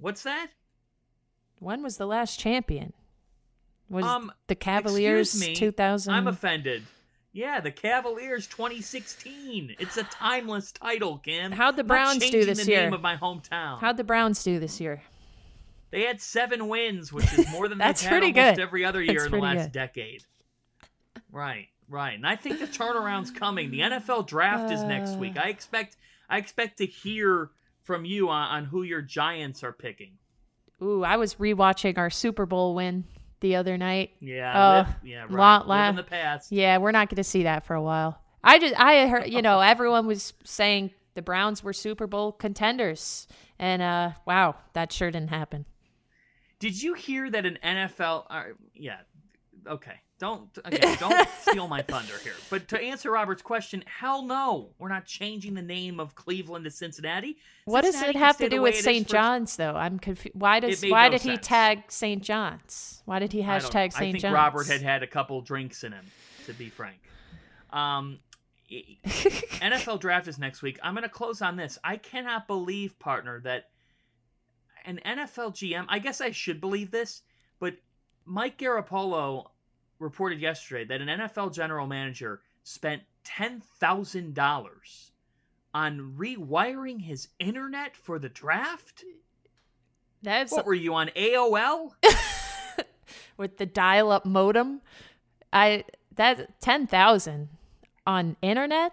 What's 0.00 0.22
that? 0.24 0.48
When 1.58 1.82
was 1.82 1.96
the 1.98 2.06
last 2.06 2.38
champion? 2.40 2.92
Was 3.88 4.04
Um, 4.04 4.32
the 4.46 4.54
Cavaliers 4.54 5.38
me, 5.38 5.54
2000? 5.54 6.12
I'm 6.12 6.26
offended. 6.26 6.84
Yeah, 7.32 7.60
the 7.60 7.70
Cavaliers 7.70 8.46
2016. 8.46 9.76
It's 9.78 9.96
a 9.96 10.04
timeless 10.04 10.72
title, 10.72 11.18
Kim. 11.18 11.52
How'd 11.52 11.76
the 11.76 11.84
Browns 11.84 12.18
do 12.18 12.44
this 12.44 12.64
the 12.64 12.70
year? 12.72 12.82
name 12.84 12.92
of 12.94 13.00
my 13.02 13.16
hometown. 13.16 13.78
How'd 13.80 13.96
the 13.96 14.04
Browns 14.04 14.42
do 14.42 14.58
this 14.58 14.80
year? 14.80 15.02
They 15.90 16.02
had 16.02 16.20
seven 16.20 16.68
wins, 16.68 17.12
which 17.12 17.32
is 17.34 17.48
more 17.50 17.68
than 17.68 17.78
That's 17.78 18.00
they've 18.00 18.10
had 18.10 18.18
pretty 18.22 18.38
almost 18.40 18.56
good. 18.56 18.62
every 18.62 18.84
other 18.84 19.00
That's 19.04 19.12
year 19.12 19.26
in 19.26 19.32
the 19.32 19.38
last 19.38 19.64
good. 19.66 19.72
decade. 19.72 20.24
Right, 21.30 21.68
right. 21.88 22.14
And 22.14 22.26
I 22.26 22.36
think 22.36 22.58
the 22.58 22.66
turnaround's 22.66 23.30
coming. 23.30 23.70
The 23.70 23.80
NFL 23.80 24.26
draft 24.26 24.72
is 24.72 24.82
next 24.82 25.16
week. 25.16 25.36
Uh. 25.36 25.42
I 25.44 25.48
expect 25.48 25.96
I 26.28 26.38
expect 26.38 26.78
to 26.78 26.86
hear 26.86 27.50
from 27.82 28.04
you 28.04 28.28
on, 28.28 28.48
on 28.48 28.64
who 28.64 28.82
your 28.82 29.02
Giants 29.02 29.62
are 29.64 29.72
picking. 29.72 30.12
Ooh, 30.82 31.04
I 31.04 31.16
was 31.16 31.34
rewatching 31.34 31.98
our 31.98 32.10
Super 32.10 32.46
Bowl 32.46 32.74
win 32.74 33.04
the 33.40 33.56
other 33.56 33.76
night. 33.76 34.10
Yeah, 34.20 34.52
Uh, 34.52 34.72
live, 34.84 34.94
yeah, 35.04 35.20
right. 35.22 35.30
lot 35.30 35.68
live 35.68 35.90
in 35.90 35.96
the 35.96 36.02
past. 36.02 36.52
Yeah, 36.52 36.78
we're 36.78 36.92
not 36.92 37.08
going 37.08 37.16
to 37.16 37.24
see 37.24 37.42
that 37.44 37.66
for 37.66 37.74
a 37.74 37.82
while. 37.82 38.20
I 38.42 38.58
just 38.58 38.74
I 38.78 39.06
heard, 39.06 39.28
you 39.28 39.42
know, 39.42 39.60
everyone 39.60 40.06
was 40.06 40.32
saying 40.44 40.90
the 41.14 41.22
Browns 41.22 41.62
were 41.62 41.72
Super 41.74 42.06
Bowl 42.06 42.32
contenders. 42.32 43.26
And 43.58 43.82
uh 43.82 44.12
wow, 44.26 44.56
that 44.72 44.92
sure 44.92 45.10
didn't 45.10 45.28
happen. 45.28 45.66
Did 46.58 46.82
you 46.82 46.94
hear 46.94 47.30
that 47.30 47.44
an 47.46 47.58
NFL? 47.62 48.26
Uh, 48.30 48.42
yeah, 48.74 48.98
okay. 49.66 49.96
Don't 50.20 50.50
again, 50.66 50.96
don't 51.00 51.28
steal 51.40 51.66
my 51.66 51.80
thunder 51.80 52.12
here. 52.22 52.34
But 52.50 52.68
to 52.68 52.80
answer 52.80 53.10
Robert's 53.10 53.40
question, 53.40 53.82
hell 53.86 54.22
no, 54.22 54.68
we're 54.78 54.90
not 54.90 55.06
changing 55.06 55.54
the 55.54 55.62
name 55.62 55.98
of 55.98 56.14
Cleveland 56.14 56.66
to 56.66 56.70
Cincinnati. 56.70 57.38
What 57.64 57.80
does 57.80 58.00
it 58.02 58.14
have 58.14 58.36
to 58.36 58.50
do 58.50 58.60
with 58.60 58.76
St. 58.76 59.06
for- 59.06 59.12
John's 59.14 59.56
though? 59.56 59.74
I'm 59.74 59.98
confused. 59.98 60.38
Why 60.38 60.60
does 60.60 60.84
why 60.84 61.08
no 61.08 61.12
did 61.12 61.22
he 61.22 61.38
tag 61.38 61.84
St. 61.88 62.22
John's? 62.22 63.02
Why 63.06 63.18
did 63.18 63.32
he 63.32 63.42
I 63.42 63.58
don't 63.58 63.62
know. 63.62 63.68
hashtag 63.68 63.92
St. 63.92 63.96
I 63.96 63.98
think 63.98 64.18
John's? 64.18 64.34
Robert 64.34 64.66
had 64.66 64.82
had 64.82 65.02
a 65.02 65.06
couple 65.06 65.40
drinks 65.40 65.82
in 65.84 65.92
him, 65.92 66.04
to 66.44 66.52
be 66.52 66.68
frank. 66.68 66.98
Um, 67.70 68.18
NFL 68.70 70.00
draft 70.00 70.28
is 70.28 70.38
next 70.38 70.60
week. 70.60 70.78
I'm 70.82 70.92
going 70.92 71.02
to 71.02 71.08
close 71.08 71.40
on 71.40 71.56
this. 71.56 71.78
I 71.82 71.96
cannot 71.96 72.46
believe, 72.46 72.98
partner, 72.98 73.40
that 73.40 73.70
an 74.84 75.00
NFL 75.04 75.54
GM. 75.54 75.86
I 75.88 75.98
guess 75.98 76.20
I 76.20 76.30
should 76.30 76.60
believe 76.60 76.90
this, 76.90 77.22
but 77.58 77.74
Mike 78.26 78.58
Garafolo 78.58 79.46
reported 80.00 80.40
yesterday 80.40 80.84
that 80.86 81.00
an 81.00 81.08
NFL 81.08 81.54
general 81.54 81.86
manager 81.86 82.40
spent 82.64 83.02
ten 83.22 83.60
thousand 83.78 84.34
dollars 84.34 85.12
on 85.72 86.14
rewiring 86.18 87.00
his 87.00 87.28
internet 87.38 87.96
for 87.96 88.18
the 88.18 88.28
draft. 88.28 89.04
That's 90.22 90.52
What 90.52 90.66
were 90.66 90.74
you 90.74 90.94
on 90.94 91.08
AOL? 91.16 91.92
with 93.36 93.56
the 93.56 93.66
dial-up 93.66 94.26
modem. 94.26 94.80
I 95.52 95.84
that 96.16 96.60
ten 96.60 96.86
thousand 96.86 97.48
on 98.06 98.36
internet. 98.42 98.92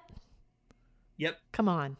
Yep. 1.18 1.38
Come 1.52 1.68
on, 1.68 1.98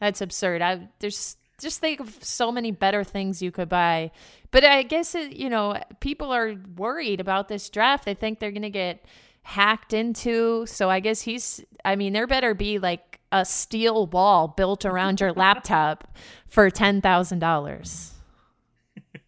that's 0.00 0.20
absurd. 0.20 0.62
I 0.62 0.88
there's 1.00 1.36
just 1.60 1.80
think 1.80 2.00
of 2.00 2.22
so 2.22 2.50
many 2.50 2.70
better 2.70 3.04
things 3.04 3.42
you 3.42 3.50
could 3.50 3.68
buy, 3.68 4.10
but 4.50 4.64
I 4.64 4.82
guess 4.82 5.14
it, 5.14 5.32
you 5.32 5.48
know 5.48 5.80
people 6.00 6.32
are 6.32 6.56
worried 6.76 7.20
about 7.20 7.48
this 7.48 7.68
draft. 7.68 8.04
They 8.04 8.14
think 8.14 8.38
they're 8.38 8.50
gonna 8.50 8.70
get 8.70 9.04
hacked 9.42 9.92
into. 9.92 10.66
So 10.66 10.90
I 10.90 11.00
guess 11.00 11.22
he's. 11.22 11.64
I 11.84 11.96
mean, 11.96 12.12
there 12.12 12.26
better 12.26 12.54
be 12.54 12.78
like 12.78 13.20
a 13.32 13.44
steel 13.44 14.06
wall 14.06 14.48
built 14.48 14.84
around 14.84 15.20
your 15.20 15.32
laptop 15.32 16.16
for 16.48 16.70
ten 16.70 17.00
thousand 17.00 17.38
dollars. 17.38 18.12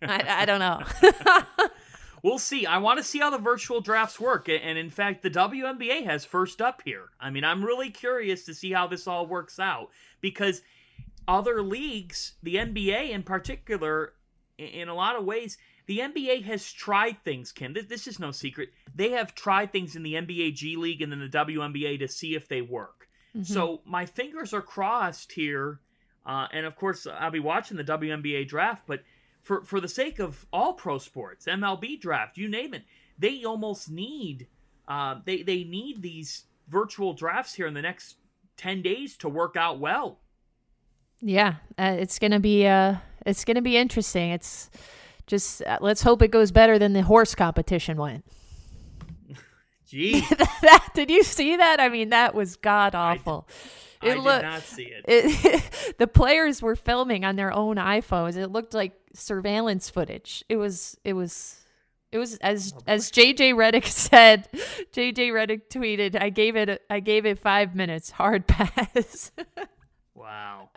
I, 0.02 0.42
I 0.42 0.44
don't 0.44 0.60
know. 0.60 0.82
We'll 2.22 2.38
see. 2.38 2.66
I 2.66 2.78
want 2.78 2.98
to 2.98 3.04
see 3.04 3.18
how 3.18 3.30
the 3.30 3.38
virtual 3.38 3.80
drafts 3.80 4.20
work. 4.20 4.48
And 4.48 4.78
in 4.78 4.90
fact, 4.90 5.22
the 5.22 5.30
WNBA 5.30 6.04
has 6.04 6.24
first 6.24 6.62
up 6.62 6.82
here. 6.84 7.06
I 7.20 7.30
mean, 7.30 7.42
I'm 7.42 7.64
really 7.64 7.90
curious 7.90 8.44
to 8.44 8.54
see 8.54 8.70
how 8.70 8.86
this 8.86 9.08
all 9.08 9.26
works 9.26 9.58
out 9.58 9.90
because 10.20 10.62
other 11.26 11.62
leagues, 11.62 12.34
the 12.42 12.56
NBA 12.56 13.10
in 13.10 13.22
particular, 13.22 14.14
in 14.58 14.88
a 14.88 14.94
lot 14.94 15.16
of 15.16 15.24
ways, 15.24 15.58
the 15.86 15.98
NBA 15.98 16.44
has 16.44 16.72
tried 16.72 17.22
things, 17.24 17.52
Kim. 17.52 17.72
This, 17.72 17.86
this 17.86 18.06
is 18.06 18.18
no 18.18 18.30
secret. 18.30 18.70
They 18.94 19.10
have 19.10 19.34
tried 19.34 19.72
things 19.72 19.96
in 19.96 20.02
the 20.02 20.14
NBA 20.14 20.54
G 20.54 20.76
League 20.76 21.02
and 21.02 21.10
then 21.10 21.18
the 21.20 21.28
WNBA 21.28 21.98
to 21.98 22.08
see 22.08 22.34
if 22.34 22.48
they 22.48 22.62
work. 22.62 23.08
So 23.44 23.80
my 23.84 24.06
fingers 24.06 24.52
are 24.52 24.62
crossed 24.62 25.32
here. 25.32 25.80
Uh, 26.24 26.46
and 26.52 26.66
of 26.66 26.76
course, 26.76 27.06
I'll 27.06 27.30
be 27.30 27.40
watching 27.40 27.76
the 27.76 27.84
WNBA 27.84 28.46
draft, 28.46 28.84
but 28.86 29.02
for 29.42 29.64
for 29.64 29.80
the 29.80 29.88
sake 29.88 30.20
of 30.20 30.46
all 30.52 30.74
pro 30.74 30.98
sports, 30.98 31.46
MLB 31.46 32.00
draft, 32.00 32.36
you 32.36 32.48
name 32.48 32.74
it, 32.74 32.84
they 33.18 33.44
almost 33.44 33.90
need 33.90 34.46
uh, 34.86 35.16
they 35.24 35.42
they 35.42 35.64
need 35.64 36.02
these 36.02 36.44
virtual 36.68 37.12
drafts 37.12 37.54
here 37.54 37.66
in 37.66 37.74
the 37.74 37.82
next 37.82 38.16
ten 38.56 38.82
days 38.82 39.16
to 39.18 39.28
work 39.28 39.56
out 39.56 39.80
well. 39.80 40.20
Yeah, 41.22 41.54
uh, 41.78 41.96
it's 41.98 42.18
gonna 42.18 42.40
be 42.40 42.66
uh, 42.66 42.96
it's 43.24 43.44
gonna 43.44 43.62
be 43.62 43.76
interesting. 43.76 44.30
It's 44.32 44.70
just 45.26 45.62
uh, 45.62 45.78
let's 45.80 46.02
hope 46.02 46.20
it 46.22 46.32
goes 46.32 46.50
better 46.50 46.78
than 46.78 46.92
the 46.92 47.02
horse 47.02 47.34
competition 47.34 47.96
went. 47.96 48.24
Gee, 49.86 50.20
that 50.62 50.88
did 50.94 51.10
you 51.10 51.22
see 51.22 51.56
that? 51.56 51.80
I 51.80 51.88
mean, 51.88 52.08
that 52.10 52.34
was 52.34 52.56
god 52.56 52.94
I- 52.94 53.12
awful. 53.16 53.48
I 54.02 54.06
It 54.08 54.14
did 54.14 54.22
looked 54.24 54.42
not 54.42 54.62
see 54.62 54.82
it. 54.82 55.04
it, 55.06 55.94
the 55.98 56.08
players 56.08 56.60
were 56.60 56.74
filming 56.74 57.24
on 57.24 57.36
their 57.36 57.52
own 57.52 57.76
iPhones. 57.76 58.36
It 58.36 58.48
looked 58.48 58.74
like 58.74 58.92
surveillance 59.14 59.88
footage. 59.90 60.42
It 60.48 60.56
was 60.56 60.96
it 61.04 61.12
was 61.12 61.56
it 62.10 62.18
was 62.18 62.34
as 62.38 62.74
as 62.88 63.12
JJ 63.12 63.54
Redick 63.54 63.86
said. 63.86 64.48
JJ 64.92 65.30
Redick 65.30 65.68
tweeted, 65.70 66.20
"I 66.20 66.30
gave 66.30 66.56
it 66.56 66.82
I 66.90 66.98
gave 66.98 67.26
it 67.26 67.38
5 67.38 67.76
minutes 67.76 68.10
hard 68.10 68.48
pass." 68.48 69.30
Wow. 70.16 70.70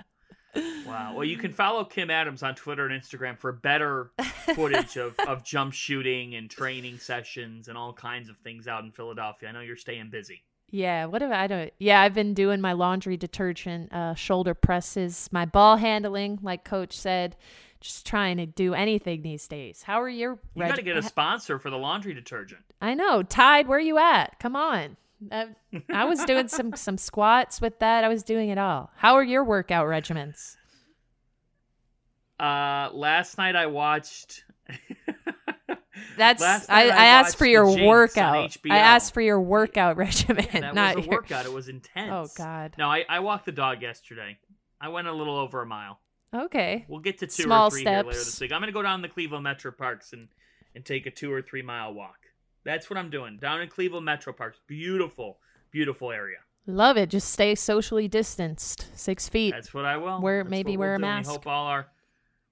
Wow. 0.85 1.13
Well, 1.15 1.23
you 1.25 1.37
can 1.37 1.51
follow 1.51 1.83
Kim 1.83 2.09
Adams 2.09 2.43
on 2.43 2.55
Twitter 2.55 2.85
and 2.85 3.01
Instagram 3.01 3.37
for 3.37 3.51
better 3.51 4.11
footage 4.53 4.97
of, 4.97 5.15
of 5.27 5.43
jump 5.43 5.73
shooting 5.73 6.35
and 6.35 6.49
training 6.49 6.99
sessions 6.99 7.67
and 7.67 7.77
all 7.77 7.93
kinds 7.93 8.29
of 8.29 8.37
things 8.37 8.67
out 8.67 8.83
in 8.83 8.91
Philadelphia. 8.91 9.49
I 9.49 9.51
know 9.51 9.61
you're 9.61 9.77
staying 9.77 10.09
busy. 10.09 10.43
Yeah, 10.71 11.05
what 11.05 11.21
have 11.21 11.31
I 11.31 11.47
don't 11.47 11.71
Yeah, 11.79 12.01
I've 12.01 12.13
been 12.13 12.33
doing 12.33 12.59
my 12.59 12.73
laundry 12.73 13.17
detergent, 13.17 13.93
uh, 13.93 14.15
shoulder 14.15 14.53
presses, 14.53 15.29
my 15.31 15.45
ball 15.45 15.77
handling, 15.77 16.39
like 16.41 16.63
coach 16.65 16.97
said, 16.97 17.35
just 17.79 18.05
trying 18.05 18.37
to 18.37 18.45
do 18.45 18.73
anything 18.73 19.21
these 19.21 19.47
days. 19.47 19.83
How 19.83 20.01
are 20.01 20.09
your 20.09 20.39
You 20.55 20.61
reg- 20.61 20.69
got 20.69 20.75
to 20.77 20.81
get 20.81 20.97
a 20.97 21.03
sponsor 21.03 21.59
for 21.59 21.69
the 21.69 21.77
laundry 21.77 22.13
detergent. 22.13 22.61
I 22.81 22.93
know, 22.95 23.21
Tide, 23.21 23.67
where 23.67 23.77
are 23.77 23.81
you 23.81 23.97
at? 23.97 24.39
Come 24.39 24.55
on. 24.55 24.97
I, 25.31 25.47
I 25.89 26.05
was 26.05 26.23
doing 26.25 26.47
some 26.47 26.73
some 26.75 26.97
squats 26.97 27.61
with 27.61 27.79
that. 27.79 28.03
I 28.03 28.07
was 28.07 28.23
doing 28.23 28.49
it 28.49 28.57
all. 28.57 28.91
How 28.97 29.15
are 29.15 29.23
your 29.23 29.43
workout 29.43 29.87
regimens? 29.87 30.55
Uh, 32.39 32.89
last 32.93 33.37
night 33.37 33.55
I 33.55 33.67
watched. 33.67 34.43
That's 36.17 36.41
I, 36.41 36.59
I, 36.69 36.81
I 36.87 37.05
asked 37.05 37.37
for 37.37 37.45
your 37.45 37.65
workout. 37.65 38.57
I 38.69 38.77
asked 38.77 39.13
for 39.13 39.21
your 39.21 39.39
workout 39.39 39.95
regimen, 39.97 40.47
that 40.51 40.75
not 40.75 40.97
was 40.97 41.05
a 41.05 41.09
your- 41.09 41.19
workout. 41.19 41.45
It 41.45 41.53
was 41.53 41.69
intense. 41.69 42.11
Oh 42.11 42.27
God. 42.37 42.75
No, 42.77 42.89
I, 42.89 43.05
I 43.07 43.19
walked 43.19 43.45
the 43.45 43.51
dog 43.53 43.81
yesterday. 43.81 44.37
I 44.81 44.89
went 44.89 45.07
a 45.07 45.13
little 45.13 45.37
over 45.37 45.61
a 45.61 45.65
mile. 45.65 45.99
Okay. 46.33 46.85
We'll 46.89 46.99
get 46.99 47.19
to 47.19 47.27
two 47.27 47.43
Small 47.43 47.67
or 47.67 47.71
three 47.71 47.83
here 47.83 47.97
later 48.03 48.09
this 48.09 48.39
week. 48.41 48.51
I'm 48.51 48.59
gonna 48.61 48.73
go 48.73 48.81
down 48.81 49.01
the 49.01 49.07
Cleveland 49.07 49.43
Metro 49.43 49.71
Parks 49.71 50.11
and 50.11 50.27
and 50.75 50.83
take 50.83 51.05
a 51.05 51.11
two 51.11 51.31
or 51.31 51.41
three 51.41 51.61
mile 51.61 51.93
walk. 51.93 52.17
That's 52.65 52.89
what 52.89 52.97
I'm 52.97 53.09
doing 53.09 53.37
down 53.37 53.61
in 53.61 53.69
Cleveland 53.69 54.05
Metro 54.05 54.33
Parks. 54.33 54.59
Beautiful, 54.67 55.37
beautiful 55.71 56.11
area. 56.11 56.37
Love 56.67 56.97
it. 56.97 57.09
Just 57.09 57.29
stay 57.31 57.53
socially 57.55 58.07
distanced, 58.07 58.87
six 58.97 59.29
feet. 59.29 59.51
That's 59.53 59.73
what 59.73 59.85
I 59.85 59.97
will. 59.97 60.19
Wear- 60.19 60.43
That's 60.43 60.49
maybe 60.51 60.75
wear 60.77 60.89
we'll 60.89 60.95
a 60.95 60.99
do. 60.99 61.03
We 61.03 61.07
mask. 61.09 61.29
Hope 61.29 61.47
all 61.47 61.67
our 61.67 61.87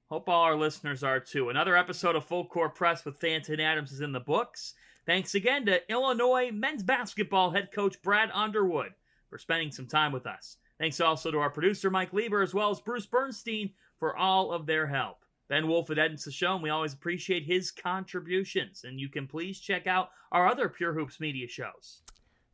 hope 0.09 0.29
all 0.29 0.43
our 0.43 0.55
listeners 0.55 1.03
are 1.03 1.19
too. 1.19 1.49
Another 1.49 1.75
episode 1.75 2.15
of 2.15 2.23
Full 2.25 2.45
Court 2.45 2.75
Press 2.75 3.03
with 3.03 3.19
Fanta 3.19 3.49
and 3.49 3.61
Adams 3.61 3.91
is 3.91 4.01
in 4.01 4.11
the 4.11 4.19
books. 4.19 4.75
Thanks 5.07 5.33
again 5.35 5.65
to 5.65 5.81
Illinois 5.91 6.51
men's 6.53 6.83
basketball 6.83 7.49
head 7.49 7.69
coach 7.73 7.99
Brad 8.03 8.29
Underwood 8.33 8.91
for 9.29 9.37
spending 9.39 9.71
some 9.71 9.87
time 9.87 10.11
with 10.11 10.27
us. 10.27 10.57
Thanks 10.79 11.01
also 11.01 11.31
to 11.31 11.39
our 11.39 11.49
producer 11.49 11.89
Mike 11.89 12.13
Lieber 12.13 12.41
as 12.43 12.53
well 12.53 12.69
as 12.69 12.79
Bruce 12.79 13.05
Bernstein 13.07 13.71
for 13.97 14.15
all 14.15 14.51
of 14.51 14.65
their 14.67 14.85
help. 14.85 15.22
Ben 15.53 15.67
Wolf 15.67 15.91
at 15.91 16.19
Show, 16.19 16.55
and 16.55 16.63
we 16.63 16.71
always 16.71 16.95
appreciate 16.95 17.45
his 17.45 17.69
contributions. 17.69 18.85
And 18.85 18.99
you 18.99 19.07
can 19.07 19.27
please 19.27 19.59
check 19.59 19.85
out 19.85 20.09
our 20.31 20.47
other 20.47 20.67
Pure 20.67 20.93
Hoops 20.93 21.19
media 21.19 21.47
shows. 21.47 22.01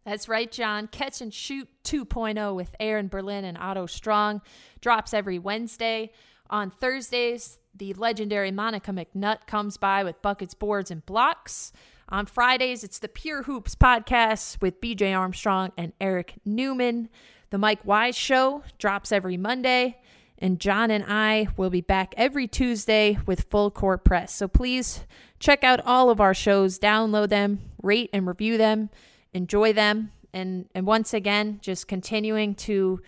That's 0.03 0.27
right, 0.27 0.51
John. 0.51 0.87
Catch 0.87 1.21
and 1.21 1.33
Shoot 1.33 1.69
2.0 1.85 2.53
with 2.53 2.75
Aaron 2.77 3.07
Berlin 3.07 3.45
and 3.45 3.57
Otto 3.57 3.85
Strong 3.85 4.41
drops 4.81 5.13
every 5.13 5.39
Wednesday. 5.39 6.11
On 6.49 6.69
Thursdays, 6.69 7.59
the 7.73 7.93
legendary 7.93 8.51
Monica 8.51 8.91
McNutt 8.91 9.47
comes 9.47 9.77
by 9.77 10.03
with 10.03 10.21
buckets, 10.21 10.53
boards, 10.53 10.91
and 10.91 11.05
blocks. 11.05 11.71
On 12.09 12.25
Fridays, 12.25 12.83
it's 12.83 12.99
the 12.99 13.07
Pure 13.07 13.43
Hoops 13.43 13.75
podcast 13.75 14.61
with 14.61 14.81
BJ 14.81 15.17
Armstrong 15.17 15.71
and 15.77 15.93
Eric 16.01 16.33
Newman. 16.43 17.07
The 17.49 17.59
Mike 17.59 17.85
Wise 17.85 18.17
Show 18.17 18.63
drops 18.77 19.13
every 19.13 19.37
Monday. 19.37 20.01
And 20.41 20.59
John 20.59 20.89
and 20.89 21.03
I 21.07 21.49
will 21.57 21.69
be 21.69 21.81
back 21.81 22.13
every 22.15 22.47
Tuesday 22.47 23.19
with 23.25 23.47
Full 23.49 23.69
Court 23.71 24.05
Press. 24.05 24.33
So 24.33 24.47
please 24.47 25.05
check 25.39 25.65
out 25.65 25.81
all 25.85 26.09
of 26.09 26.21
our 26.21 26.33
shows, 26.33 26.79
download 26.79 27.27
them, 27.29 27.59
rate 27.83 28.09
and 28.13 28.25
review 28.25 28.57
them, 28.57 28.89
enjoy 29.33 29.73
them. 29.73 30.11
And, 30.33 30.69
and 30.73 30.85
once 30.85 31.13
again, 31.13 31.59
just 31.61 31.87
continuing 31.89 32.55
to 32.55 33.01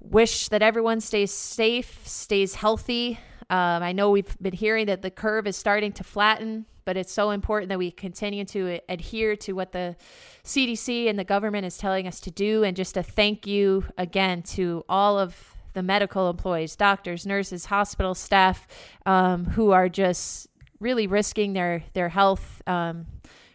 wish 0.00 0.48
that 0.48 0.62
everyone 0.62 1.00
stays 1.00 1.32
safe, 1.32 2.06
stays 2.06 2.54
healthy. 2.54 3.18
Um, 3.50 3.82
I 3.82 3.92
know 3.92 4.10
we've 4.10 4.36
been 4.40 4.54
hearing 4.54 4.86
that 4.86 5.02
the 5.02 5.10
curve 5.10 5.46
is 5.46 5.56
starting 5.56 5.92
to 5.92 6.04
flatten, 6.04 6.64
but 6.86 6.96
it's 6.96 7.12
so 7.12 7.30
important 7.30 7.68
that 7.68 7.78
we 7.78 7.90
continue 7.90 8.44
to 8.46 8.80
adhere 8.88 9.36
to 9.36 9.52
what 9.52 9.72
the 9.72 9.96
CDC 10.44 11.10
and 11.10 11.18
the 11.18 11.24
government 11.24 11.66
is 11.66 11.76
telling 11.76 12.06
us 12.06 12.20
to 12.20 12.30
do. 12.30 12.64
And 12.64 12.76
just 12.76 12.96
a 12.96 13.02
thank 13.02 13.46
you 13.46 13.84
again 13.98 14.42
to 14.42 14.84
all 14.88 15.18
of 15.18 15.55
the 15.76 15.82
medical 15.82 16.30
employees, 16.30 16.74
doctors, 16.74 17.26
nurses, 17.26 17.66
hospital 17.66 18.14
staff, 18.14 18.66
um, 19.04 19.44
who 19.44 19.72
are 19.72 19.90
just 19.90 20.48
really 20.80 21.06
risking 21.06 21.52
their 21.52 21.84
their 21.92 22.08
health, 22.08 22.62
um, 22.66 23.06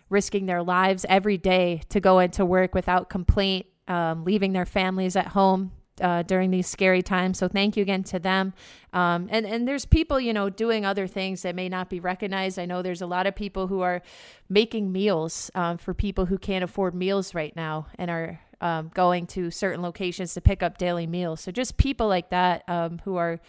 risking 0.10 0.46
their 0.46 0.62
lives 0.62 1.04
every 1.10 1.38
day 1.38 1.82
to 1.90 2.00
go 2.00 2.20
into 2.20 2.46
work 2.46 2.76
without 2.76 3.10
complaint, 3.10 3.66
um, 3.88 4.24
leaving 4.24 4.54
their 4.54 4.68
families 4.68 5.16
at 5.16 5.28
home. 5.28 5.72
uh, 6.00 6.24
during 6.24 6.52
these 6.52 6.68
scary 6.68 7.02
times. 7.02 7.38
So 7.38 7.48
thank 7.48 7.78
you 7.78 7.84
again 7.84 8.04
to 8.04 8.20
them. 8.20 8.54
Um, 8.94 9.28
and 9.32 9.46
and 9.46 9.68
there's 9.68 9.86
people 9.86 10.20
you 10.20 10.34
know 10.34 10.50
doing 10.50 10.86
other 10.86 11.08
things 11.08 11.42
that 11.44 11.56
may 11.56 11.70
not 11.70 11.90
be 11.90 12.00
recognized. 12.00 12.58
I 12.60 12.66
know 12.66 12.82
there's 12.82 13.02
a 13.02 13.08
lot 13.08 13.28
of 13.28 13.36
people 13.36 13.68
who 13.68 13.82
are 13.82 14.02
making 14.50 14.92
meals 14.92 15.52
um, 15.56 15.78
for 15.78 15.94
people 15.94 16.26
who 16.26 16.38
can't 16.38 16.64
afford 16.64 16.96
meals 16.96 17.36
right 17.36 17.56
now 17.56 17.88
and 17.98 18.10
are 18.10 18.40
um, 18.62 18.92
going 18.94 19.28
to 19.28 19.52
certain 19.52 19.82
locations 19.82 20.34
to 20.36 20.42
pick 20.42 20.64
up 20.64 20.78
daily 20.78 21.08
meals. 21.08 21.42
So 21.42 21.52
just 21.52 21.78
people 21.78 22.08
like 22.08 22.30
that 22.30 22.64
um, 22.68 23.00
who 23.04 23.18
are 23.18 23.40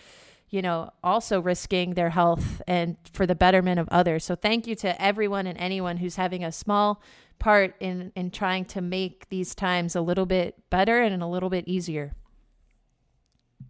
you 0.52 0.60
know, 0.60 0.90
also 1.02 1.40
risking 1.40 1.94
their 1.94 2.10
health 2.10 2.60
and 2.66 2.98
for 3.10 3.26
the 3.26 3.34
betterment 3.34 3.80
of 3.80 3.88
others. 3.90 4.22
So 4.22 4.36
thank 4.36 4.66
you 4.66 4.74
to 4.76 5.02
everyone 5.02 5.46
and 5.46 5.58
anyone 5.58 5.96
who's 5.96 6.16
having 6.16 6.44
a 6.44 6.52
small 6.52 7.02
part 7.38 7.74
in 7.80 8.12
in 8.14 8.30
trying 8.30 8.66
to 8.66 8.82
make 8.82 9.28
these 9.30 9.54
times 9.54 9.96
a 9.96 10.02
little 10.02 10.26
bit 10.26 10.54
better 10.68 11.00
and 11.02 11.22
a 11.22 11.26
little 11.26 11.48
bit 11.48 11.66
easier. 11.66 12.14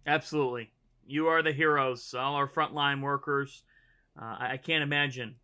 Absolutely. 0.05 0.71
You 1.07 1.27
are 1.27 1.41
the 1.41 1.53
heroes, 1.53 2.13
all 2.13 2.35
our 2.35 2.47
frontline 2.47 3.01
workers. 3.01 3.63
Uh, 4.21 4.35
I 4.39 4.57
can't 4.57 4.83
imagine 4.83 5.35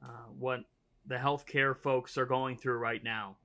uh, 0.00 0.28
what 0.38 0.60
the 1.06 1.16
healthcare 1.16 1.76
folks 1.76 2.16
are 2.16 2.24
going 2.26 2.56
through 2.56 2.78
right 2.78 3.02
now. 3.02 3.36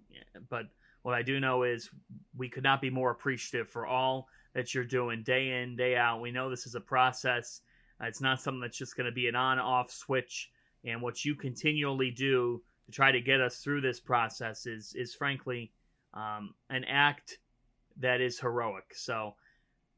But 0.49 0.67
what 1.03 1.15
I 1.15 1.21
do 1.21 1.39
know 1.39 1.63
is 1.63 1.89
we 2.37 2.49
could 2.49 2.63
not 2.63 2.81
be 2.81 2.89
more 2.89 3.11
appreciative 3.11 3.69
for 3.69 3.85
all 3.85 4.27
that 4.53 4.73
you're 4.73 4.83
doing 4.83 5.23
day 5.23 5.61
in, 5.61 5.75
day 5.75 5.95
out. 5.95 6.21
We 6.21 6.31
know 6.31 6.49
this 6.49 6.65
is 6.65 6.75
a 6.75 6.81
process. 6.81 7.61
It's 8.01 8.21
not 8.21 8.41
something 8.41 8.61
that's 8.61 8.77
just 8.77 8.95
going 8.95 9.05
to 9.05 9.11
be 9.11 9.27
an 9.27 9.35
on 9.35 9.59
off 9.59 9.91
switch. 9.91 10.49
And 10.85 11.01
what 11.01 11.23
you 11.25 11.35
continually 11.35 12.11
do 12.11 12.61
to 12.85 12.91
try 12.91 13.11
to 13.11 13.21
get 13.21 13.41
us 13.41 13.57
through 13.57 13.81
this 13.81 13.99
process 13.99 14.65
is, 14.65 14.93
is 14.95 15.13
frankly, 15.13 15.71
um, 16.13 16.53
an 16.69 16.83
act 16.85 17.39
that 17.97 18.21
is 18.21 18.39
heroic. 18.39 18.93
So 18.95 19.35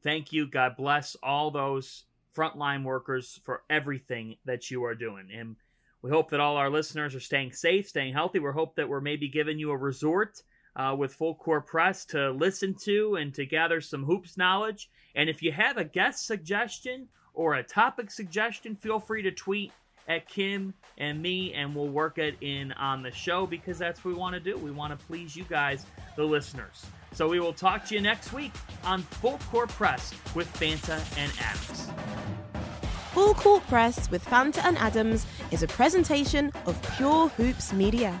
thank 0.02 0.32
you. 0.32 0.46
God 0.46 0.76
bless 0.76 1.16
all 1.22 1.50
those 1.50 2.04
frontline 2.36 2.84
workers 2.84 3.40
for 3.44 3.62
everything 3.70 4.36
that 4.44 4.70
you 4.70 4.84
are 4.84 4.94
doing. 4.94 5.28
And 5.34 5.56
we 6.02 6.10
hope 6.10 6.30
that 6.30 6.40
all 6.40 6.56
our 6.56 6.70
listeners 6.70 7.14
are 7.14 7.20
staying 7.20 7.52
safe, 7.52 7.88
staying 7.88 8.12
healthy. 8.12 8.40
We 8.40 8.50
hope 8.50 8.76
that 8.76 8.88
we're 8.88 9.00
maybe 9.00 9.28
giving 9.28 9.58
you 9.58 9.70
a 9.70 9.76
resort 9.76 10.42
uh, 10.76 10.94
with 10.98 11.14
Full 11.14 11.34
Court 11.34 11.66
Press 11.66 12.04
to 12.06 12.30
listen 12.30 12.74
to 12.84 13.16
and 13.16 13.34
to 13.34 13.46
gather 13.46 13.80
some 13.80 14.04
hoops 14.04 14.36
knowledge. 14.36 14.90
And 15.14 15.28
if 15.28 15.42
you 15.42 15.52
have 15.52 15.76
a 15.76 15.84
guest 15.84 16.26
suggestion 16.26 17.08
or 17.34 17.54
a 17.54 17.62
topic 17.62 18.10
suggestion, 18.10 18.76
feel 18.76 19.00
free 19.00 19.22
to 19.22 19.30
tweet 19.30 19.72
at 20.08 20.28
Kim 20.28 20.74
and 20.98 21.20
me, 21.20 21.52
and 21.54 21.74
we'll 21.74 21.88
work 21.88 22.18
it 22.18 22.36
in 22.40 22.72
on 22.72 23.02
the 23.02 23.10
show 23.10 23.46
because 23.46 23.78
that's 23.78 24.04
what 24.04 24.14
we 24.14 24.18
want 24.18 24.34
to 24.34 24.40
do. 24.40 24.56
We 24.56 24.70
want 24.70 24.98
to 24.98 25.06
please 25.06 25.36
you 25.36 25.44
guys, 25.44 25.86
the 26.16 26.24
listeners. 26.24 26.84
So 27.12 27.28
we 27.28 27.40
will 27.40 27.52
talk 27.52 27.84
to 27.86 27.94
you 27.94 28.00
next 28.00 28.32
week 28.32 28.52
on 28.84 29.02
Full 29.02 29.38
Court 29.50 29.68
Press 29.70 30.12
with 30.34 30.52
Fanta 30.54 30.98
and 31.18 31.32
Adams. 31.40 31.90
Full 33.12 33.34
Court 33.34 33.62
Press 33.68 34.10
with 34.10 34.24
Fanta 34.24 34.64
and 34.64 34.78
Adams 34.78 35.26
is 35.50 35.62
a 35.62 35.68
presentation 35.68 36.50
of 36.64 36.80
Pure 36.96 37.28
Hoops 37.28 37.72
Media. 37.72 38.20